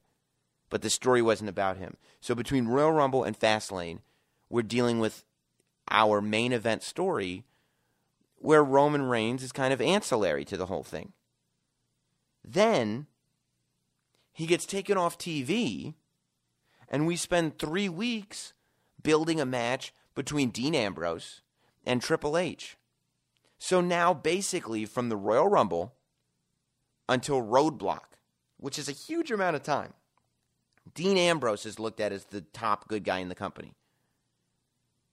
but 0.70 0.82
the 0.82 0.90
story 0.90 1.22
wasn't 1.22 1.50
about 1.50 1.78
him. 1.78 1.98
So 2.20 2.36
between 2.36 2.68
Royal 2.68 2.92
Rumble 2.92 3.24
and 3.24 3.40
Fastlane, 3.40 4.00
we're 4.50 4.62
dealing 4.64 5.00
with 5.00 5.24
our 5.90 6.22
main 6.22 6.52
event 6.52 6.84
story 6.84 7.44
where 8.38 8.64
Roman 8.64 9.04
Reigns 9.04 9.44
is 9.44 9.52
kind 9.52 9.74
of 9.74 9.82
ancillary 9.82 10.46
to 10.46 10.58
the 10.58 10.68
whole 10.68 10.84
thing. 10.84 11.14
Then 12.44 13.08
he 14.36 14.46
gets 14.46 14.66
taken 14.66 14.98
off 14.98 15.18
TV, 15.18 15.94
and 16.90 17.08
we 17.08 17.16
spend 17.16 17.58
three 17.58 17.88
weeks 17.88 18.52
building 19.02 19.40
a 19.40 19.46
match 19.46 19.94
between 20.14 20.50
Dean 20.50 20.76
Ambrose 20.76 21.40
and 21.86 22.02
Triple 22.02 22.38
H. 22.38 22.76
So 23.58 23.80
now, 23.80 24.14
basically, 24.14 24.84
from 24.84 25.08
the 25.08 25.16
Royal 25.16 25.48
Rumble 25.48 25.96
until 27.08 27.42
Roadblock, 27.42 28.18
which 28.58 28.78
is 28.78 28.90
a 28.90 28.92
huge 28.92 29.32
amount 29.32 29.56
of 29.56 29.64
time, 29.64 29.94
Dean 30.94 31.18
Ambrose 31.18 31.66
is 31.66 31.80
looked 31.80 32.02
at 32.02 32.12
as 32.12 32.26
the 32.26 32.42
top 32.42 32.90
good 32.90 33.06
guy 33.06 33.20
in 33.20 33.30
the 33.30 33.36
company. 33.36 33.74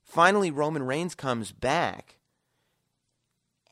Finally, 0.02 0.50
Roman 0.50 0.82
Reigns 0.82 1.14
comes 1.14 1.52
back, 1.52 2.16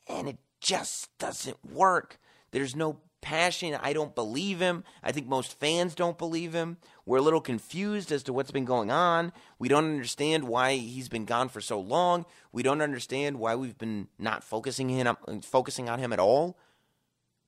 and 0.07 0.29
it 0.29 0.37
just 0.61 1.09
doesn't 1.17 1.57
work. 1.69 2.21
There's 2.51 2.73
no 2.73 3.01
passion. 3.21 3.77
I 3.81 3.93
don't 3.93 4.15
believe 4.15 4.59
him. 4.59 4.83
I 5.03 5.11
think 5.11 5.27
most 5.27 5.59
fans 5.59 5.95
don't 5.95 6.17
believe 6.17 6.53
him. 6.53 6.77
We're 7.05 7.19
a 7.19 7.21
little 7.21 7.41
confused 7.41 8.11
as 8.11 8.23
to 8.23 8.33
what's 8.33 8.51
been 8.51 8.65
going 8.65 8.91
on. 8.91 9.31
We 9.59 9.67
don't 9.67 9.85
understand 9.85 10.47
why 10.47 10.75
he's 10.75 11.09
been 11.09 11.25
gone 11.25 11.49
for 11.49 11.61
so 11.61 11.79
long. 11.79 12.25
We 12.51 12.63
don't 12.63 12.81
understand 12.81 13.39
why 13.39 13.55
we've 13.55 13.77
been 13.77 14.07
not 14.19 14.43
focusing 14.43 14.89
him 14.89 15.15
focusing 15.43 15.89
on 15.89 15.99
him 15.99 16.11
at 16.11 16.19
all. 16.19 16.57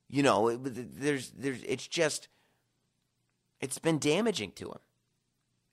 You 0.10 0.24
know, 0.24 0.56
there's 0.56 1.32
there's 1.32 1.64
it's 1.64 1.88
just 1.88 2.28
it's 3.60 3.80
been 3.80 4.00
damaging 4.00 4.52
to 4.54 4.70
him. 4.70 4.80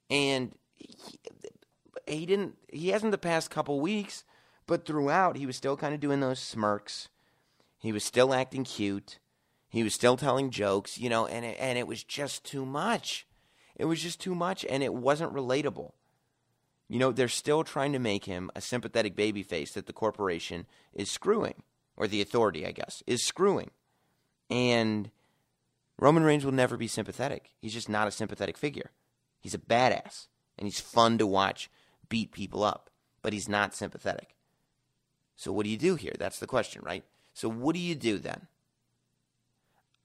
And 0.09 0.55
he, 0.75 1.19
he 2.07 2.25
didn't 2.25 2.57
he 2.71 2.89
hasn't 2.89 3.11
the 3.11 3.17
past 3.17 3.49
couple 3.49 3.79
weeks, 3.79 4.23
but 4.67 4.85
throughout 4.85 5.37
he 5.37 5.45
was 5.45 5.55
still 5.55 5.77
kind 5.77 5.93
of 5.93 5.99
doing 5.99 6.19
those 6.19 6.39
smirks. 6.39 7.09
He 7.79 7.91
was 7.91 8.03
still 8.03 8.33
acting 8.33 8.63
cute. 8.63 9.17
He 9.71 9.83
was 9.83 9.93
still 9.93 10.17
telling 10.17 10.49
jokes, 10.51 10.97
you 10.97 11.09
know, 11.09 11.25
and 11.25 11.45
it, 11.45 11.57
and 11.57 11.79
it 11.79 11.87
was 11.87 12.03
just 12.03 12.43
too 12.43 12.65
much. 12.65 13.25
It 13.77 13.85
was 13.85 14.01
just 14.01 14.19
too 14.19 14.35
much 14.35 14.65
and 14.69 14.83
it 14.83 14.93
wasn't 14.93 15.33
relatable. 15.33 15.93
You 16.89 16.99
know, 16.99 17.13
they're 17.13 17.29
still 17.29 17.63
trying 17.63 17.93
to 17.93 17.99
make 17.99 18.25
him 18.25 18.51
a 18.53 18.59
sympathetic 18.59 19.15
babyface 19.15 19.71
that 19.73 19.87
the 19.87 19.93
corporation 19.93 20.65
is 20.93 21.09
screwing, 21.09 21.63
or 21.95 22.05
the 22.05 22.21
authority, 22.21 22.67
I 22.67 22.71
guess, 22.71 23.01
is 23.07 23.25
screwing. 23.25 23.71
And 24.49 25.09
Roman 25.97 26.23
Reigns 26.23 26.43
will 26.43 26.51
never 26.51 26.75
be 26.75 26.89
sympathetic. 26.89 27.51
He's 27.61 27.71
just 27.71 27.87
not 27.87 28.09
a 28.09 28.11
sympathetic 28.11 28.57
figure. 28.57 28.91
He's 29.39 29.53
a 29.53 29.57
badass, 29.57 30.27
and 30.57 30.67
he's 30.67 30.81
fun 30.81 31.17
to 31.19 31.25
watch 31.25 31.71
beat 32.09 32.33
people 32.33 32.61
up, 32.61 32.89
but 33.21 33.31
he's 33.31 33.47
not 33.47 33.73
sympathetic. 33.73 34.35
So, 35.37 35.53
what 35.53 35.63
do 35.63 35.69
you 35.69 35.77
do 35.77 35.95
here? 35.95 36.13
That's 36.19 36.39
the 36.39 36.45
question, 36.45 36.81
right? 36.83 37.05
So, 37.33 37.47
what 37.47 37.73
do 37.73 37.79
you 37.79 37.95
do 37.95 38.19
then? 38.19 38.47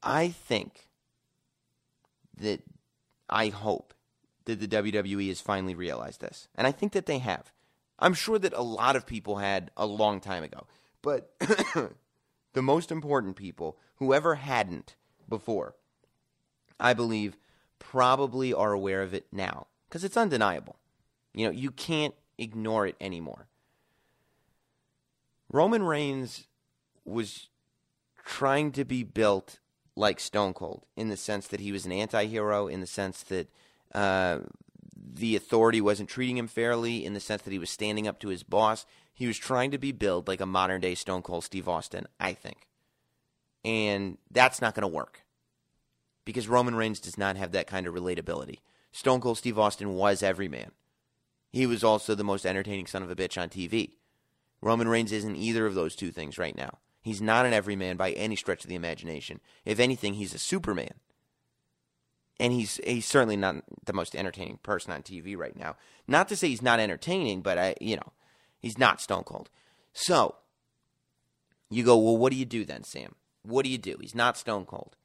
I 0.06 0.28
think 0.28 0.88
that 2.38 2.62
I 3.28 3.48
hope 3.48 3.92
that 4.44 4.60
the 4.60 4.68
WWE 4.68 5.28
has 5.28 5.40
finally 5.40 5.74
realized 5.74 6.20
this. 6.20 6.48
And 6.54 6.66
I 6.66 6.72
think 6.72 6.92
that 6.92 7.06
they 7.06 7.18
have. 7.18 7.52
I'm 7.98 8.14
sure 8.14 8.38
that 8.38 8.52
a 8.52 8.62
lot 8.62 8.94
of 8.94 9.06
people 9.06 9.38
had 9.38 9.70
a 9.76 9.84
long 9.84 10.20
time 10.20 10.44
ago. 10.44 10.66
But 11.02 11.32
the 12.52 12.62
most 12.62 12.92
important 12.92 13.36
people, 13.36 13.78
whoever 13.96 14.36
hadn't 14.36 14.94
before, 15.28 15.74
I 16.78 16.94
believe 16.94 17.36
probably 17.78 18.54
are 18.54 18.72
aware 18.72 19.02
of 19.02 19.12
it 19.12 19.26
now 19.32 19.66
because 19.88 20.04
it's 20.04 20.16
undeniable. 20.16 20.76
You 21.34 21.46
know, 21.46 21.52
you 21.52 21.70
can't 21.70 22.14
ignore 22.38 22.86
it 22.86 22.96
anymore. 23.00 23.48
Roman 25.50 25.82
Reigns 25.82 26.46
was 27.04 27.48
trying 28.24 28.72
to 28.72 28.84
be 28.84 29.02
built 29.02 29.58
like 29.96 30.20
Stone 30.20 30.54
Cold 30.54 30.84
in 30.94 31.08
the 31.08 31.16
sense 31.16 31.48
that 31.48 31.60
he 31.60 31.72
was 31.72 31.86
an 31.86 31.92
anti 31.92 32.26
hero, 32.26 32.68
in 32.68 32.80
the 32.80 32.86
sense 32.86 33.22
that 33.24 33.48
uh, 33.94 34.40
the 34.94 35.34
authority 35.34 35.80
wasn't 35.80 36.08
treating 36.08 36.36
him 36.36 36.46
fairly, 36.46 37.04
in 37.04 37.14
the 37.14 37.20
sense 37.20 37.42
that 37.42 37.52
he 37.52 37.58
was 37.58 37.70
standing 37.70 38.06
up 38.06 38.20
to 38.20 38.28
his 38.28 38.42
boss. 38.42 38.86
He 39.14 39.26
was 39.26 39.38
trying 39.38 39.70
to 39.70 39.78
be 39.78 39.92
built 39.92 40.28
like 40.28 40.42
a 40.42 40.46
modern 40.46 40.82
day 40.82 40.94
Stone 40.94 41.22
Cold 41.22 41.44
Steve 41.44 41.68
Austin, 41.68 42.06
I 42.20 42.34
think. 42.34 42.68
And 43.64 44.18
that's 44.30 44.60
not 44.60 44.74
going 44.74 44.82
to 44.82 44.88
work 44.88 45.22
because 46.26 46.48
Roman 46.48 46.74
Reigns 46.74 47.00
does 47.00 47.16
not 47.16 47.36
have 47.36 47.52
that 47.52 47.66
kind 47.66 47.86
of 47.86 47.94
relatability. 47.94 48.58
Stone 48.92 49.20
Cold 49.20 49.38
Steve 49.38 49.58
Austin 49.58 49.94
was 49.94 50.22
every 50.22 50.48
man. 50.48 50.72
He 51.50 51.66
was 51.66 51.82
also 51.82 52.14
the 52.14 52.24
most 52.24 52.44
entertaining 52.44 52.86
son 52.86 53.02
of 53.02 53.10
a 53.10 53.16
bitch 53.16 53.40
on 53.40 53.48
TV. 53.48 53.94
Roman 54.60 54.88
Reigns 54.88 55.12
isn't 55.12 55.36
either 55.36 55.64
of 55.64 55.74
those 55.74 55.96
two 55.96 56.10
things 56.10 56.38
right 56.38 56.56
now. 56.56 56.78
He's 57.06 57.22
not 57.22 57.46
an 57.46 57.52
everyman 57.52 57.96
by 57.96 58.10
any 58.10 58.34
stretch 58.34 58.64
of 58.64 58.68
the 58.68 58.74
imagination. 58.74 59.38
If 59.64 59.78
anything, 59.78 60.14
he's 60.14 60.34
a 60.34 60.40
Superman. 60.40 60.94
And 62.40 62.52
he's 62.52 62.80
he's 62.84 63.06
certainly 63.06 63.36
not 63.36 63.62
the 63.84 63.92
most 63.92 64.16
entertaining 64.16 64.58
person 64.64 64.90
on 64.90 65.04
TV 65.04 65.36
right 65.36 65.54
now. 65.54 65.76
Not 66.08 66.26
to 66.30 66.36
say 66.36 66.48
he's 66.48 66.62
not 66.62 66.80
entertaining, 66.80 67.42
but 67.42 67.58
I 67.58 67.76
you 67.80 67.94
know, 67.94 68.12
he's 68.58 68.76
not 68.76 69.00
Stone 69.00 69.22
Cold. 69.22 69.50
So 69.92 70.34
you 71.70 71.84
go, 71.84 71.96
well, 71.96 72.16
what 72.16 72.32
do 72.32 72.36
you 72.36 72.44
do 72.44 72.64
then, 72.64 72.82
Sam? 72.82 73.14
What 73.44 73.64
do 73.64 73.70
you 73.70 73.78
do? 73.78 73.98
He's 74.00 74.16
not 74.16 74.36
Stone 74.36 74.64
Cold. 74.64 74.96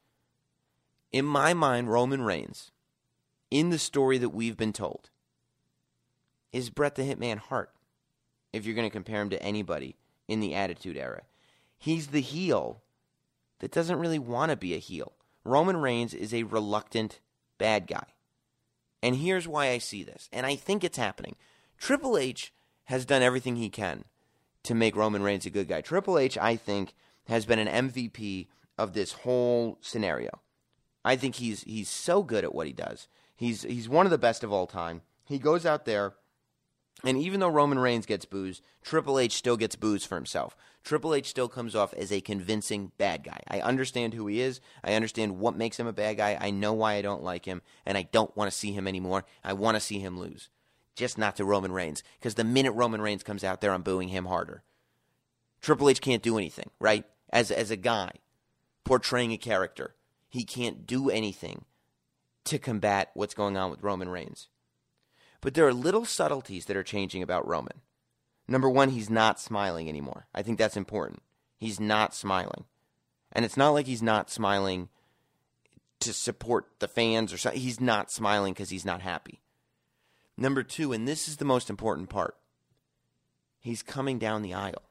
In 1.12 1.24
my 1.24 1.54
mind, 1.54 1.88
Roman 1.88 2.22
Reigns, 2.22 2.72
in 3.48 3.70
the 3.70 3.78
story 3.78 4.18
that 4.18 4.30
we've 4.30 4.56
been 4.56 4.72
told, 4.72 5.10
is 6.52 6.68
Bret 6.68 6.96
the 6.96 7.04
Hitman 7.04 7.38
Hart, 7.38 7.70
if 8.52 8.66
you're 8.66 8.74
going 8.74 8.88
to 8.88 8.92
compare 8.92 9.20
him 9.20 9.30
to 9.30 9.40
anybody 9.40 9.94
in 10.26 10.40
the 10.40 10.56
Attitude 10.56 10.96
Era. 10.96 11.22
He's 11.82 12.06
the 12.06 12.20
heel 12.20 12.80
that 13.58 13.72
doesn't 13.72 13.98
really 13.98 14.20
want 14.20 14.50
to 14.50 14.56
be 14.56 14.72
a 14.72 14.78
heel. 14.78 15.14
Roman 15.42 15.76
Reigns 15.76 16.14
is 16.14 16.32
a 16.32 16.44
reluctant 16.44 17.18
bad 17.58 17.88
guy. 17.88 18.06
And 19.02 19.16
here's 19.16 19.48
why 19.48 19.70
I 19.70 19.78
see 19.78 20.04
this, 20.04 20.28
and 20.32 20.46
I 20.46 20.54
think 20.54 20.84
it's 20.84 20.96
happening. 20.96 21.34
Triple 21.76 22.16
H 22.16 22.52
has 22.84 23.04
done 23.04 23.20
everything 23.20 23.56
he 23.56 23.68
can 23.68 24.04
to 24.62 24.76
make 24.76 24.94
Roman 24.94 25.24
Reigns 25.24 25.44
a 25.44 25.50
good 25.50 25.66
guy. 25.66 25.80
Triple 25.80 26.18
H, 26.18 26.38
I 26.38 26.54
think, 26.54 26.94
has 27.26 27.46
been 27.46 27.58
an 27.58 27.88
MVP 27.90 28.46
of 28.78 28.92
this 28.92 29.10
whole 29.10 29.76
scenario. 29.80 30.40
I 31.04 31.16
think 31.16 31.34
he's 31.34 31.64
he's 31.64 31.88
so 31.88 32.22
good 32.22 32.44
at 32.44 32.54
what 32.54 32.68
he 32.68 32.72
does. 32.72 33.08
He's 33.34 33.62
he's 33.62 33.88
one 33.88 34.06
of 34.06 34.12
the 34.12 34.18
best 34.18 34.44
of 34.44 34.52
all 34.52 34.68
time. 34.68 35.02
He 35.24 35.40
goes 35.40 35.66
out 35.66 35.84
there 35.84 36.14
and 37.04 37.18
even 37.18 37.40
though 37.40 37.48
Roman 37.48 37.78
Reigns 37.78 38.06
gets 38.06 38.24
boos, 38.24 38.62
Triple 38.82 39.18
H 39.18 39.32
still 39.32 39.56
gets 39.56 39.76
boos 39.76 40.04
for 40.04 40.14
himself. 40.14 40.56
Triple 40.84 41.14
H 41.14 41.28
still 41.28 41.48
comes 41.48 41.76
off 41.76 41.94
as 41.94 42.10
a 42.10 42.20
convincing 42.20 42.90
bad 42.98 43.22
guy. 43.22 43.38
I 43.48 43.60
understand 43.60 44.14
who 44.14 44.26
he 44.26 44.40
is. 44.40 44.60
I 44.82 44.94
understand 44.94 45.38
what 45.38 45.56
makes 45.56 45.78
him 45.78 45.86
a 45.86 45.92
bad 45.92 46.16
guy. 46.16 46.36
I 46.40 46.50
know 46.50 46.72
why 46.72 46.94
I 46.94 47.02
don't 47.02 47.22
like 47.22 47.44
him, 47.44 47.62
and 47.86 47.96
I 47.96 48.02
don't 48.02 48.36
want 48.36 48.50
to 48.50 48.56
see 48.56 48.72
him 48.72 48.88
anymore. 48.88 49.24
I 49.44 49.52
want 49.52 49.76
to 49.76 49.80
see 49.80 50.00
him 50.00 50.18
lose. 50.18 50.48
Just 50.96 51.18
not 51.18 51.36
to 51.36 51.44
Roman 51.44 51.72
Reigns, 51.72 52.02
because 52.18 52.34
the 52.34 52.44
minute 52.44 52.72
Roman 52.72 53.00
Reigns 53.00 53.22
comes 53.22 53.44
out 53.44 53.60
there, 53.60 53.72
I'm 53.72 53.82
booing 53.82 54.08
him 54.08 54.26
harder. 54.26 54.62
Triple 55.60 55.88
H 55.88 56.00
can't 56.00 56.22
do 56.22 56.36
anything, 56.36 56.70
right? 56.80 57.04
As, 57.30 57.50
as 57.50 57.70
a 57.70 57.76
guy 57.76 58.10
portraying 58.84 59.32
a 59.32 59.38
character, 59.38 59.94
he 60.28 60.44
can't 60.44 60.86
do 60.86 61.08
anything 61.08 61.64
to 62.44 62.58
combat 62.58 63.10
what's 63.14 63.34
going 63.34 63.56
on 63.56 63.70
with 63.70 63.82
Roman 63.82 64.08
Reigns. 64.08 64.48
But 65.40 65.54
there 65.54 65.66
are 65.66 65.72
little 65.72 66.04
subtleties 66.04 66.66
that 66.66 66.76
are 66.76 66.82
changing 66.82 67.22
about 67.22 67.46
Roman. 67.46 67.80
Number 68.48 68.68
one, 68.68 68.90
he's 68.90 69.10
not 69.10 69.40
smiling 69.40 69.88
anymore. 69.88 70.26
I 70.34 70.42
think 70.42 70.58
that's 70.58 70.76
important. 70.76 71.22
He's 71.58 71.80
not 71.80 72.14
smiling. 72.14 72.64
And 73.32 73.44
it's 73.44 73.56
not 73.56 73.70
like 73.70 73.86
he's 73.86 74.02
not 74.02 74.30
smiling 74.30 74.88
to 76.00 76.12
support 76.12 76.66
the 76.80 76.88
fans 76.88 77.32
or 77.32 77.38
something. 77.38 77.60
He's 77.60 77.80
not 77.80 78.10
smiling 78.10 78.52
because 78.52 78.70
he's 78.70 78.84
not 78.84 79.00
happy. 79.00 79.40
Number 80.36 80.62
two, 80.62 80.92
and 80.92 81.06
this 81.06 81.28
is 81.28 81.36
the 81.36 81.44
most 81.44 81.70
important 81.70 82.08
part, 82.08 82.36
he's 83.60 83.82
coming 83.82 84.18
down 84.18 84.42
the 84.42 84.54
aisle. 84.54 84.82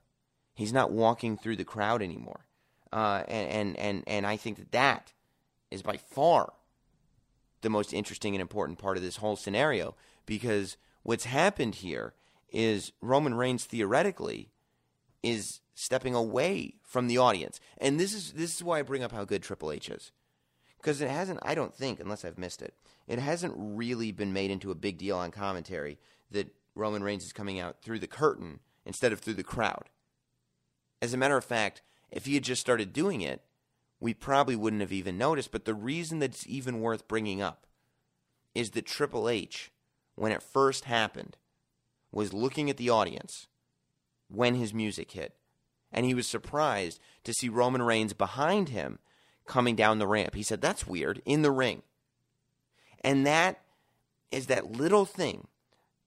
He's 0.55 0.73
not 0.73 0.91
walking 0.91 1.37
through 1.37 1.57
the 1.57 1.65
crowd 1.65 2.01
anymore. 2.01 2.45
Uh, 2.93 3.23
and, 3.27 3.49
and, 3.49 3.77
and, 3.77 4.03
and 4.07 4.27
I 4.27 4.37
think 4.37 4.57
that 4.57 4.71
that 4.71 5.13
is 5.69 5.81
by 5.81 5.97
far 5.97 6.53
the 7.61 7.69
most 7.69 7.93
interesting 7.93 8.33
and 8.35 8.41
important 8.41 8.79
part 8.79 8.97
of 8.97 9.03
this 9.03 9.17
whole 9.17 9.35
scenario 9.35 9.95
because 10.25 10.77
what's 11.03 11.25
happened 11.25 11.75
here 11.75 12.13
is 12.51 12.91
Roman 13.01 13.33
Reigns 13.33 13.65
theoretically 13.65 14.49
is 15.23 15.61
stepping 15.73 16.13
away 16.15 16.75
from 16.83 17.07
the 17.07 17.17
audience. 17.17 17.59
And 17.77 17.99
this 17.99 18.13
is 18.13 18.33
this 18.33 18.55
is 18.55 18.63
why 18.63 18.79
I 18.79 18.83
bring 18.83 19.03
up 19.03 19.11
how 19.11 19.25
good 19.25 19.43
Triple 19.43 19.71
H 19.71 19.89
is. 19.89 20.11
Because 20.77 21.01
it 21.01 21.09
hasn't 21.09 21.39
I 21.43 21.55
don't 21.55 21.73
think 21.73 21.99
unless 21.99 22.25
I've 22.25 22.37
missed 22.37 22.61
it. 22.61 22.73
It 23.07 23.19
hasn't 23.19 23.53
really 23.57 24.11
been 24.11 24.33
made 24.33 24.51
into 24.51 24.71
a 24.71 24.75
big 24.75 24.97
deal 24.97 25.17
on 25.17 25.31
commentary 25.31 25.97
that 26.31 26.53
Roman 26.75 27.03
Reigns 27.03 27.25
is 27.25 27.33
coming 27.33 27.59
out 27.59 27.81
through 27.81 27.99
the 27.99 28.07
curtain 28.07 28.59
instead 28.85 29.11
of 29.11 29.19
through 29.19 29.33
the 29.35 29.43
crowd. 29.43 29.89
As 31.01 31.13
a 31.13 31.17
matter 31.17 31.37
of 31.37 31.43
fact, 31.43 31.81
if 32.11 32.25
he 32.25 32.35
had 32.35 32.43
just 32.43 32.61
started 32.61 32.93
doing 32.93 33.21
it, 33.21 33.41
we 33.99 34.13
probably 34.13 34.55
wouldn't 34.55 34.81
have 34.81 34.91
even 34.91 35.17
noticed. 35.17 35.51
But 35.51 35.65
the 35.65 35.73
reason 35.73 36.19
that 36.19 36.31
it's 36.31 36.47
even 36.47 36.81
worth 36.81 37.07
bringing 37.07 37.41
up 37.41 37.65
is 38.53 38.71
that 38.71 38.85
Triple 38.85 39.29
H 39.29 39.71
when 40.15 40.31
it 40.31 40.43
first 40.43 40.85
happened 40.85 41.37
was 42.11 42.33
looking 42.33 42.69
at 42.69 42.77
the 42.77 42.89
audience 42.89 43.47
when 44.29 44.55
his 44.55 44.73
music 44.73 45.11
hit 45.11 45.35
And 45.91 46.05
he 46.05 46.13
was 46.13 46.27
surprised 46.27 46.99
to 47.23 47.33
see 47.33 47.49
Roman 47.49 47.81
Reigns 47.81 48.13
behind 48.13 48.69
him 48.69 48.99
coming 49.45 49.75
down 49.75 49.99
the 49.99 50.07
ramp. 50.07 50.35
He 50.35 50.43
said, 50.43 50.61
That's 50.61 50.87
weird, 50.87 51.21
in 51.25 51.41
the 51.41 51.51
ring. 51.51 51.83
And 53.03 53.25
that 53.25 53.61
is 54.31 54.47
that 54.47 54.71
little 54.71 55.05
thing 55.05 55.47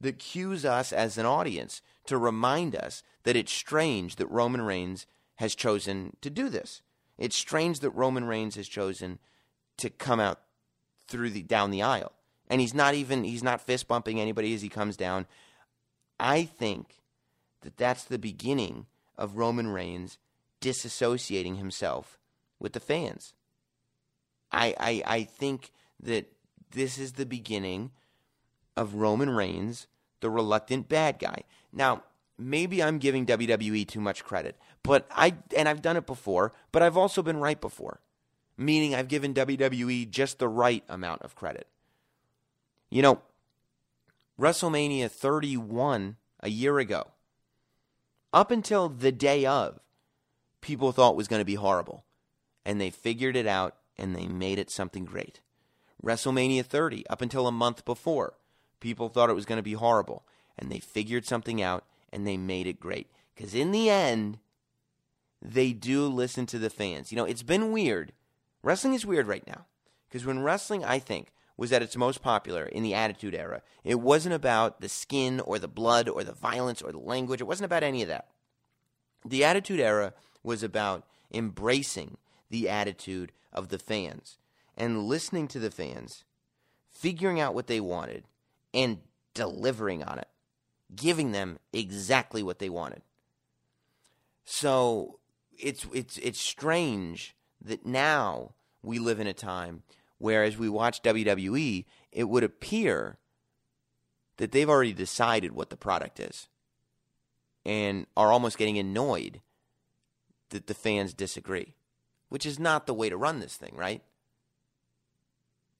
that 0.00 0.18
cues 0.18 0.64
us 0.64 0.92
as 0.92 1.18
an 1.18 1.26
audience 1.26 1.82
to 2.06 2.16
remind 2.16 2.74
us 2.74 3.02
that 3.24 3.36
it's 3.36 3.52
strange 3.52 4.16
that 4.16 4.30
Roman 4.30 4.62
Reigns 4.62 5.06
has 5.36 5.54
chosen 5.54 6.16
to 6.20 6.30
do 6.30 6.48
this. 6.48 6.82
It's 7.18 7.36
strange 7.36 7.80
that 7.80 7.90
Roman 7.90 8.24
Reigns 8.24 8.56
has 8.56 8.68
chosen 8.68 9.18
to 9.78 9.90
come 9.90 10.20
out 10.20 10.40
through 11.06 11.30
the 11.30 11.42
down 11.42 11.70
the 11.70 11.82
aisle. 11.82 12.12
And 12.48 12.60
he's 12.60 12.74
not 12.74 12.94
even 12.94 13.24
he's 13.24 13.42
not 13.42 13.60
fist 13.60 13.88
bumping 13.88 14.20
anybody 14.20 14.54
as 14.54 14.62
he 14.62 14.68
comes 14.68 14.96
down. 14.96 15.26
I 16.18 16.44
think 16.44 17.00
that 17.62 17.76
that's 17.76 18.04
the 18.04 18.18
beginning 18.18 18.86
of 19.16 19.36
Roman 19.36 19.68
Reigns 19.68 20.18
disassociating 20.60 21.58
himself 21.58 22.18
with 22.58 22.72
the 22.72 22.80
fans. 22.80 23.34
I, 24.50 24.74
I, 24.78 25.02
I 25.06 25.22
think 25.24 25.72
that 26.00 26.30
this 26.70 26.98
is 26.98 27.12
the 27.12 27.26
beginning 27.26 27.90
of 28.76 28.94
Roman 28.94 29.30
Reigns, 29.30 29.86
the 30.20 30.30
reluctant 30.30 30.88
bad 30.88 31.18
guy. 31.18 31.42
Now, 31.72 32.02
maybe 32.38 32.82
I'm 32.82 32.98
giving 32.98 33.26
WWE 33.26 33.86
too 33.86 34.00
much 34.00 34.24
credit, 34.24 34.56
but 34.82 35.06
I 35.10 35.34
and 35.56 35.68
I've 35.68 35.82
done 35.82 35.96
it 35.96 36.06
before, 36.06 36.52
but 36.72 36.82
I've 36.82 36.96
also 36.96 37.22
been 37.22 37.38
right 37.38 37.60
before. 37.60 38.00
Meaning 38.56 38.94
I've 38.94 39.08
given 39.08 39.34
WWE 39.34 40.08
just 40.10 40.38
the 40.38 40.48
right 40.48 40.84
amount 40.88 41.22
of 41.22 41.34
credit. 41.34 41.66
You 42.88 43.02
know, 43.02 43.20
WrestleMania 44.38 45.10
31 45.10 46.16
a 46.40 46.50
year 46.50 46.78
ago, 46.78 47.08
up 48.32 48.50
until 48.50 48.88
the 48.88 49.12
day 49.12 49.46
of, 49.46 49.78
people 50.60 50.92
thought 50.92 51.16
was 51.16 51.28
going 51.28 51.40
to 51.40 51.44
be 51.44 51.54
horrible. 51.54 52.04
And 52.64 52.80
they 52.80 52.90
figured 52.90 53.36
it 53.36 53.46
out 53.46 53.76
and 53.96 54.14
they 54.14 54.26
made 54.26 54.58
it 54.58 54.70
something 54.70 55.04
great. 55.04 55.40
WrestleMania 56.02 56.64
30, 56.64 57.06
up 57.08 57.22
until 57.22 57.46
a 57.46 57.52
month 57.52 57.84
before, 57.84 58.34
people 58.80 59.08
thought 59.08 59.30
it 59.30 59.34
was 59.34 59.44
going 59.44 59.58
to 59.58 59.62
be 59.62 59.74
horrible. 59.74 60.24
And 60.58 60.70
they 60.70 60.78
figured 60.78 61.26
something 61.26 61.62
out 61.62 61.84
and 62.12 62.26
they 62.26 62.36
made 62.36 62.66
it 62.66 62.80
great. 62.80 63.08
Because 63.34 63.54
in 63.54 63.70
the 63.70 63.90
end, 63.90 64.38
they 65.40 65.72
do 65.72 66.06
listen 66.06 66.46
to 66.46 66.58
the 66.58 66.70
fans. 66.70 67.12
You 67.12 67.16
know, 67.16 67.24
it's 67.24 67.42
been 67.42 67.70
weird. 67.70 68.12
Wrestling 68.62 68.94
is 68.94 69.06
weird 69.06 69.26
right 69.26 69.46
now. 69.46 69.66
Because 70.08 70.24
when 70.24 70.42
wrestling, 70.42 70.84
I 70.84 70.98
think, 70.98 71.28
was 71.56 71.72
at 71.72 71.82
its 71.82 71.96
most 71.96 72.22
popular 72.22 72.64
in 72.64 72.82
the 72.82 72.94
Attitude 72.94 73.34
Era, 73.34 73.62
it 73.84 74.00
wasn't 74.00 74.34
about 74.34 74.80
the 74.80 74.88
skin 74.88 75.40
or 75.40 75.58
the 75.58 75.68
blood 75.68 76.08
or 76.08 76.24
the 76.24 76.32
violence 76.32 76.82
or 76.82 76.92
the 76.92 76.98
language. 76.98 77.40
It 77.40 77.46
wasn't 77.46 77.66
about 77.66 77.82
any 77.82 78.02
of 78.02 78.08
that. 78.08 78.28
The 79.24 79.44
Attitude 79.44 79.80
Era 79.80 80.14
was 80.42 80.62
about 80.62 81.04
embracing 81.32 82.16
the 82.50 82.68
attitude 82.68 83.32
of 83.52 83.68
the 83.68 83.78
fans 83.78 84.38
and 84.76 85.04
listening 85.04 85.48
to 85.48 85.58
the 85.58 85.70
fans, 85.70 86.24
figuring 86.90 87.40
out 87.40 87.54
what 87.54 87.66
they 87.66 87.80
wanted, 87.80 88.24
and 88.72 88.98
delivering 89.34 90.02
on 90.02 90.18
it, 90.18 90.28
giving 90.94 91.32
them 91.32 91.58
exactly 91.72 92.42
what 92.42 92.58
they 92.58 92.68
wanted. 92.68 93.02
So 94.44 95.18
it's 95.58 95.86
it's 95.92 96.18
it's 96.18 96.40
strange 96.40 97.34
that 97.60 97.86
now 97.86 98.52
we 98.82 98.98
live 98.98 99.20
in 99.20 99.26
a 99.26 99.32
time 99.32 99.82
where 100.18 100.44
as 100.44 100.56
we 100.56 100.68
watch 100.68 101.02
WWE, 101.02 101.84
it 102.12 102.24
would 102.24 102.44
appear 102.44 103.18
that 104.36 104.52
they've 104.52 104.68
already 104.68 104.92
decided 104.92 105.52
what 105.52 105.70
the 105.70 105.76
product 105.76 106.20
is 106.20 106.48
and 107.64 108.06
are 108.16 108.32
almost 108.32 108.58
getting 108.58 108.78
annoyed 108.78 109.40
that 110.50 110.66
the 110.66 110.74
fans 110.74 111.14
disagree, 111.14 111.74
which 112.28 112.46
is 112.46 112.58
not 112.58 112.86
the 112.86 112.94
way 112.94 113.08
to 113.08 113.16
run 113.16 113.40
this 113.40 113.56
thing, 113.56 113.72
right? 113.74 114.02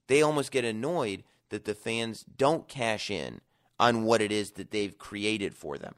They 0.06 0.22
almost 0.22 0.50
get 0.50 0.64
annoyed 0.64 1.24
that 1.50 1.64
the 1.64 1.74
fans 1.74 2.24
don't 2.36 2.68
cash 2.68 3.10
in 3.10 3.40
on 3.78 4.04
what 4.04 4.20
it 4.20 4.32
is 4.32 4.52
that 4.52 4.70
they've 4.70 4.96
created 4.98 5.54
for 5.54 5.78
them. 5.78 5.94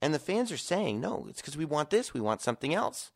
And 0.00 0.12
the 0.12 0.18
fans 0.18 0.52
are 0.52 0.58
saying, 0.58 1.00
no, 1.00 1.26
it's 1.28 1.40
because 1.40 1.56
we 1.56 1.64
want 1.64 1.90
this, 1.90 2.12
we 2.12 2.20
want 2.20 2.42
something 2.42 2.74
else. 2.74 3.10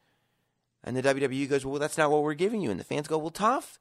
And 0.88 0.96
the 0.96 1.02
WWE 1.02 1.50
goes, 1.50 1.66
well, 1.66 1.78
that's 1.78 1.98
not 1.98 2.10
what 2.10 2.22
we're 2.22 2.32
giving 2.32 2.62
you. 2.62 2.70
And 2.70 2.80
the 2.80 2.84
fans 2.84 3.08
go, 3.08 3.18
well, 3.18 3.28
tough. 3.28 3.78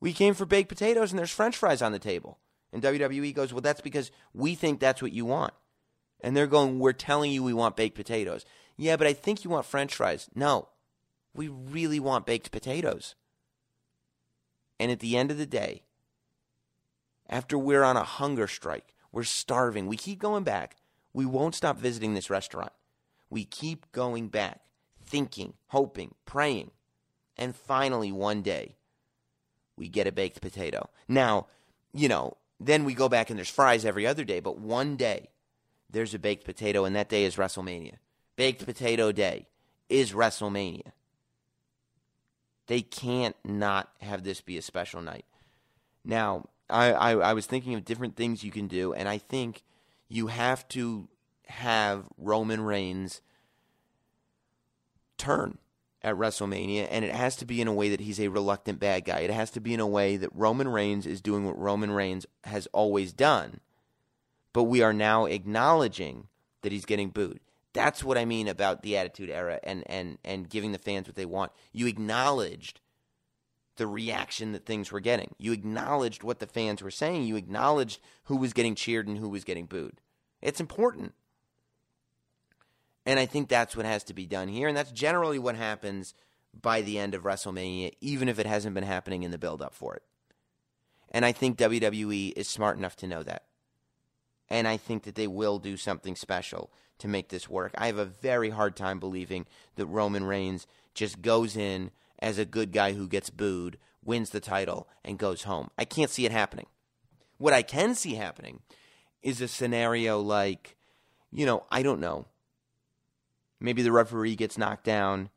We 0.00 0.14
came 0.14 0.32
for 0.32 0.46
baked 0.46 0.70
potatoes 0.70 1.12
and 1.12 1.18
there's 1.18 1.30
french 1.30 1.58
fries 1.58 1.82
on 1.82 1.92
the 1.92 1.98
table. 1.98 2.38
And 2.72 2.82
WWE 2.82 3.34
goes, 3.34 3.52
well, 3.52 3.60
that's 3.60 3.82
because 3.82 4.10
we 4.32 4.54
think 4.54 4.80
that's 4.80 5.02
what 5.02 5.12
you 5.12 5.26
want. 5.26 5.52
And 6.22 6.34
they're 6.34 6.46
going, 6.46 6.78
we're 6.78 6.94
telling 6.94 7.30
you 7.30 7.42
we 7.42 7.52
want 7.52 7.76
baked 7.76 7.96
potatoes. 7.96 8.46
Yeah, 8.78 8.96
but 8.96 9.06
I 9.06 9.12
think 9.12 9.44
you 9.44 9.50
want 9.50 9.66
french 9.66 9.94
fries. 9.94 10.30
No, 10.34 10.68
we 11.34 11.48
really 11.48 12.00
want 12.00 12.24
baked 12.24 12.50
potatoes. 12.50 13.14
And 14.78 14.90
at 14.90 15.00
the 15.00 15.18
end 15.18 15.30
of 15.30 15.36
the 15.36 15.44
day, 15.44 15.82
after 17.28 17.58
we're 17.58 17.82
on 17.84 17.98
a 17.98 18.04
hunger 18.04 18.46
strike, 18.46 18.94
we're 19.12 19.24
starving, 19.24 19.86
we 19.86 19.98
keep 19.98 20.18
going 20.18 20.44
back. 20.44 20.76
We 21.12 21.26
won't 21.26 21.54
stop 21.54 21.76
visiting 21.76 22.14
this 22.14 22.30
restaurant. 22.30 22.72
We 23.28 23.44
keep 23.44 23.92
going 23.92 24.28
back, 24.28 24.62
thinking, 25.10 25.54
hoping, 25.68 26.14
praying. 26.24 26.70
And 27.36 27.56
finally, 27.56 28.12
one 28.12 28.42
day, 28.42 28.76
we 29.76 29.88
get 29.88 30.06
a 30.06 30.12
baked 30.12 30.40
potato. 30.40 30.88
Now, 31.08 31.46
you 31.92 32.08
know, 32.08 32.36
then 32.60 32.84
we 32.84 32.94
go 32.94 33.08
back 33.08 33.30
and 33.30 33.38
there's 33.38 33.50
fries 33.50 33.84
every 33.84 34.06
other 34.06 34.24
day, 34.24 34.40
but 34.40 34.58
one 34.58 34.96
day 34.96 35.30
there's 35.88 36.14
a 36.14 36.18
baked 36.18 36.44
potato, 36.44 36.84
and 36.84 36.94
that 36.94 37.08
day 37.08 37.24
is 37.24 37.36
WrestleMania. 37.36 37.94
Baked 38.36 38.64
potato 38.64 39.10
day 39.10 39.46
is 39.88 40.12
WrestleMania. 40.12 40.92
They 42.66 42.82
can't 42.82 43.36
not 43.44 43.90
have 44.00 44.22
this 44.22 44.40
be 44.40 44.56
a 44.56 44.62
special 44.62 45.02
night. 45.02 45.24
Now, 46.04 46.48
I, 46.68 46.92
I, 46.92 47.10
I 47.16 47.32
was 47.32 47.46
thinking 47.46 47.74
of 47.74 47.84
different 47.84 48.14
things 48.14 48.44
you 48.44 48.52
can 48.52 48.68
do, 48.68 48.92
and 48.92 49.08
I 49.08 49.18
think 49.18 49.64
you 50.08 50.28
have 50.28 50.68
to 50.68 51.08
have 51.46 52.04
Roman 52.16 52.60
Reigns 52.60 53.22
turn 55.20 55.58
at 56.02 56.16
WrestleMania, 56.16 56.88
and 56.90 57.04
it 57.04 57.14
has 57.14 57.36
to 57.36 57.44
be 57.44 57.60
in 57.60 57.68
a 57.68 57.74
way 57.74 57.90
that 57.90 58.00
he's 58.00 58.20
a 58.20 58.28
reluctant 58.28 58.80
bad 58.80 59.04
guy. 59.04 59.20
It 59.20 59.30
has 59.30 59.50
to 59.50 59.60
be 59.60 59.74
in 59.74 59.80
a 59.80 59.86
way 59.86 60.16
that 60.16 60.34
Roman 60.34 60.68
Reigns 60.68 61.06
is 61.06 61.20
doing 61.20 61.44
what 61.44 61.58
Roman 61.58 61.90
Reigns 61.90 62.26
has 62.44 62.66
always 62.72 63.12
done, 63.12 63.60
but 64.52 64.64
we 64.64 64.82
are 64.82 64.94
now 64.94 65.26
acknowledging 65.26 66.28
that 66.62 66.72
he's 66.72 66.86
getting 66.86 67.10
booed. 67.10 67.40
That's 67.72 68.02
what 68.02 68.18
I 68.18 68.24
mean 68.24 68.48
about 68.48 68.82
the 68.82 68.96
Attitude 68.96 69.30
Era 69.30 69.60
and, 69.62 69.84
and, 69.86 70.18
and 70.24 70.48
giving 70.48 70.72
the 70.72 70.78
fans 70.78 71.06
what 71.06 71.16
they 71.16 71.26
want. 71.26 71.52
You 71.72 71.86
acknowledged 71.86 72.80
the 73.76 73.86
reaction 73.86 74.52
that 74.52 74.66
things 74.66 74.90
were 74.90 75.00
getting. 75.00 75.34
You 75.38 75.52
acknowledged 75.52 76.22
what 76.22 76.38
the 76.38 76.46
fans 76.46 76.82
were 76.82 76.90
saying. 76.90 77.24
You 77.24 77.36
acknowledged 77.36 78.00
who 78.24 78.36
was 78.36 78.52
getting 78.52 78.74
cheered 78.74 79.06
and 79.06 79.18
who 79.18 79.28
was 79.28 79.44
getting 79.44 79.66
booed. 79.66 80.00
It's 80.42 80.60
important. 80.60 81.14
And 83.10 83.18
I 83.18 83.26
think 83.26 83.48
that's 83.48 83.74
what 83.74 83.86
has 83.86 84.04
to 84.04 84.14
be 84.14 84.24
done 84.24 84.46
here. 84.46 84.68
And 84.68 84.76
that's 84.76 84.92
generally 84.92 85.40
what 85.40 85.56
happens 85.56 86.14
by 86.54 86.80
the 86.80 86.96
end 86.96 87.12
of 87.12 87.24
WrestleMania, 87.24 87.90
even 88.00 88.28
if 88.28 88.38
it 88.38 88.46
hasn't 88.46 88.76
been 88.76 88.84
happening 88.84 89.24
in 89.24 89.32
the 89.32 89.36
build 89.36 89.60
up 89.60 89.74
for 89.74 89.96
it. 89.96 90.04
And 91.10 91.24
I 91.24 91.32
think 91.32 91.58
WWE 91.58 92.34
is 92.36 92.46
smart 92.48 92.78
enough 92.78 92.94
to 92.98 93.08
know 93.08 93.24
that. 93.24 93.46
And 94.48 94.68
I 94.68 94.76
think 94.76 95.02
that 95.02 95.16
they 95.16 95.26
will 95.26 95.58
do 95.58 95.76
something 95.76 96.14
special 96.14 96.70
to 96.98 97.08
make 97.08 97.30
this 97.30 97.48
work. 97.48 97.72
I 97.76 97.88
have 97.88 97.98
a 97.98 98.04
very 98.04 98.50
hard 98.50 98.76
time 98.76 99.00
believing 99.00 99.46
that 99.74 99.86
Roman 99.86 100.22
Reigns 100.22 100.68
just 100.94 101.20
goes 101.20 101.56
in 101.56 101.90
as 102.20 102.38
a 102.38 102.44
good 102.44 102.70
guy 102.70 102.92
who 102.92 103.08
gets 103.08 103.28
booed, 103.28 103.76
wins 104.04 104.30
the 104.30 104.38
title, 104.38 104.86
and 105.04 105.18
goes 105.18 105.42
home. 105.42 105.72
I 105.76 105.84
can't 105.84 106.12
see 106.12 106.26
it 106.26 106.32
happening. 106.32 106.66
What 107.38 107.54
I 107.54 107.62
can 107.62 107.96
see 107.96 108.14
happening 108.14 108.60
is 109.20 109.40
a 109.40 109.48
scenario 109.48 110.20
like, 110.20 110.76
you 111.32 111.44
know, 111.44 111.64
I 111.72 111.82
don't 111.82 111.98
know. 111.98 112.26
Maybe 113.60 113.82
the 113.82 113.92
referee 113.92 114.36
gets 114.36 114.56
knocked 114.56 114.84
down 114.84 115.28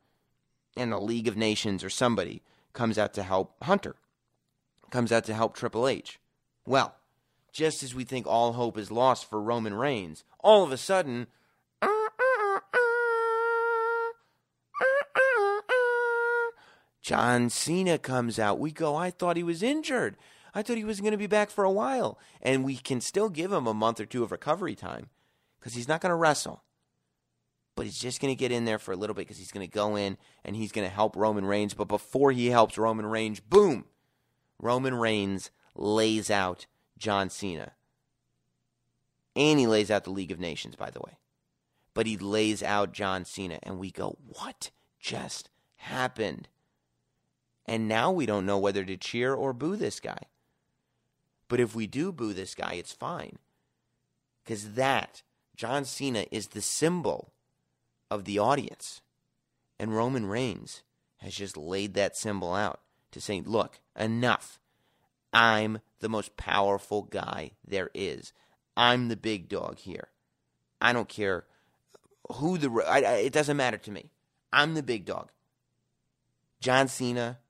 and 0.76 0.90
the 0.90 0.98
League 0.98 1.28
of 1.28 1.36
Nations 1.36 1.84
or 1.84 1.90
somebody 1.90 2.42
comes 2.72 2.98
out 2.98 3.14
to 3.14 3.22
help 3.22 3.54
Hunter, 3.62 3.96
comes 4.90 5.12
out 5.12 5.24
to 5.24 5.34
help 5.34 5.54
Triple 5.54 5.86
H. 5.86 6.18
Well, 6.66 6.94
just 7.52 7.82
as 7.82 7.94
we 7.94 8.04
think 8.04 8.26
all 8.26 8.54
hope 8.54 8.78
is 8.78 8.90
lost 8.90 9.28
for 9.28 9.40
Roman 9.40 9.74
Reigns, 9.74 10.24
all 10.40 10.64
of 10.64 10.72
a 10.72 10.76
sudden, 10.76 11.28
John 17.04 17.50
Cena 17.50 17.98
comes 17.98 18.38
out. 18.38 18.58
We 18.58 18.72
go, 18.72 18.96
I 18.96 19.10
thought 19.10 19.36
he 19.36 19.42
was 19.42 19.62
injured. 19.62 20.16
I 20.54 20.62
thought 20.62 20.78
he 20.78 20.84
was 20.84 21.00
going 21.00 21.12
to 21.12 21.18
be 21.18 21.26
back 21.26 21.50
for 21.50 21.62
a 21.62 21.70
while. 21.70 22.18
And 22.40 22.64
we 22.64 22.76
can 22.76 23.02
still 23.02 23.28
give 23.28 23.52
him 23.52 23.66
a 23.66 23.74
month 23.74 24.00
or 24.00 24.06
two 24.06 24.24
of 24.24 24.32
recovery 24.32 24.74
time 24.74 25.10
because 25.60 25.74
he's 25.74 25.86
not 25.86 26.00
going 26.00 26.10
to 26.10 26.16
wrestle. 26.16 26.62
But 27.76 27.86
he's 27.86 27.98
just 27.98 28.20
going 28.20 28.34
to 28.34 28.38
get 28.38 28.52
in 28.52 28.64
there 28.64 28.78
for 28.78 28.92
a 28.92 28.96
little 28.96 29.14
bit 29.14 29.22
because 29.22 29.38
he's 29.38 29.50
going 29.52 29.66
to 29.66 29.72
go 29.72 29.96
in 29.96 30.16
and 30.44 30.54
he's 30.54 30.72
going 30.72 30.86
to 30.86 30.94
help 30.94 31.16
Roman 31.16 31.44
Reigns. 31.44 31.74
But 31.74 31.88
before 31.88 32.30
he 32.32 32.46
helps 32.46 32.78
Roman 32.78 33.06
Reigns, 33.06 33.40
boom, 33.40 33.86
Roman 34.60 34.94
Reigns 34.94 35.50
lays 35.74 36.30
out 36.30 36.66
John 36.98 37.30
Cena. 37.30 37.72
And 39.34 39.58
he 39.58 39.66
lays 39.66 39.90
out 39.90 40.04
the 40.04 40.10
League 40.10 40.30
of 40.30 40.38
Nations, 40.38 40.76
by 40.76 40.90
the 40.90 41.00
way. 41.00 41.18
but 41.94 42.06
he 42.06 42.16
lays 42.16 42.62
out 42.62 42.92
John 42.92 43.24
Cena, 43.24 43.58
and 43.62 43.78
we 43.78 43.90
go, 43.90 44.18
What 44.26 44.70
just 44.98 45.48
happened? 45.76 46.48
And 47.66 47.88
now 47.88 48.10
we 48.10 48.26
don't 48.26 48.46
know 48.46 48.58
whether 48.58 48.84
to 48.84 48.96
cheer 48.96 49.32
or 49.34 49.52
boo 49.52 49.76
this 49.76 50.00
guy. 50.00 50.18
But 51.48 51.60
if 51.60 51.74
we 51.74 51.86
do 51.86 52.12
boo 52.12 52.32
this 52.34 52.54
guy, 52.54 52.74
it's 52.74 52.92
fine. 52.92 53.38
Because 54.44 54.74
that, 54.74 55.22
John 55.56 55.84
Cena, 55.84 56.26
is 56.30 56.48
the 56.48 56.60
symbol 56.60 57.33
of 58.14 58.24
the 58.24 58.38
audience. 58.38 59.00
And 59.78 59.94
Roman 59.94 60.26
Reigns 60.26 60.82
has 61.18 61.34
just 61.34 61.56
laid 61.56 61.94
that 61.94 62.16
symbol 62.16 62.54
out 62.54 62.80
to 63.10 63.20
say, 63.20 63.42
look, 63.44 63.80
enough. 63.98 64.60
I'm 65.32 65.80
the 65.98 66.08
most 66.08 66.36
powerful 66.36 67.02
guy 67.02 67.52
there 67.66 67.90
is. 67.92 68.32
I'm 68.76 69.08
the 69.08 69.16
big 69.16 69.48
dog 69.48 69.78
here. 69.78 70.08
I 70.80 70.92
don't 70.92 71.08
care 71.08 71.44
who 72.34 72.56
the. 72.56 72.70
I, 72.86 73.00
I, 73.00 73.12
it 73.16 73.32
doesn't 73.32 73.56
matter 73.56 73.78
to 73.78 73.90
me. 73.90 74.10
I'm 74.52 74.74
the 74.74 74.82
big 74.82 75.06
dog. 75.06 75.30
John 76.60 76.86
Cena, 76.86 77.40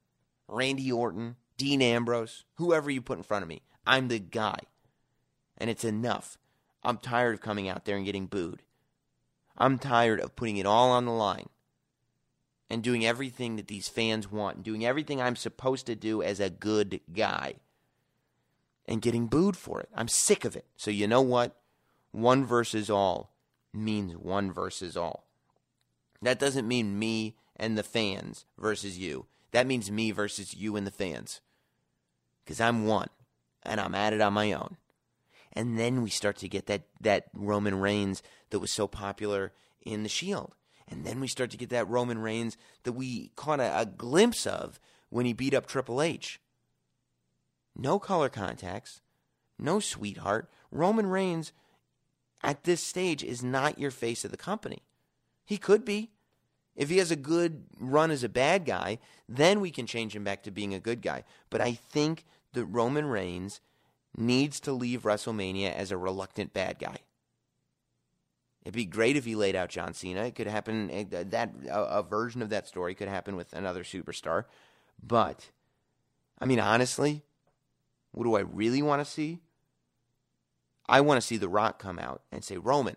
Randy 0.48 0.90
Orton, 0.90 1.36
Dean 1.58 1.82
Ambrose, 1.82 2.44
whoever 2.54 2.90
you 2.90 3.02
put 3.02 3.18
in 3.18 3.24
front 3.24 3.42
of 3.42 3.48
me, 3.48 3.62
I'm 3.86 4.08
the 4.08 4.18
guy. 4.18 4.60
And 5.58 5.68
it's 5.68 5.84
enough. 5.84 6.38
I'm 6.82 6.98
tired 6.98 7.34
of 7.34 7.40
coming 7.42 7.68
out 7.68 7.84
there 7.84 7.96
and 7.96 8.06
getting 8.06 8.26
booed. 8.26 8.62
I'm 9.56 9.78
tired 9.78 10.20
of 10.20 10.36
putting 10.36 10.56
it 10.56 10.66
all 10.66 10.90
on 10.90 11.04
the 11.04 11.12
line 11.12 11.48
and 12.68 12.82
doing 12.82 13.06
everything 13.06 13.56
that 13.56 13.68
these 13.68 13.88
fans 13.88 14.30
want 14.30 14.56
and 14.56 14.64
doing 14.64 14.84
everything 14.84 15.20
I'm 15.20 15.36
supposed 15.36 15.86
to 15.86 15.94
do 15.94 16.22
as 16.22 16.40
a 16.40 16.50
good 16.50 17.00
guy 17.12 17.54
and 18.86 19.02
getting 19.02 19.26
booed 19.26 19.56
for 19.56 19.80
it. 19.80 19.88
I'm 19.94 20.08
sick 20.08 20.44
of 20.44 20.56
it. 20.56 20.66
So, 20.76 20.90
you 20.90 21.06
know 21.06 21.22
what? 21.22 21.56
One 22.10 22.44
versus 22.44 22.90
all 22.90 23.30
means 23.72 24.14
one 24.16 24.52
versus 24.52 24.96
all. 24.96 25.24
That 26.22 26.38
doesn't 26.38 26.68
mean 26.68 26.98
me 26.98 27.36
and 27.56 27.76
the 27.76 27.82
fans 27.82 28.46
versus 28.58 28.98
you. 28.98 29.26
That 29.52 29.66
means 29.66 29.90
me 29.90 30.10
versus 30.10 30.54
you 30.54 30.76
and 30.76 30.86
the 30.86 30.90
fans. 30.90 31.40
Because 32.44 32.60
I'm 32.60 32.86
one 32.86 33.08
and 33.62 33.80
I'm 33.80 33.94
at 33.94 34.12
it 34.12 34.20
on 34.20 34.32
my 34.32 34.52
own. 34.52 34.76
And 35.54 35.78
then 35.78 36.02
we 36.02 36.10
start 36.10 36.36
to 36.38 36.48
get 36.48 36.66
that, 36.66 36.82
that 37.00 37.26
Roman 37.32 37.78
Reigns 37.78 38.22
that 38.50 38.58
was 38.58 38.72
so 38.72 38.86
popular 38.86 39.52
in 39.82 40.02
the 40.02 40.08
Shield. 40.08 40.54
And 40.88 41.04
then 41.04 41.20
we 41.20 41.28
start 41.28 41.50
to 41.50 41.56
get 41.56 41.70
that 41.70 41.88
Roman 41.88 42.18
Reigns 42.18 42.56
that 42.82 42.92
we 42.92 43.30
caught 43.36 43.60
a, 43.60 43.80
a 43.80 43.86
glimpse 43.86 44.46
of 44.46 44.80
when 45.10 45.26
he 45.26 45.32
beat 45.32 45.54
up 45.54 45.66
Triple 45.66 46.02
H. 46.02 46.40
No 47.76 47.98
color 47.98 48.28
contacts, 48.28 49.00
no 49.58 49.80
sweetheart. 49.80 50.50
Roman 50.70 51.06
Reigns 51.06 51.52
at 52.42 52.64
this 52.64 52.82
stage 52.82 53.24
is 53.24 53.42
not 53.42 53.78
your 53.78 53.90
face 53.90 54.24
of 54.24 54.30
the 54.30 54.36
company. 54.36 54.82
He 55.44 55.56
could 55.56 55.84
be. 55.84 56.10
If 56.76 56.90
he 56.90 56.98
has 56.98 57.12
a 57.12 57.16
good 57.16 57.64
run 57.78 58.10
as 58.10 58.24
a 58.24 58.28
bad 58.28 58.64
guy, 58.64 58.98
then 59.28 59.60
we 59.60 59.70
can 59.70 59.86
change 59.86 60.14
him 60.14 60.24
back 60.24 60.42
to 60.42 60.50
being 60.50 60.74
a 60.74 60.80
good 60.80 61.02
guy. 61.02 61.22
But 61.48 61.60
I 61.60 61.72
think 61.72 62.24
that 62.52 62.64
Roman 62.64 63.06
Reigns 63.06 63.60
needs 64.16 64.60
to 64.60 64.72
leave 64.72 65.02
WrestleMania 65.02 65.74
as 65.74 65.90
a 65.90 65.96
reluctant 65.96 66.52
bad 66.52 66.78
guy. 66.78 66.98
It'd 68.64 68.74
be 68.74 68.86
great 68.86 69.16
if 69.16 69.26
he 69.26 69.34
laid 69.34 69.56
out 69.56 69.68
John 69.68 69.92
Cena. 69.92 70.24
It 70.24 70.34
could 70.34 70.46
happen 70.46 70.90
eh, 70.90 71.04
that 71.10 71.52
a, 71.68 71.98
a 71.98 72.02
version 72.02 72.40
of 72.40 72.48
that 72.48 72.66
story 72.66 72.94
could 72.94 73.08
happen 73.08 73.36
with 73.36 73.52
another 73.52 73.84
superstar. 73.84 74.44
But 75.02 75.50
I 76.38 76.46
mean 76.46 76.60
honestly, 76.60 77.22
what 78.12 78.24
do 78.24 78.34
I 78.34 78.40
really 78.40 78.80
want 78.80 79.04
to 79.04 79.10
see? 79.10 79.40
I 80.88 81.00
want 81.02 81.20
to 81.20 81.26
see 81.26 81.36
The 81.36 81.48
Rock 81.48 81.78
come 81.78 81.98
out 81.98 82.22
and 82.32 82.42
say, 82.42 82.56
"Roman, 82.56 82.96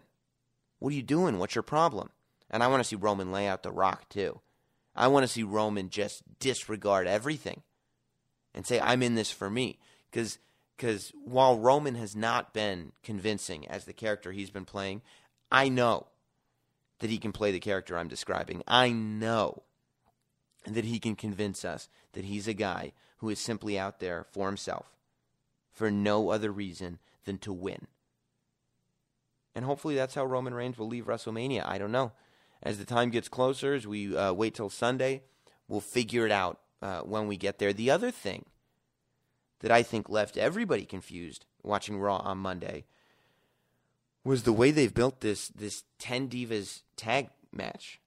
what 0.79 0.93
are 0.93 0.95
you 0.95 1.03
doing? 1.03 1.37
What's 1.37 1.55
your 1.55 1.63
problem?" 1.63 2.11
And 2.49 2.63
I 2.63 2.67
want 2.67 2.79
to 2.79 2.87
see 2.87 2.95
Roman 2.95 3.31
lay 3.31 3.47
out 3.47 3.63
The 3.63 3.71
Rock 3.71 4.07
too. 4.07 4.39
I 4.95 5.07
want 5.07 5.23
to 5.23 5.31
see 5.31 5.43
Roman 5.43 5.89
just 5.89 6.23
disregard 6.39 7.07
everything 7.07 7.63
and 8.53 8.65
say, 8.65 8.79
"I'm 8.79 9.03
in 9.03 9.15
this 9.15 9.31
for 9.31 9.49
me." 9.49 9.79
Cuz 10.13 10.39
because 10.77 11.11
while 11.25 11.57
Roman 11.57 11.95
has 11.95 12.15
not 12.15 12.53
been 12.53 12.91
convincing 13.03 13.67
as 13.67 13.85
the 13.85 13.93
character 13.93 14.31
he's 14.31 14.51
been 14.51 14.65
playing, 14.65 15.01
I 15.51 15.69
know 15.69 16.07
that 16.99 17.09
he 17.09 17.17
can 17.17 17.31
play 17.31 17.51
the 17.51 17.59
character 17.59 17.97
I'm 17.97 18.07
describing. 18.07 18.61
I 18.67 18.91
know 18.91 19.63
that 20.65 20.85
he 20.85 20.99
can 20.99 21.15
convince 21.15 21.65
us 21.65 21.89
that 22.13 22.25
he's 22.25 22.47
a 22.47 22.53
guy 22.53 22.93
who 23.17 23.29
is 23.29 23.39
simply 23.39 23.79
out 23.79 23.99
there 23.99 24.25
for 24.31 24.47
himself, 24.47 24.85
for 25.71 25.89
no 25.89 26.29
other 26.29 26.51
reason 26.51 26.99
than 27.25 27.39
to 27.39 27.51
win. 27.51 27.87
And 29.55 29.65
hopefully 29.65 29.95
that's 29.95 30.13
how 30.13 30.25
Roman 30.25 30.53
Reigns 30.53 30.77
will 30.77 30.87
leave 30.87 31.05
WrestleMania. 31.05 31.65
I 31.65 31.79
don't 31.79 31.91
know. 31.91 32.11
As 32.61 32.77
the 32.77 32.85
time 32.85 33.09
gets 33.09 33.29
closer, 33.29 33.73
as 33.73 33.87
we 33.87 34.15
uh, 34.15 34.33
wait 34.33 34.53
till 34.53 34.69
Sunday, 34.69 35.23
we'll 35.67 35.81
figure 35.81 36.25
it 36.25 36.31
out 36.31 36.59
uh, 36.81 36.99
when 37.01 37.27
we 37.27 37.37
get 37.37 37.57
there. 37.57 37.73
The 37.73 37.89
other 37.89 38.11
thing 38.11 38.45
that 39.59 39.71
I 39.71 39.83
think 39.83 40.09
left 40.09 40.37
everybody 40.37 40.85
confused 40.85 41.45
watching 41.63 41.99
Raw 41.99 42.17
on 42.17 42.37
Monday 42.37 42.85
was 44.23 44.43
the 44.43 44.53
way 44.53 44.71
they've 44.71 44.93
built 44.93 45.21
this 45.21 45.47
this 45.49 45.83
10 45.99 46.29
divas 46.29 46.81
tag 46.95 47.29
match. 47.51 47.99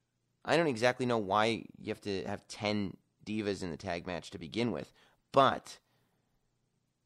I 0.45 0.57
don't 0.57 0.67
exactly 0.67 1.07
know 1.07 1.19
why 1.19 1.65
you 1.79 1.89
have 1.89 2.01
to 2.03 2.25
have 2.25 2.47
10 2.49 2.97
divas 3.25 3.63
in 3.63 3.71
the 3.71 3.77
tag 3.77 4.07
match 4.07 4.31
to 4.31 4.39
begin 4.39 4.73
with, 4.73 4.93
but 5.33 5.79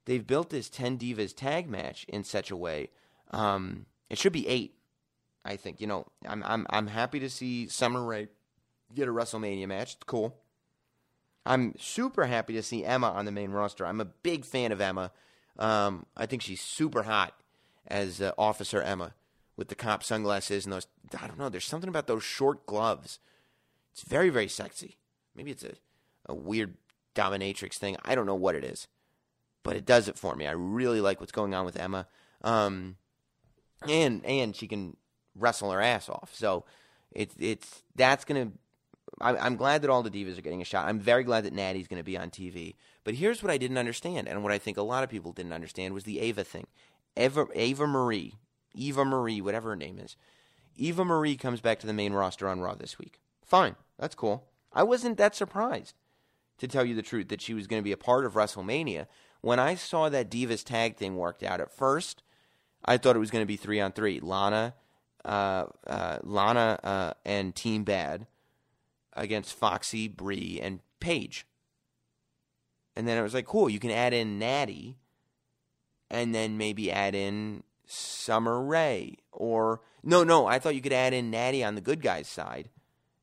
they've 0.04 0.26
built 0.26 0.50
this 0.50 0.68
10 0.68 0.98
divas 0.98 1.34
tag 1.34 1.68
match 1.68 2.04
in 2.08 2.24
such 2.24 2.50
a 2.50 2.56
way 2.56 2.90
um, 3.30 3.86
it 4.10 4.18
should 4.18 4.32
be 4.32 4.46
8 4.46 4.74
I 5.44 5.56
think. 5.56 5.80
You 5.80 5.86
know, 5.86 6.06
I'm 6.26 6.42
I'm 6.44 6.66
I'm 6.70 6.86
happy 6.86 7.20
to 7.20 7.30
see 7.30 7.68
Summer 7.68 8.02
Rae 8.02 8.28
get 8.94 9.08
a 9.08 9.12
WrestleMania 9.12 9.68
match. 9.68 9.94
It's 9.94 10.04
cool. 10.04 10.36
I'm 11.46 11.74
super 11.78 12.26
happy 12.26 12.54
to 12.54 12.62
see 12.62 12.84
Emma 12.84 13.08
on 13.08 13.24
the 13.24 13.32
main 13.32 13.50
roster. 13.50 13.86
I'm 13.86 14.00
a 14.00 14.06
big 14.06 14.44
fan 14.44 14.72
of 14.72 14.80
Emma. 14.80 15.12
Um, 15.58 16.06
I 16.16 16.26
think 16.26 16.42
she's 16.42 16.60
super 16.60 17.02
hot 17.02 17.34
as 17.86 18.20
uh, 18.20 18.32
Officer 18.38 18.80
Emma 18.80 19.14
with 19.56 19.68
the 19.68 19.74
cop 19.74 20.02
sunglasses 20.02 20.64
and 20.64 20.72
those. 20.72 20.86
I 21.20 21.26
don't 21.26 21.38
know. 21.38 21.48
There's 21.48 21.66
something 21.66 21.88
about 21.88 22.06
those 22.06 22.24
short 22.24 22.66
gloves. 22.66 23.18
It's 23.92 24.02
very, 24.02 24.30
very 24.30 24.48
sexy. 24.48 24.96
Maybe 25.34 25.50
it's 25.50 25.64
a, 25.64 25.74
a 26.26 26.34
weird 26.34 26.74
dominatrix 27.14 27.74
thing. 27.74 27.96
I 28.04 28.14
don't 28.14 28.26
know 28.26 28.34
what 28.34 28.54
it 28.54 28.64
is, 28.64 28.88
but 29.62 29.76
it 29.76 29.84
does 29.84 30.08
it 30.08 30.18
for 30.18 30.34
me. 30.34 30.46
I 30.46 30.52
really 30.52 31.00
like 31.00 31.20
what's 31.20 31.32
going 31.32 31.54
on 31.54 31.64
with 31.64 31.78
Emma. 31.78 32.06
Um, 32.42 32.96
and 33.88 34.24
and 34.24 34.56
she 34.56 34.66
can 34.66 34.96
wrestle 35.36 35.70
her 35.70 35.80
ass 35.80 36.08
off. 36.08 36.32
So 36.34 36.64
it's 37.12 37.34
it's 37.38 37.82
that's 37.94 38.24
gonna. 38.24 38.52
I, 39.20 39.36
I'm 39.36 39.56
glad 39.56 39.82
that 39.82 39.90
all 39.90 40.02
the 40.02 40.10
divas 40.10 40.38
are 40.38 40.42
getting 40.42 40.62
a 40.62 40.64
shot. 40.64 40.88
I'm 40.88 40.98
very 40.98 41.24
glad 41.24 41.44
that 41.44 41.52
Natty's 41.52 41.88
going 41.88 42.00
to 42.00 42.04
be 42.04 42.18
on 42.18 42.30
TV. 42.30 42.74
But 43.04 43.14
here's 43.14 43.42
what 43.42 43.52
I 43.52 43.58
didn't 43.58 43.78
understand, 43.78 44.28
and 44.28 44.42
what 44.42 44.52
I 44.52 44.58
think 44.58 44.76
a 44.76 44.82
lot 44.82 45.04
of 45.04 45.10
people 45.10 45.32
didn't 45.32 45.52
understand 45.52 45.94
was 45.94 46.04
the 46.04 46.20
Ava 46.20 46.44
thing. 46.44 46.66
Eva, 47.16 47.46
Ava 47.54 47.86
Marie, 47.86 48.34
Eva 48.74 49.04
Marie, 49.04 49.40
whatever 49.40 49.70
her 49.70 49.76
name 49.76 49.98
is. 49.98 50.16
Eva 50.76 51.04
Marie 51.04 51.36
comes 51.36 51.60
back 51.60 51.78
to 51.80 51.86
the 51.86 51.92
main 51.92 52.12
roster 52.12 52.48
on 52.48 52.60
Raw 52.60 52.74
this 52.74 52.98
week. 52.98 53.20
Fine, 53.44 53.76
that's 53.98 54.14
cool. 54.14 54.48
I 54.72 54.82
wasn't 54.82 55.18
that 55.18 55.36
surprised, 55.36 55.94
to 56.58 56.66
tell 56.66 56.84
you 56.84 56.94
the 56.94 57.02
truth, 57.02 57.28
that 57.28 57.40
she 57.40 57.54
was 57.54 57.66
going 57.66 57.80
to 57.80 57.84
be 57.84 57.92
a 57.92 57.96
part 57.96 58.24
of 58.24 58.34
WrestleMania. 58.34 59.06
When 59.40 59.60
I 59.60 59.76
saw 59.76 60.08
that 60.08 60.30
Divas 60.30 60.64
tag 60.64 60.96
thing 60.96 61.16
worked 61.16 61.42
out 61.42 61.60
at 61.60 61.70
first, 61.70 62.22
I 62.84 62.96
thought 62.96 63.16
it 63.16 63.20
was 63.20 63.30
going 63.30 63.42
to 63.42 63.46
be 63.46 63.56
three 63.56 63.80
on 63.80 63.92
three. 63.92 64.18
Lana, 64.18 64.74
uh, 65.24 65.66
uh, 65.86 66.18
Lana, 66.22 66.80
uh, 66.82 67.12
and 67.24 67.54
Team 67.54 67.84
Bad 67.84 68.26
against 69.14 69.54
Foxy, 69.54 70.08
Brie, 70.08 70.60
and 70.62 70.80
Paige. 71.00 71.46
And 72.96 73.08
then 73.08 73.18
it 73.18 73.22
was 73.22 73.34
like, 73.34 73.46
cool, 73.46 73.68
you 73.68 73.80
can 73.80 73.90
add 73.90 74.12
in 74.12 74.38
Natty 74.38 74.98
and 76.10 76.34
then 76.34 76.56
maybe 76.56 76.92
add 76.92 77.14
in 77.14 77.64
Summer 77.86 78.62
Rae. 78.62 79.16
or 79.32 79.80
no, 80.02 80.22
no, 80.22 80.46
I 80.46 80.58
thought 80.58 80.74
you 80.74 80.82
could 80.82 80.92
add 80.92 81.14
in 81.14 81.30
Natty 81.30 81.64
on 81.64 81.74
the 81.74 81.80
good 81.80 82.02
guy's 82.02 82.28
side 82.28 82.68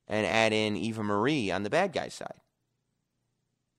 and 0.07 0.25
add 0.25 0.51
in 0.51 0.75
Eva 0.75 1.03
Marie 1.03 1.51
on 1.51 1.63
the 1.63 1.69
bad 1.69 1.93
guy's 1.93 2.13
side. 2.13 2.41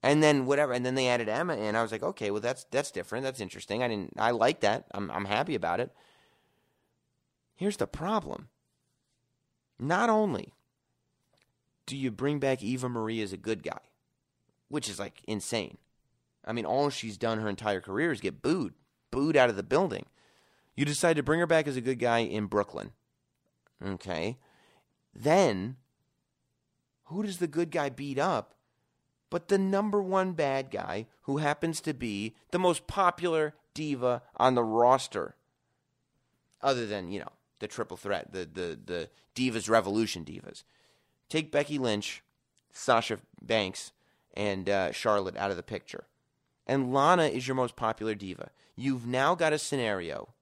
And 0.03 0.23
then 0.23 0.47
whatever, 0.47 0.73
and 0.73 0.85
then 0.85 0.95
they 0.95 1.09
added 1.09 1.29
Emma 1.29 1.57
in. 1.57 1.77
I 1.77 1.83
was 1.83 1.93
like, 1.93 2.03
okay, 2.03 2.31
well 2.31 2.41
that's 2.41 2.65
that's 2.71 2.91
different. 2.91 3.23
That's 3.23 3.41
interesting. 3.41 3.83
I 3.83 3.89
didn't 3.89 4.15
I 4.17 4.33
like 4.33 4.61
that. 4.61 4.87
I'm 4.93 5.11
I'm 5.11 5.27
happy 5.27 5.55
about 5.55 5.79
it. 5.79 5.93
Here's 7.55 7.77
the 7.77 7.87
problem. 7.87 8.49
Not 9.79 10.11
only 10.11 10.55
do 11.87 11.97
you 11.97 12.11
bring 12.11 12.39
back 12.39 12.63
Eva 12.63 12.89
Marie 12.89 13.23
as 13.23 13.33
a 13.33 13.37
good 13.37 13.63
guy, 13.63 13.81
which 14.69 14.89
is 14.89 14.99
like 14.99 15.23
insane. 15.27 15.79
I 16.45 16.53
mean, 16.53 16.65
all 16.65 16.91
she's 16.91 17.17
done 17.17 17.39
her 17.39 17.49
entire 17.49 17.81
career 17.81 18.13
is 18.13 18.21
get 18.21 18.43
booed 18.43 18.75
booed 19.11 19.37
out 19.37 19.51
of 19.51 19.57
the 19.57 19.63
building. 19.63 20.07
You 20.75 20.85
decide 20.85 21.17
to 21.17 21.23
bring 21.23 21.39
her 21.41 21.47
back 21.47 21.67
as 21.67 21.77
a 21.77 21.83
good 21.83 21.99
guy 21.99 22.21
in 22.21 22.47
Brooklyn. 22.47 22.93
Okay. 23.85 24.39
Then, 25.15 25.77
who 27.05 27.23
does 27.23 27.39
the 27.39 27.47
good 27.47 27.71
guy 27.71 27.91
beat 27.91 28.19
up 28.19 28.55
but 29.33 29.49
the 29.49 29.57
number 29.57 30.03
one 30.03 30.33
bad 30.33 30.71
guy 30.71 31.07
who 31.23 31.39
happens 31.39 31.81
to 31.81 31.95
be 31.95 32.35
the 32.51 32.59
most 32.59 32.87
popular 32.87 33.55
diva 33.73 34.21
on 34.37 34.55
the 34.55 34.63
roster? 34.63 35.37
Other 36.61 36.87
than, 36.87 37.11
you 37.11 37.21
know, 37.21 37.33
the 37.59 37.67
triple 37.67 37.97
threat, 37.97 38.33
the 38.33 38.41
the 38.41 38.79
the 38.85 39.09
Divas 39.35 39.71
Revolution 39.71 40.23
Divas. 40.25 40.65
Take 41.29 41.53
Becky 41.53 41.79
Lynch, 41.79 42.23
Sasha 42.73 43.19
Banks, 43.41 43.93
and 44.35 44.69
uh, 44.69 44.93
Charlotte 44.93 45.37
out 45.37 45.51
of 45.51 45.57
the 45.57 45.63
picture, 45.63 46.05
and 46.67 46.93
Lana 46.93 47.25
is 47.25 47.47
your 47.47 47.55
most 47.55 47.77
popular 47.77 48.15
diva. 48.15 48.51
You've 48.77 49.07
now 49.07 49.35
got 49.35 49.53
a 49.53 49.59
scenario 49.59 50.35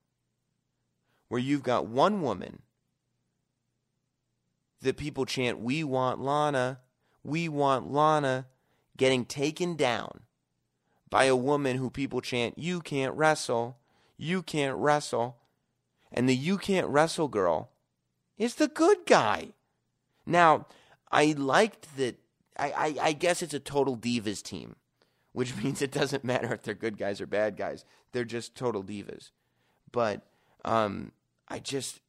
where 1.28 1.40
you've 1.40 1.62
got 1.62 1.86
one 1.86 2.22
woman 2.22 2.62
that 4.80 4.96
people 4.96 5.26
chant, 5.26 5.60
"We 5.60 5.84
want 5.84 6.20
Lana, 6.20 6.80
we 7.22 7.48
want 7.48 7.90
Lana," 7.90 8.46
getting 8.96 9.24
taken 9.24 9.76
down 9.76 10.20
by 11.10 11.24
a 11.24 11.36
woman 11.36 11.76
who 11.76 11.90
people 11.90 12.20
chant, 12.20 12.56
You 12.56 12.80
can't 12.80 13.14
wrestle, 13.14 13.78
you 14.16 14.42
can't 14.42 14.76
wrestle. 14.76 15.36
And 16.12 16.28
the 16.28 16.36
You 16.36 16.56
can't 16.56 16.86
wrestle 16.88 17.28
girl 17.28 17.70
is 18.38 18.54
the 18.54 18.68
good 18.68 18.98
guy. 19.06 19.50
Now, 20.30 20.66
I 21.10 21.34
liked 21.36 21.96
that. 21.96 22.16
I, 22.56 22.70
I, 22.70 22.94
I 23.08 23.12
guess 23.12 23.42
it's 23.42 23.54
a 23.54 23.60
total 23.60 23.96
divas 23.96 24.42
team, 24.42 24.76
which 25.32 25.56
means 25.62 25.82
it 25.82 25.92
doesn't 25.92 26.24
matter 26.24 26.52
if 26.52 26.62
they're 26.62 26.74
good 26.74 26.98
guys 26.98 27.20
or 27.20 27.26
bad 27.26 27.56
guys. 27.56 27.84
They're 28.12 28.24
just 28.24 28.54
total 28.54 28.82
divas. 28.82 29.30
But 29.92 30.22
um, 30.64 31.12
I 31.48 31.58
just, 31.58 32.00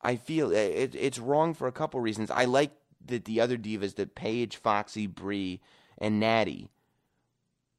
I 0.00 0.16
feel 0.16 0.52
it, 0.52 0.94
it's 0.94 1.18
wrong 1.18 1.54
for 1.54 1.68
a 1.68 1.72
couple 1.72 2.00
reasons. 2.00 2.30
I 2.30 2.46
like 2.46 2.72
that 3.06 3.24
the 3.24 3.40
other 3.40 3.56
divas, 3.56 3.96
that 3.96 4.14
Paige, 4.14 4.56
Foxy, 4.56 5.06
Brie, 5.06 5.60
and 5.98 6.18
Natty 6.18 6.70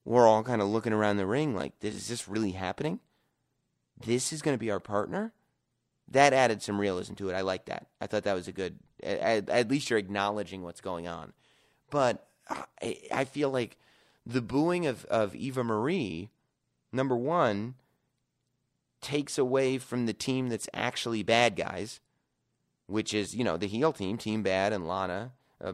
we're 0.06 0.28
all 0.28 0.44
kind 0.44 0.62
of 0.62 0.68
looking 0.68 0.94
around 0.94 1.18
the 1.18 1.26
ring 1.26 1.56
like, 1.56 1.74
is 1.82 2.08
this 2.08 2.28
really 2.28 2.52
happening? 2.52 3.00
This 4.04 4.34
is 4.34 4.42
going 4.42 4.56
to 4.56 4.60
be 4.60 4.72
our 4.72 4.80
partner? 4.80 5.34
That 6.08 6.34
added 6.34 6.62
some 6.62 6.82
realism 6.82 7.14
to 7.16 7.30
it. 7.30 7.36
I 7.36 7.42
like 7.42 7.66
that. 7.66 7.88
I 8.02 8.08
thought 8.08 8.24
that 8.24 8.34
was 8.34 8.48
a 8.48 8.52
good, 8.52 8.80
at, 9.04 9.49
at 9.49 9.70
least 9.70 9.89
you're 9.89 9.99
acknowledging 9.99 10.64
what's 10.64 10.82
going 10.82 11.08
on. 11.08 11.34
But 11.89 12.28
I, 12.82 12.97
I 13.12 13.26
feel 13.26 13.49
like 13.49 13.78
the 14.26 14.41
booing 14.41 14.86
of, 14.86 15.06
of 15.06 15.36
Eva 15.36 15.64
Marie, 15.64 16.30
number 16.91 17.16
one, 17.16 17.76
takes 19.02 19.38
away 19.38 19.78
from 19.78 20.06
the 20.06 20.14
team 20.14 20.49
that's 20.49 20.70
actually 20.74 21.24
bad 21.24 21.56
guys, 21.56 21.99
which 22.88 23.14
is, 23.14 23.36
you 23.36 23.43
know, 23.43 23.58
the 23.58 23.68
heel 23.68 23.91
team, 23.91 24.18
Team 24.18 24.43
Bad 24.43 24.74
and 24.74 24.88
Lana, 24.88 25.32
uh, 25.64 25.74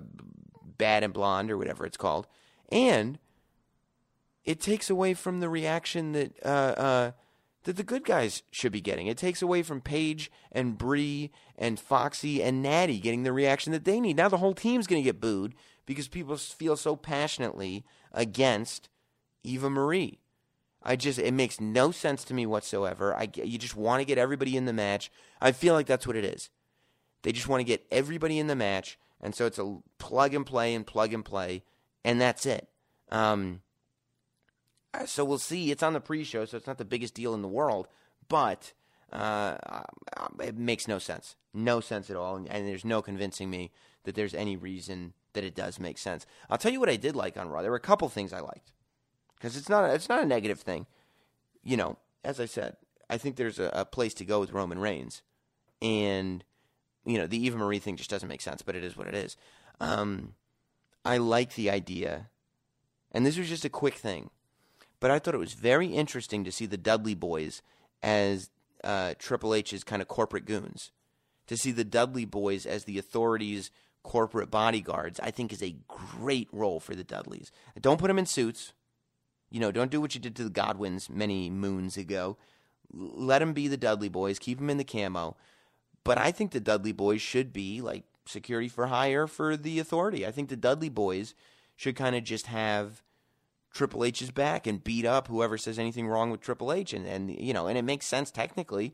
Bad 0.78 1.03
and 1.03 1.13
Blonde, 1.13 1.51
or 1.51 1.57
whatever 1.57 1.86
it's 1.86 1.97
called. 1.97 2.28
And 2.71 3.19
it 4.45 4.61
takes 4.61 4.89
away 4.89 5.13
from 5.13 5.39
the 5.39 5.49
reaction 5.49 6.13
that 6.13 6.38
uh, 6.43 6.47
uh, 6.47 7.11
that 7.68 7.76
the 7.76 7.84
good 7.84 8.05
guys 8.05 8.43
should 8.49 8.72
be 8.72 8.80
getting. 8.80 9.07
It 9.07 9.18
takes 9.18 9.41
away 9.41 9.61
from 9.61 9.82
Paige 9.82 10.32
and 10.53 10.78
Brie 10.78 11.32
and 11.57 11.78
Foxy 11.78 12.41
and 12.41 12.63
Natty 12.63 12.97
getting 12.97 13.24
the 13.24 13.34
reaction 13.34 13.74
that 13.74 13.84
they 13.84 13.99
need. 13.99 14.15
Now 14.15 14.30
the 14.30 14.38
whole 14.38 14.53
team's 14.53 14.88
going 14.88 15.03
to 15.03 15.05
get 15.05 15.20
booed 15.20 15.53
because 15.86 16.07
people 16.07 16.38
feel 16.38 16.78
so 16.78 16.95
passionately 16.95 17.84
against 18.13 18.88
Eva 19.43 19.70
Marie. 19.70 20.22
I 20.82 20.95
just 20.95 21.20
it 21.20 21.34
makes 21.34 21.59
no 21.59 21.91
sense 21.91 22.24
to 22.26 22.34
me 22.34 22.45
whatsoever. 22.45 23.13
I 23.13 23.30
you 23.36 23.57
just 23.57 23.76
want 23.76 23.99
to 23.99 24.05
get 24.05 24.18
everybody 24.18 24.55
in 24.55 24.63
the 24.63 24.72
match. 24.72 25.11
I 25.41 25.51
feel 25.51 25.74
like 25.74 25.88
that's 25.88 26.07
what 26.07 26.15
it 26.15 26.24
is. 26.24 26.49
They 27.24 27.34
just 27.34 27.49
want 27.49 27.59
to 27.59 27.65
get 27.65 27.86
everybody 27.91 28.39
in 28.39 28.47
the 28.47 28.55
match, 28.55 28.97
and 29.20 29.36
so 29.36 29.45
it's 29.45 29.59
a 29.59 29.80
plug 29.97 30.34
and 30.34 30.45
play 30.45 30.74
and 30.74 30.88
plug 30.88 31.13
and 31.13 31.26
play, 31.26 31.65
and 32.05 32.22
that's 32.22 32.45
it. 32.45 32.70
Um, 33.11 33.59
so 35.06 35.24
we'll 35.26 35.38
see. 35.38 35.72
It's 35.72 35.84
on 35.84 35.93
the 35.93 36.00
pre-show, 36.00 36.45
so 36.45 36.58
it's 36.58 36.68
not 36.68 36.78
the 36.78 36.86
biggest 36.86 37.14
deal 37.14 37.34
in 37.34 37.41
the 37.41 37.48
world, 37.48 37.88
but 38.28 38.74
uh, 39.12 39.58
uh, 39.66 39.84
it 40.41 40.58
makes 40.58 40.88
no 40.88 41.00
sense, 41.00 41.36
no 41.54 41.80
sense 41.80 42.10
at 42.10 42.16
all, 42.18 42.36
and, 42.36 42.48
and, 42.50 42.68
there's 42.68 42.84
no 42.84 43.02
convincing 43.02 43.50
me 43.50 43.72
that 44.04 44.16
there's 44.16 44.34
any 44.34 44.58
reason 44.58 45.14
that 45.34 45.45
it 45.45 45.56
does 45.56 45.80
make 45.80 45.98
sense. 45.98 46.26
I'll 46.50 46.58
tell 46.58 46.72
you 46.72 46.80
what 46.80 46.89
I 46.89 46.98
did 46.98 47.16
like 47.16 47.38
on 47.38 47.48
Raw. 47.48 47.62
There 47.62 47.72
were 47.72 47.78
a 47.78 47.82
couple 47.82 48.10
things 48.10 48.34
I 48.34 48.41
liked 48.41 48.74
because 49.36 49.56
it's 49.56 49.70
not 49.70 49.86
a, 49.86 49.93
it's 49.93 50.10
not 50.10 50.22
a 50.22 50.26
negative 50.26 50.60
thing. 50.60 50.88
You 51.64 51.78
know, 51.78 51.98
as 52.24 52.39
I 52.39 52.45
said, 52.45 52.76
I 53.10 53.18
think 53.18 53.38
there's 53.38 53.60
a, 53.60 53.70
a 53.74 53.86
place 53.86 54.14
to 54.16 54.26
go 54.26 54.39
with 54.41 54.52
Roman 54.52 54.80
Reigns, 54.80 55.22
and 55.82 56.43
you 57.06 57.18
know 57.18 57.28
the 57.28 57.41
Eva 57.45 57.58
Marie 57.58 57.80
thing 57.80 57.95
just 57.95 58.10
doesn't 58.10 58.30
make 58.30 58.41
sense, 58.41 58.62
but 58.62 58.76
it 58.76 58.84
is 58.84 58.98
what 58.98 59.08
it 59.08 59.16
is. 59.16 59.38
Um, 59.80 60.34
I 61.06 61.18
like 61.18 61.56
the 61.56 61.70
idea, 61.70 62.30
and 63.14 63.26
this 63.26 63.38
was 63.38 63.48
just 63.48 63.64
a 63.64 63.70
quick 63.70 63.95
thing 63.95 64.32
but 65.00 65.12
I 65.12 65.20
thought 65.20 65.36
it 65.36 65.39
was 65.39 65.54
very 65.54 65.88
interesting 65.88 66.43
to 66.43 66.52
see 66.52 66.66
the 66.66 66.78
Dudley 66.78 67.16
boys 67.16 67.62
as 68.02 68.50
uh, 68.84 69.14
Triple 69.20 69.54
H's 69.54 69.84
kind 69.84 70.02
of 70.02 70.08
corporate 70.08 70.45
goons. 70.45 70.91
To 71.48 71.58
see 71.58 71.72
the 71.72 71.86
Dudley 71.86 72.26
boys 72.26 72.66
as 72.66 72.84
the 72.84 72.98
authorities' 72.98 73.72
corporate 74.04 74.52
bodyguards, 74.52 75.20
I 75.22 75.32
think 75.32 75.54
is 75.54 75.64
a 75.64 75.78
great 75.88 76.50
role 76.52 76.80
for 76.80 76.93
the 76.93 77.04
Dudleys. 77.04 77.52
Don't 77.80 78.00
put 78.00 78.08
them 78.08 78.20
in 78.20 78.26
suits. 78.26 78.74
You 79.50 79.62
know, 79.62 79.72
don't 79.72 79.91
do 79.91 80.02
what 80.02 80.14
you 80.14 80.20
did 80.20 80.36
to 80.38 80.43
the 80.43 80.50
Godwins 80.50 81.10
many 81.10 81.50
moons 81.50 81.95
ago. 81.95 82.38
Let 82.91 83.39
them 83.39 83.54
be 83.54 83.68
the 83.68 83.78
Dudley 83.78 84.10
boys. 84.10 84.39
Keep 84.39 84.60
them 84.60 84.70
in 84.70 84.78
the 84.78 84.84
camo. 84.84 85.38
But 86.04 86.18
I 86.18 86.32
think 86.32 86.52
the 86.52 86.60
Dudley 86.60 86.91
boys 86.91 87.22
should 87.22 87.54
be 87.54 87.82
like 87.82 88.04
security 88.26 88.68
for 88.68 88.88
hire 88.88 89.28
for 89.28 89.56
the 89.56 89.80
authority. 89.80 90.26
I 90.26 90.32
think 90.32 90.50
the 90.50 90.58
Dudley 90.58 90.89
boys 90.89 91.34
should 91.76 91.95
kind 91.95 92.16
of 92.16 92.24
just 92.24 92.48
have 92.48 93.04
Triple 93.78 94.03
H's 94.03 94.32
back 94.32 94.65
and 94.65 94.84
beat 94.84 95.05
up 95.05 95.28
whoever 95.28 95.57
says 95.57 95.78
anything 95.78 96.07
wrong 96.07 96.32
with 96.32 96.41
Triple 96.41 96.73
H. 96.73 96.93
And, 96.93 97.05
and 97.05 97.30
you 97.30 97.53
know, 97.53 97.67
and 97.67 97.78
it 97.78 97.84
makes 97.84 98.07
sense 98.07 98.32
technically. 98.32 98.93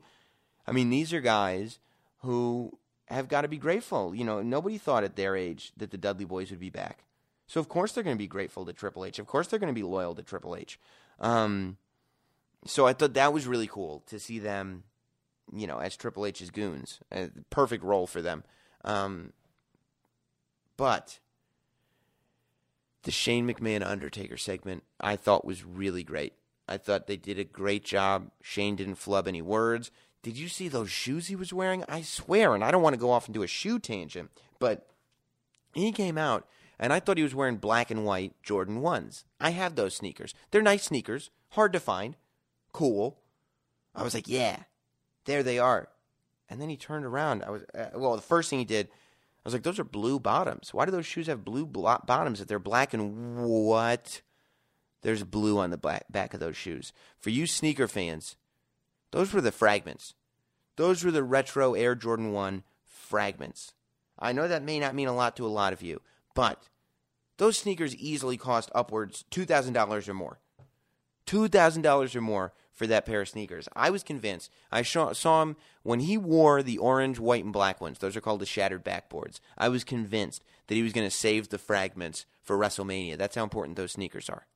I 0.66 0.72
mean, 0.72 0.90
these 0.90 1.12
are 1.12 1.20
guys 1.20 1.78
who 2.18 2.78
have 3.06 3.28
got 3.28 3.42
to 3.42 3.48
be 3.48 3.56
grateful. 3.56 4.14
You 4.14 4.24
know, 4.24 4.42
nobody 4.42 4.78
thought 4.78 5.04
at 5.04 5.16
their 5.16 5.36
age 5.36 5.72
that 5.76 5.90
the 5.90 5.98
Dudley 5.98 6.24
Boys 6.24 6.50
would 6.50 6.60
be 6.60 6.70
back. 6.70 7.04
So 7.46 7.60
of 7.60 7.68
course 7.68 7.92
they're 7.92 8.04
going 8.04 8.16
to 8.16 8.22
be 8.22 8.26
grateful 8.26 8.64
to 8.66 8.72
Triple 8.72 9.04
H. 9.04 9.18
Of 9.18 9.26
course 9.26 9.48
they're 9.48 9.58
going 9.58 9.72
to 9.72 9.78
be 9.78 9.82
loyal 9.82 10.14
to 10.14 10.22
Triple 10.22 10.56
H. 10.56 10.78
Um, 11.18 11.78
so 12.66 12.86
I 12.86 12.92
thought 12.92 13.14
that 13.14 13.32
was 13.32 13.46
really 13.46 13.66
cool 13.66 14.02
to 14.06 14.18
see 14.18 14.38
them, 14.38 14.84
you 15.54 15.66
know, 15.66 15.78
as 15.78 15.96
Triple 15.96 16.26
H's 16.26 16.50
goons. 16.50 17.00
A 17.12 17.30
perfect 17.50 17.84
role 17.84 18.06
for 18.06 18.22
them. 18.22 18.44
Um, 18.84 19.32
but 20.76 21.18
the 23.04 23.10
Shane 23.10 23.46
McMahon 23.46 23.86
Undertaker 23.86 24.36
segment 24.36 24.82
I 25.00 25.16
thought 25.16 25.44
was 25.44 25.64
really 25.64 26.02
great. 26.02 26.34
I 26.66 26.78
thought 26.78 27.06
they 27.06 27.16
did 27.16 27.38
a 27.38 27.44
great 27.44 27.84
job. 27.84 28.30
Shane 28.42 28.76
didn't 28.76 28.96
flub 28.96 29.28
any 29.28 29.42
words. 29.42 29.90
Did 30.22 30.38
you 30.38 30.48
see 30.48 30.68
those 30.68 30.90
shoes 30.90 31.26
he 31.26 31.36
was 31.36 31.52
wearing? 31.52 31.84
I 31.88 32.00
swear, 32.00 32.54
and 32.54 32.64
I 32.64 32.70
don't 32.70 32.82
want 32.82 32.94
to 32.94 33.00
go 33.00 33.10
off 33.10 33.28
into 33.28 33.42
a 33.42 33.46
shoe 33.46 33.78
tangent, 33.78 34.30
but 34.58 34.86
he 35.74 35.92
came 35.92 36.16
out 36.16 36.46
and 36.78 36.92
I 36.92 37.00
thought 37.00 37.18
he 37.18 37.22
was 37.22 37.34
wearing 37.34 37.56
black 37.56 37.90
and 37.90 38.04
white 38.04 38.34
Jordan 38.42 38.80
1s. 38.80 39.24
I 39.40 39.50
have 39.50 39.74
those 39.74 39.94
sneakers. 39.94 40.34
They're 40.50 40.62
nice 40.62 40.84
sneakers, 40.84 41.30
hard 41.50 41.72
to 41.74 41.80
find, 41.80 42.16
cool. 42.72 43.20
I 43.94 44.02
was 44.02 44.14
like, 44.14 44.28
yeah, 44.28 44.60
there 45.26 45.42
they 45.42 45.58
are. 45.58 45.88
And 46.48 46.60
then 46.60 46.68
he 46.68 46.76
turned 46.76 47.04
around. 47.04 47.42
I 47.42 47.50
was 47.50 47.62
uh, 47.74 47.86
well, 47.94 48.16
the 48.16 48.22
first 48.22 48.50
thing 48.50 48.58
he 48.58 48.64
did 48.64 48.88
I 49.44 49.48
was 49.48 49.52
like, 49.52 49.62
those 49.62 49.78
are 49.78 49.84
blue 49.84 50.18
bottoms. 50.18 50.72
Why 50.72 50.86
do 50.86 50.90
those 50.90 51.04
shoes 51.04 51.26
have 51.26 51.44
blue 51.44 51.66
bottoms 51.66 52.40
if 52.40 52.48
they're 52.48 52.58
black 52.58 52.94
and 52.94 53.36
what? 53.36 54.22
There's 55.02 55.22
blue 55.22 55.58
on 55.58 55.68
the 55.70 55.76
back 55.76 56.32
of 56.32 56.40
those 56.40 56.56
shoes. 56.56 56.94
For 57.18 57.28
you 57.28 57.46
sneaker 57.46 57.86
fans, 57.86 58.36
those 59.10 59.34
were 59.34 59.42
the 59.42 59.52
fragments. 59.52 60.14
Those 60.76 61.04
were 61.04 61.10
the 61.10 61.22
retro 61.22 61.74
Air 61.74 61.94
Jordan 61.94 62.32
1 62.32 62.62
fragments. 62.86 63.74
I 64.18 64.32
know 64.32 64.48
that 64.48 64.62
may 64.62 64.80
not 64.80 64.94
mean 64.94 65.08
a 65.08 65.14
lot 65.14 65.36
to 65.36 65.46
a 65.46 65.48
lot 65.48 65.74
of 65.74 65.82
you, 65.82 66.00
but 66.34 66.68
those 67.36 67.58
sneakers 67.58 67.94
easily 67.96 68.38
cost 68.38 68.70
upwards 68.74 69.24
$2,000 69.30 70.08
or 70.08 70.14
more. 70.14 70.38
$2,000 71.26 72.16
or 72.16 72.20
more 72.22 72.54
for 72.74 72.86
that 72.88 73.06
pair 73.06 73.22
of 73.22 73.28
sneakers. 73.28 73.68
I 73.74 73.90
was 73.90 74.02
convinced. 74.02 74.50
I 74.70 74.82
saw 74.82 75.42
him 75.42 75.56
when 75.82 76.00
he 76.00 76.18
wore 76.18 76.62
the 76.62 76.78
orange, 76.78 77.18
white, 77.18 77.44
and 77.44 77.52
black 77.52 77.80
ones. 77.80 77.98
Those 77.98 78.16
are 78.16 78.20
called 78.20 78.40
the 78.40 78.46
shattered 78.46 78.84
backboards. 78.84 79.40
I 79.56 79.68
was 79.68 79.84
convinced 79.84 80.44
that 80.66 80.74
he 80.74 80.82
was 80.82 80.92
going 80.92 81.06
to 81.06 81.16
save 81.16 81.48
the 81.48 81.58
fragments 81.58 82.26
for 82.42 82.58
WrestleMania. 82.58 83.16
That's 83.16 83.36
how 83.36 83.44
important 83.44 83.76
those 83.76 83.92
sneakers 83.92 84.28
are. 84.28 84.46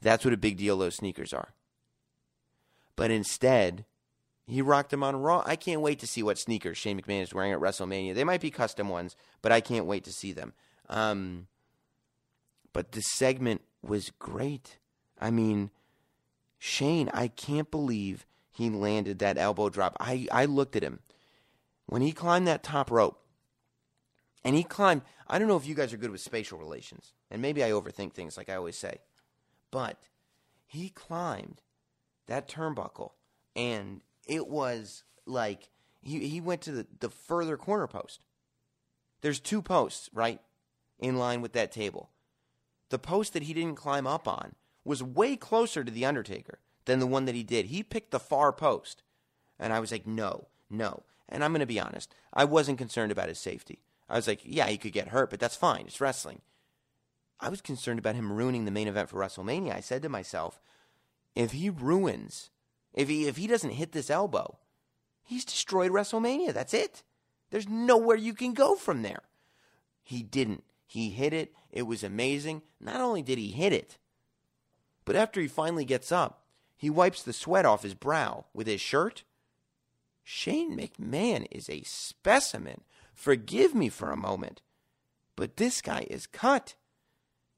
That's 0.00 0.24
what 0.24 0.34
a 0.34 0.38
big 0.38 0.56
deal 0.56 0.78
those 0.78 0.96
sneakers 0.96 1.32
are. 1.32 1.54
But 2.96 3.10
instead, 3.10 3.84
he 4.46 4.62
rocked 4.62 4.90
them 4.90 5.02
on 5.02 5.16
Raw. 5.16 5.42
I 5.44 5.56
can't 5.56 5.80
wait 5.80 5.98
to 6.00 6.06
see 6.06 6.22
what 6.22 6.38
sneakers 6.38 6.78
Shane 6.78 7.00
McMahon 7.00 7.22
is 7.22 7.34
wearing 7.34 7.52
at 7.52 7.60
WrestleMania. 7.60 8.14
They 8.14 8.24
might 8.24 8.40
be 8.40 8.50
custom 8.50 8.88
ones, 8.88 9.16
but 9.42 9.52
I 9.52 9.60
can't 9.60 9.86
wait 9.86 10.04
to 10.04 10.12
see 10.12 10.32
them. 10.32 10.52
Um, 10.88 11.46
but 12.72 12.92
the 12.92 13.00
segment 13.00 13.62
was 13.82 14.10
great. 14.18 14.78
I 15.20 15.30
mean, 15.30 15.70
Shane, 16.66 17.10
I 17.12 17.28
can't 17.28 17.70
believe 17.70 18.24
he 18.50 18.70
landed 18.70 19.18
that 19.18 19.36
elbow 19.36 19.68
drop. 19.68 19.98
I, 20.00 20.26
I 20.32 20.46
looked 20.46 20.76
at 20.76 20.82
him. 20.82 21.00
When 21.84 22.00
he 22.00 22.10
climbed 22.10 22.48
that 22.48 22.62
top 22.62 22.90
rope, 22.90 23.20
and 24.42 24.56
he 24.56 24.64
climbed, 24.64 25.02
I 25.28 25.38
don't 25.38 25.46
know 25.46 25.58
if 25.58 25.66
you 25.66 25.74
guys 25.74 25.92
are 25.92 25.98
good 25.98 26.10
with 26.10 26.22
spatial 26.22 26.58
relations, 26.58 27.12
and 27.30 27.42
maybe 27.42 27.62
I 27.62 27.68
overthink 27.68 28.14
things 28.14 28.38
like 28.38 28.48
I 28.48 28.54
always 28.54 28.78
say, 28.78 29.02
but 29.70 29.98
he 30.64 30.88
climbed 30.88 31.60
that 32.28 32.48
turnbuckle, 32.48 33.10
and 33.54 34.00
it 34.26 34.48
was 34.48 35.04
like 35.26 35.68
He 36.00 36.28
he 36.28 36.40
went 36.40 36.62
to 36.62 36.72
the, 36.72 36.86
the 37.00 37.10
further 37.10 37.58
corner 37.58 37.86
post. 37.86 38.24
There's 39.20 39.38
two 39.38 39.60
posts, 39.60 40.08
right? 40.14 40.40
In 40.98 41.18
line 41.18 41.42
with 41.42 41.52
that 41.52 41.72
table. 41.72 42.08
The 42.88 42.98
post 42.98 43.34
that 43.34 43.42
he 43.42 43.52
didn't 43.52 43.76
climb 43.76 44.06
up 44.06 44.26
on 44.26 44.54
was 44.84 45.02
way 45.02 45.36
closer 45.36 45.82
to 45.82 45.90
the 45.90 46.04
Undertaker 46.04 46.58
than 46.84 46.98
the 46.98 47.06
one 47.06 47.24
that 47.24 47.34
he 47.34 47.42
did. 47.42 47.66
He 47.66 47.82
picked 47.82 48.10
the 48.10 48.20
far 48.20 48.52
post. 48.52 49.02
And 49.58 49.72
I 49.72 49.80
was 49.80 49.90
like, 49.92 50.06
no, 50.06 50.48
no. 50.68 51.04
And 51.28 51.42
I'm 51.42 51.52
going 51.52 51.60
to 51.60 51.66
be 51.66 51.80
honest, 51.80 52.14
I 52.32 52.44
wasn't 52.44 52.78
concerned 52.78 53.12
about 53.12 53.28
his 53.28 53.38
safety. 53.38 53.80
I 54.08 54.16
was 54.16 54.28
like, 54.28 54.40
yeah, 54.44 54.66
he 54.66 54.76
could 54.76 54.92
get 54.92 55.08
hurt, 55.08 55.30
but 55.30 55.40
that's 55.40 55.56
fine. 55.56 55.84
It's 55.86 56.00
wrestling. 56.00 56.42
I 57.40 57.48
was 57.48 57.60
concerned 57.60 57.98
about 57.98 58.14
him 58.14 58.32
ruining 58.32 58.64
the 58.64 58.70
main 58.70 58.88
event 58.88 59.08
for 59.08 59.18
WrestleMania. 59.18 59.74
I 59.74 59.80
said 59.80 60.02
to 60.02 60.08
myself, 60.08 60.60
if 61.34 61.52
he 61.52 61.68
ruins, 61.70 62.50
if 62.92 63.08
he 63.08 63.26
if 63.26 63.36
he 63.36 63.46
doesn't 63.46 63.70
hit 63.70 63.92
this 63.92 64.10
elbow, 64.10 64.58
he's 65.22 65.44
destroyed 65.44 65.90
WrestleMania. 65.90 66.52
That's 66.52 66.74
it. 66.74 67.02
There's 67.50 67.68
nowhere 67.68 68.16
you 68.16 68.34
can 68.34 68.52
go 68.52 68.76
from 68.76 69.02
there. 69.02 69.22
He 70.02 70.22
didn't. 70.22 70.64
He 70.86 71.10
hit 71.10 71.32
it. 71.32 71.52
It 71.72 71.82
was 71.82 72.04
amazing. 72.04 72.62
Not 72.80 73.00
only 73.00 73.22
did 73.22 73.38
he 73.38 73.50
hit 73.50 73.72
it, 73.72 73.98
but 75.04 75.16
after 75.16 75.40
he 75.40 75.48
finally 75.48 75.84
gets 75.84 76.12
up, 76.12 76.44
he 76.76 76.90
wipes 76.90 77.22
the 77.22 77.32
sweat 77.32 77.66
off 77.66 77.82
his 77.82 77.94
brow 77.94 78.46
with 78.52 78.66
his 78.66 78.80
shirt. 78.80 79.24
Shane 80.22 80.76
McMahon 80.76 81.46
is 81.50 81.68
a 81.68 81.82
specimen. 81.82 82.82
Forgive 83.14 83.74
me 83.74 83.88
for 83.88 84.10
a 84.10 84.16
moment, 84.16 84.60
but 85.36 85.56
this 85.56 85.80
guy 85.80 86.06
is 86.10 86.26
cut. 86.26 86.74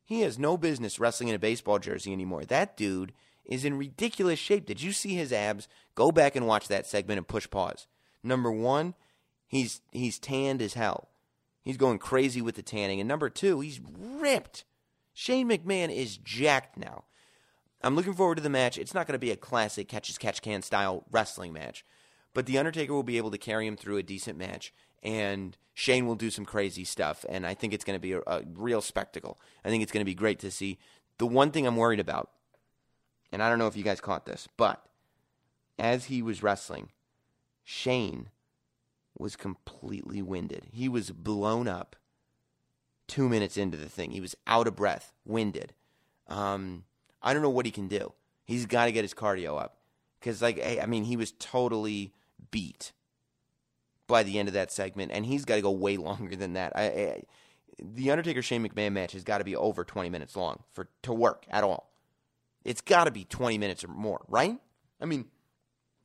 He 0.04 0.20
has 0.20 0.38
no 0.38 0.56
business 0.56 1.00
wrestling 1.00 1.28
in 1.28 1.34
a 1.34 1.40
baseball 1.40 1.78
jersey 1.78 2.12
anymore. 2.12 2.44
That 2.44 2.76
dude 2.76 3.12
is 3.44 3.64
in 3.64 3.78
ridiculous 3.78 4.38
shape. 4.38 4.66
Did 4.66 4.82
you 4.82 4.92
see 4.92 5.14
his 5.14 5.32
abs? 5.32 5.68
Go 5.94 6.12
back 6.12 6.36
and 6.36 6.46
watch 6.46 6.68
that 6.68 6.86
segment 6.86 7.18
and 7.18 7.26
push 7.26 7.48
pause. 7.48 7.86
Number 8.22 8.50
one, 8.50 8.94
he's 9.46 9.80
he's 9.92 10.18
tanned 10.18 10.60
as 10.60 10.74
hell. 10.74 11.08
He's 11.62 11.76
going 11.76 11.98
crazy 11.98 12.40
with 12.40 12.54
the 12.54 12.62
tanning. 12.62 13.00
And 13.00 13.08
number 13.08 13.28
two, 13.28 13.60
he's 13.60 13.80
ripped. 13.98 14.64
Shane 15.12 15.48
McMahon 15.48 15.92
is 15.92 16.16
jacked 16.18 16.76
now. 16.76 17.04
I'm 17.82 17.94
looking 17.94 18.14
forward 18.14 18.36
to 18.36 18.42
the 18.42 18.50
match. 18.50 18.78
It's 18.78 18.94
not 18.94 19.06
going 19.06 19.14
to 19.14 19.18
be 19.18 19.30
a 19.30 19.36
classic 19.36 19.88
catch 19.88 20.10
as 20.10 20.18
catch 20.18 20.42
can 20.42 20.62
style 20.62 21.04
wrestling 21.10 21.52
match, 21.52 21.84
but 22.34 22.46
The 22.46 22.58
Undertaker 22.58 22.92
will 22.92 23.02
be 23.02 23.18
able 23.18 23.30
to 23.30 23.38
carry 23.38 23.66
him 23.66 23.76
through 23.76 23.98
a 23.98 24.02
decent 24.02 24.38
match, 24.38 24.72
and 25.02 25.56
Shane 25.74 26.06
will 26.06 26.14
do 26.14 26.30
some 26.30 26.44
crazy 26.44 26.84
stuff. 26.84 27.24
And 27.28 27.46
I 27.46 27.54
think 27.54 27.72
it's 27.72 27.84
going 27.84 27.98
to 27.98 28.00
be 28.00 28.12
a, 28.12 28.20
a 28.26 28.42
real 28.54 28.80
spectacle. 28.80 29.38
I 29.64 29.68
think 29.68 29.82
it's 29.82 29.92
going 29.92 30.02
to 30.02 30.10
be 30.10 30.14
great 30.14 30.38
to 30.40 30.50
see. 30.50 30.78
The 31.18 31.26
one 31.26 31.50
thing 31.50 31.66
I'm 31.66 31.76
worried 31.76 32.00
about, 32.00 32.30
and 33.32 33.42
I 33.42 33.48
don't 33.48 33.58
know 33.58 33.66
if 33.66 33.76
you 33.76 33.84
guys 33.84 34.00
caught 34.00 34.26
this, 34.26 34.48
but 34.56 34.84
as 35.78 36.06
he 36.06 36.22
was 36.22 36.42
wrestling, 36.42 36.90
Shane 37.62 38.30
was 39.18 39.36
completely 39.36 40.22
winded. 40.22 40.66
He 40.72 40.88
was 40.88 41.10
blown 41.10 41.68
up 41.68 41.96
two 43.06 43.28
minutes 43.28 43.56
into 43.56 43.76
the 43.76 43.88
thing. 43.88 44.10
He 44.10 44.20
was 44.20 44.34
out 44.46 44.66
of 44.66 44.76
breath, 44.76 45.12
winded. 45.24 45.74
Um, 46.28 46.84
I 47.26 47.32
don't 47.32 47.42
know 47.42 47.50
what 47.50 47.66
he 47.66 47.72
can 47.72 47.88
do. 47.88 48.12
He's 48.44 48.66
got 48.66 48.84
to 48.84 48.92
get 48.92 49.02
his 49.02 49.12
cardio 49.12 49.60
up 49.60 49.78
because, 50.20 50.40
like, 50.40 50.60
hey, 50.60 50.80
I 50.80 50.86
mean, 50.86 51.02
he 51.02 51.16
was 51.16 51.32
totally 51.32 52.14
beat 52.52 52.92
by 54.06 54.22
the 54.22 54.38
end 54.38 54.46
of 54.46 54.54
that 54.54 54.70
segment, 54.70 55.10
and 55.10 55.26
he's 55.26 55.44
got 55.44 55.56
to 55.56 55.60
go 55.60 55.72
way 55.72 55.96
longer 55.96 56.36
than 56.36 56.52
that. 56.52 56.72
I, 56.76 56.84
I, 56.84 57.22
the 57.82 58.12
Undertaker 58.12 58.42
Shane 58.42 58.66
McMahon 58.66 58.92
match 58.92 59.10
has 59.12 59.24
got 59.24 59.38
to 59.38 59.44
be 59.44 59.56
over 59.56 59.82
20 59.82 60.08
minutes 60.08 60.36
long 60.36 60.62
for 60.72 60.88
to 61.02 61.12
work 61.12 61.44
at 61.50 61.64
all. 61.64 61.90
It's 62.64 62.80
got 62.80 63.04
to 63.04 63.10
be 63.10 63.24
20 63.24 63.58
minutes 63.58 63.82
or 63.82 63.88
more, 63.88 64.24
right? 64.28 64.58
I 65.00 65.04
mean, 65.04 65.24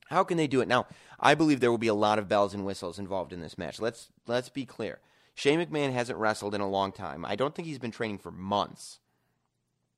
how 0.06 0.24
can 0.24 0.36
they 0.36 0.48
do 0.48 0.60
it 0.60 0.66
now? 0.68 0.86
I 1.20 1.36
believe 1.36 1.60
there 1.60 1.70
will 1.70 1.78
be 1.78 1.86
a 1.86 1.94
lot 1.94 2.18
of 2.18 2.28
bells 2.28 2.52
and 2.52 2.64
whistles 2.66 2.98
involved 2.98 3.32
in 3.32 3.40
this 3.40 3.56
match. 3.56 3.80
Let's 3.80 4.08
let's 4.26 4.48
be 4.48 4.66
clear. 4.66 4.98
Shane 5.36 5.64
McMahon 5.64 5.92
hasn't 5.92 6.18
wrestled 6.18 6.54
in 6.54 6.60
a 6.60 6.68
long 6.68 6.90
time. 6.90 7.24
I 7.24 7.36
don't 7.36 7.54
think 7.54 7.66
he's 7.68 7.78
been 7.78 7.92
training 7.92 8.18
for 8.18 8.32
months. 8.32 8.98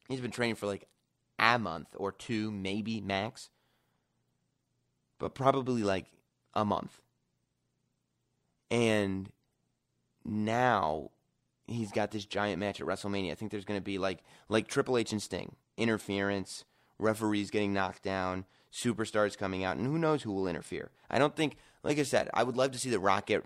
He's 0.08 0.20
been 0.20 0.30
training 0.30 0.56
for 0.56 0.66
like 0.66 0.86
a 1.53 1.59
month 1.59 1.88
or 1.97 2.12
two, 2.12 2.51
maybe 2.51 3.01
max, 3.01 3.51
but 5.18 5.34
probably 5.34 5.82
like 5.82 6.07
a 6.55 6.64
month. 6.64 7.01
And 8.70 9.30
now 10.24 11.11
he's 11.66 11.92
got 11.92 12.11
this 12.11 12.24
giant 12.24 12.59
match 12.59 12.80
at 12.80 12.86
WrestleMania. 12.86 13.32
I 13.32 13.34
think 13.34 13.51
there's 13.51 13.64
going 13.64 13.80
to 13.80 13.84
be 13.84 13.99
like 13.99 14.20
like 14.49 14.68
Triple 14.68 14.99
H 14.99 15.12
and 15.12 15.22
Sting, 15.22 15.57
interference, 15.76 16.64
referees 16.99 17.51
getting 17.51 17.72
knocked 17.72 18.03
down, 18.03 18.45
superstars 18.72 19.36
coming 19.36 19.64
out, 19.64 19.76
and 19.76 19.86
who 19.86 19.99
knows 19.99 20.22
who 20.22 20.32
will 20.32 20.49
interfere. 20.49 20.90
I 21.11 21.18
don't 21.18 21.36
think, 21.36 21.57
like 21.82 21.99
I 21.99 22.03
said, 22.03 22.30
I 22.34 22.42
would 22.42 22.57
love 22.57 22.72
to 22.72 22.78
see 22.78 22.90
The 22.90 22.99
Rock 22.99 23.26
get 23.26 23.45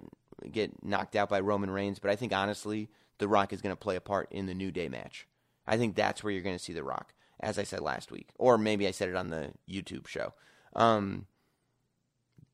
get 0.51 0.85
knocked 0.85 1.17
out 1.17 1.29
by 1.29 1.41
Roman 1.41 1.71
Reigns, 1.71 1.99
but 1.99 2.11
I 2.11 2.17
think 2.17 2.33
honestly, 2.33 2.89
The 3.19 3.29
Rock 3.29 3.53
is 3.53 3.61
going 3.61 3.75
to 3.75 3.81
play 3.81 3.97
a 3.97 4.01
part 4.01 4.31
in 4.31 4.47
the 4.47 4.55
New 4.55 4.71
Day 4.71 4.89
match. 4.89 5.27
I 5.67 5.77
think 5.77 5.97
that's 5.97 6.23
where 6.23 6.33
you're 6.33 6.43
going 6.43 6.57
to 6.57 6.63
see 6.63 6.73
The 6.73 6.85
Rock, 6.85 7.13
as 7.41 7.59
I 7.59 7.63
said 7.63 7.81
last 7.81 8.11
week, 8.11 8.29
or 8.39 8.59
maybe 8.59 8.87
I 8.87 8.91
said 8.91 9.09
it 9.09 9.17
on 9.17 9.31
the 9.31 9.53
YouTube 9.69 10.07
show. 10.07 10.35
Um, 10.75 11.27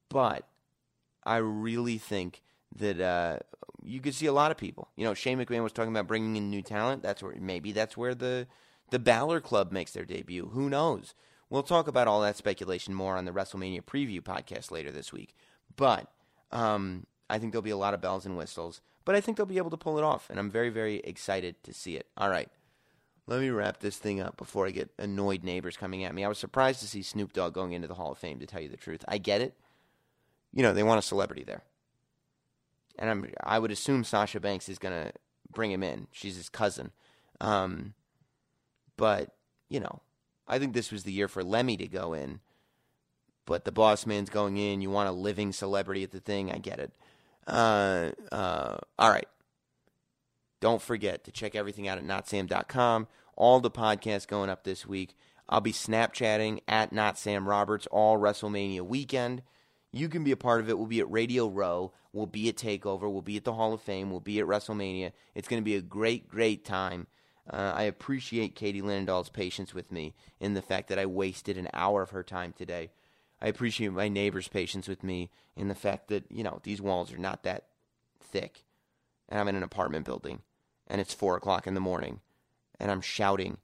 but 0.08 0.46
I 1.24 1.36
really 1.36 1.98
think 1.98 2.42
that 2.76 3.00
uh, 3.00 3.38
you 3.82 4.00
could 4.00 4.14
see 4.14 4.26
a 4.26 4.32
lot 4.32 4.50
of 4.50 4.56
people. 4.56 4.88
You 4.96 5.04
know, 5.04 5.14
Shane 5.14 5.38
McMahon 5.38 5.62
was 5.62 5.72
talking 5.72 5.92
about 5.92 6.06
bringing 6.06 6.36
in 6.36 6.50
new 6.50 6.62
talent. 6.62 7.02
That's 7.02 7.22
where 7.22 7.34
maybe 7.38 7.72
that's 7.72 7.96
where 7.96 8.14
the 8.14 8.46
the 8.90 8.98
Balor 8.98 9.40
Club 9.40 9.72
makes 9.72 9.92
their 9.92 10.04
debut. 10.04 10.50
Who 10.52 10.68
knows? 10.68 11.14
We'll 11.50 11.62
talk 11.62 11.88
about 11.88 12.08
all 12.08 12.20
that 12.22 12.36
speculation 12.36 12.94
more 12.94 13.16
on 13.16 13.24
the 13.24 13.32
WrestleMania 13.32 13.82
preview 13.82 14.20
podcast 14.20 14.70
later 14.70 14.90
this 14.90 15.12
week. 15.12 15.34
But 15.76 16.10
um, 16.50 17.06
I 17.28 17.38
think 17.38 17.52
there'll 17.52 17.62
be 17.62 17.70
a 17.70 17.76
lot 17.76 17.94
of 17.94 18.00
bells 18.00 18.26
and 18.26 18.36
whistles. 18.36 18.80
But 19.04 19.14
I 19.14 19.20
think 19.20 19.36
they'll 19.36 19.46
be 19.46 19.58
able 19.58 19.70
to 19.70 19.76
pull 19.76 19.98
it 19.98 20.04
off, 20.04 20.30
and 20.30 20.38
I'm 20.38 20.50
very, 20.50 20.70
very 20.70 20.96
excited 21.00 21.62
to 21.64 21.74
see 21.74 21.96
it. 21.96 22.06
All 22.16 22.30
right. 22.30 22.48
Let 23.26 23.40
me 23.40 23.48
wrap 23.48 23.80
this 23.80 23.96
thing 23.96 24.20
up 24.20 24.36
before 24.36 24.66
I 24.66 24.70
get 24.70 24.90
annoyed 24.98 25.44
neighbors 25.44 25.76
coming 25.76 26.04
at 26.04 26.14
me. 26.14 26.24
I 26.24 26.28
was 26.28 26.38
surprised 26.38 26.80
to 26.80 26.86
see 26.86 27.02
Snoop 27.02 27.32
Dogg 27.32 27.54
going 27.54 27.72
into 27.72 27.88
the 27.88 27.94
Hall 27.94 28.12
of 28.12 28.18
Fame, 28.18 28.38
to 28.40 28.46
tell 28.46 28.60
you 28.60 28.68
the 28.68 28.76
truth. 28.76 29.02
I 29.08 29.18
get 29.18 29.40
it. 29.40 29.54
You 30.52 30.62
know, 30.62 30.74
they 30.74 30.82
want 30.82 30.98
a 30.98 31.02
celebrity 31.02 31.42
there. 31.42 31.62
And 32.98 33.10
I'm, 33.10 33.32
I 33.42 33.58
would 33.58 33.70
assume 33.70 34.04
Sasha 34.04 34.40
Banks 34.40 34.68
is 34.68 34.78
going 34.78 34.94
to 34.94 35.12
bring 35.50 35.72
him 35.72 35.82
in. 35.82 36.06
She's 36.12 36.36
his 36.36 36.48
cousin. 36.48 36.92
Um, 37.40 37.94
but, 38.96 39.34
you 39.68 39.80
know, 39.80 40.00
I 40.46 40.58
think 40.58 40.74
this 40.74 40.92
was 40.92 41.04
the 41.04 41.12
year 41.12 41.26
for 41.26 41.42
Lemmy 41.42 41.76
to 41.78 41.88
go 41.88 42.12
in. 42.12 42.40
But 43.46 43.64
the 43.64 43.72
boss 43.72 44.06
man's 44.06 44.30
going 44.30 44.58
in. 44.58 44.80
You 44.80 44.90
want 44.90 45.08
a 45.08 45.12
living 45.12 45.52
celebrity 45.52 46.02
at 46.02 46.12
the 46.12 46.20
thing. 46.20 46.52
I 46.52 46.58
get 46.58 46.78
it. 46.78 46.92
Uh, 47.46 48.10
uh, 48.30 48.76
all 48.98 49.10
right. 49.10 49.28
Don't 50.64 50.80
forget 50.80 51.24
to 51.24 51.30
check 51.30 51.54
everything 51.54 51.88
out 51.88 51.98
at 51.98 52.04
notsam.com. 52.04 53.06
All 53.36 53.60
the 53.60 53.70
podcasts 53.70 54.26
going 54.26 54.48
up 54.48 54.64
this 54.64 54.86
week. 54.86 55.14
I'll 55.46 55.60
be 55.60 55.74
Snapchatting 55.74 56.60
at 56.66 56.90
Not 56.90 57.18
Sam 57.18 57.46
Roberts 57.46 57.86
all 57.88 58.16
WrestleMania 58.16 58.80
weekend. 58.80 59.42
You 59.92 60.08
can 60.08 60.24
be 60.24 60.30
a 60.30 60.38
part 60.38 60.62
of 60.62 60.70
it. 60.70 60.78
We'll 60.78 60.86
be 60.86 61.00
at 61.00 61.12
Radio 61.12 61.48
Row. 61.48 61.92
We'll 62.14 62.24
be 62.24 62.48
at 62.48 62.56
Takeover. 62.56 63.12
We'll 63.12 63.20
be 63.20 63.36
at 63.36 63.44
the 63.44 63.52
Hall 63.52 63.74
of 63.74 63.82
Fame. 63.82 64.10
We'll 64.10 64.20
be 64.20 64.40
at 64.40 64.46
WrestleMania. 64.46 65.12
It's 65.34 65.48
going 65.48 65.60
to 65.60 65.64
be 65.64 65.76
a 65.76 65.82
great, 65.82 66.30
great 66.30 66.64
time. 66.64 67.08
Uh, 67.46 67.74
I 67.76 67.82
appreciate 67.82 68.54
Katie 68.54 68.80
Linendoll's 68.80 69.28
patience 69.28 69.74
with 69.74 69.92
me 69.92 70.14
in 70.40 70.54
the 70.54 70.62
fact 70.62 70.88
that 70.88 70.98
I 70.98 71.04
wasted 71.04 71.58
an 71.58 71.68
hour 71.74 72.00
of 72.00 72.08
her 72.08 72.22
time 72.22 72.54
today. 72.56 72.90
I 73.38 73.48
appreciate 73.48 73.92
my 73.92 74.08
neighbor's 74.08 74.48
patience 74.48 74.88
with 74.88 75.04
me 75.04 75.28
in 75.56 75.68
the 75.68 75.74
fact 75.74 76.08
that, 76.08 76.24
you 76.30 76.42
know, 76.42 76.60
these 76.62 76.80
walls 76.80 77.12
are 77.12 77.18
not 77.18 77.42
that 77.42 77.66
thick. 78.18 78.64
And 79.28 79.38
I'm 79.38 79.48
in 79.48 79.56
an 79.56 79.62
apartment 79.62 80.06
building. 80.06 80.40
And 80.86 81.00
it's 81.00 81.14
4 81.14 81.36
o'clock 81.36 81.66
in 81.66 81.74
the 81.74 81.80
morning. 81.80 82.20
And 82.78 82.90
I'm 82.90 83.00
shouting 83.00 83.58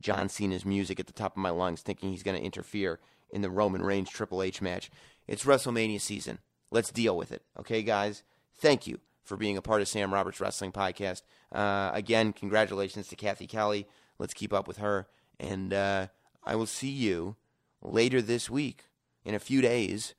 John 0.00 0.28
Cena's 0.28 0.64
music 0.64 1.00
at 1.00 1.06
the 1.06 1.12
top 1.12 1.32
of 1.32 1.42
my 1.42 1.50
lungs, 1.50 1.82
thinking 1.82 2.10
he's 2.10 2.22
going 2.22 2.36
to 2.36 2.44
interfere 2.44 3.00
in 3.30 3.42
the 3.42 3.50
Roman 3.50 3.82
Reigns 3.82 4.10
Triple 4.10 4.42
H 4.42 4.60
match. 4.60 4.90
It's 5.26 5.44
WrestleMania 5.44 6.00
season. 6.00 6.38
Let's 6.70 6.90
deal 6.90 7.16
with 7.16 7.32
it. 7.32 7.42
Okay, 7.58 7.82
guys? 7.82 8.22
Thank 8.56 8.86
you 8.86 9.00
for 9.22 9.36
being 9.36 9.56
a 9.56 9.62
part 9.62 9.80
of 9.80 9.88
Sam 9.88 10.12
Roberts 10.12 10.40
Wrestling 10.40 10.72
Podcast. 10.72 11.22
Uh, 11.50 11.90
again, 11.94 12.32
congratulations 12.32 13.08
to 13.08 13.16
Cathy 13.16 13.46
Kelley. 13.46 13.86
Let's 14.18 14.34
keep 14.34 14.52
up 14.52 14.68
with 14.68 14.78
her. 14.78 15.08
And 15.40 15.72
uh, 15.72 16.08
I 16.44 16.54
will 16.56 16.66
see 16.66 16.90
you 16.90 17.36
later 17.82 18.20
this 18.20 18.50
week, 18.50 18.84
in 19.24 19.34
a 19.34 19.40
few 19.40 19.60
days, 19.60 20.14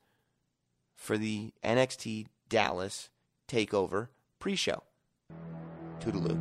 for 0.94 1.16
the 1.16 1.52
NXT 1.64 2.26
Dallas 2.48 3.08
Takeover 3.48 4.08
pre 4.38 4.56
show. 4.56 4.82
Toodaloo. 6.06 6.40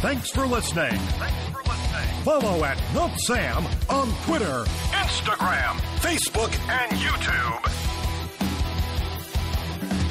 Thanks 0.00 0.30
for 0.30 0.46
listening. 0.46 0.90
Thanks 0.96 1.50
for 1.50 1.62
listening. 1.62 2.24
Follow 2.24 2.64
at 2.64 2.78
Not 2.94 3.18
Sam 3.20 3.64
on 3.88 4.08
Twitter, 4.24 4.64
Instagram, 4.92 5.76
Facebook, 6.00 6.52
and 6.68 6.92
YouTube. 6.98 7.68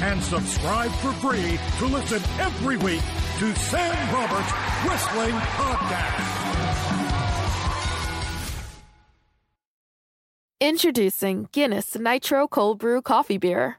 And 0.02 0.22
subscribe 0.22 0.90
for 0.92 1.12
free 1.12 1.58
to 1.78 1.86
listen 1.86 2.20
every 2.40 2.76
week 2.76 3.02
to 3.38 3.54
Sam 3.54 4.14
Roberts 4.14 4.52
Wrestling 4.86 5.34
Podcast. 5.34 6.38
Introducing 10.60 11.48
Guinness 11.52 11.98
Nitro 11.98 12.46
Cold 12.46 12.78
Brew 12.78 13.02
Coffee 13.02 13.38
Beer, 13.38 13.78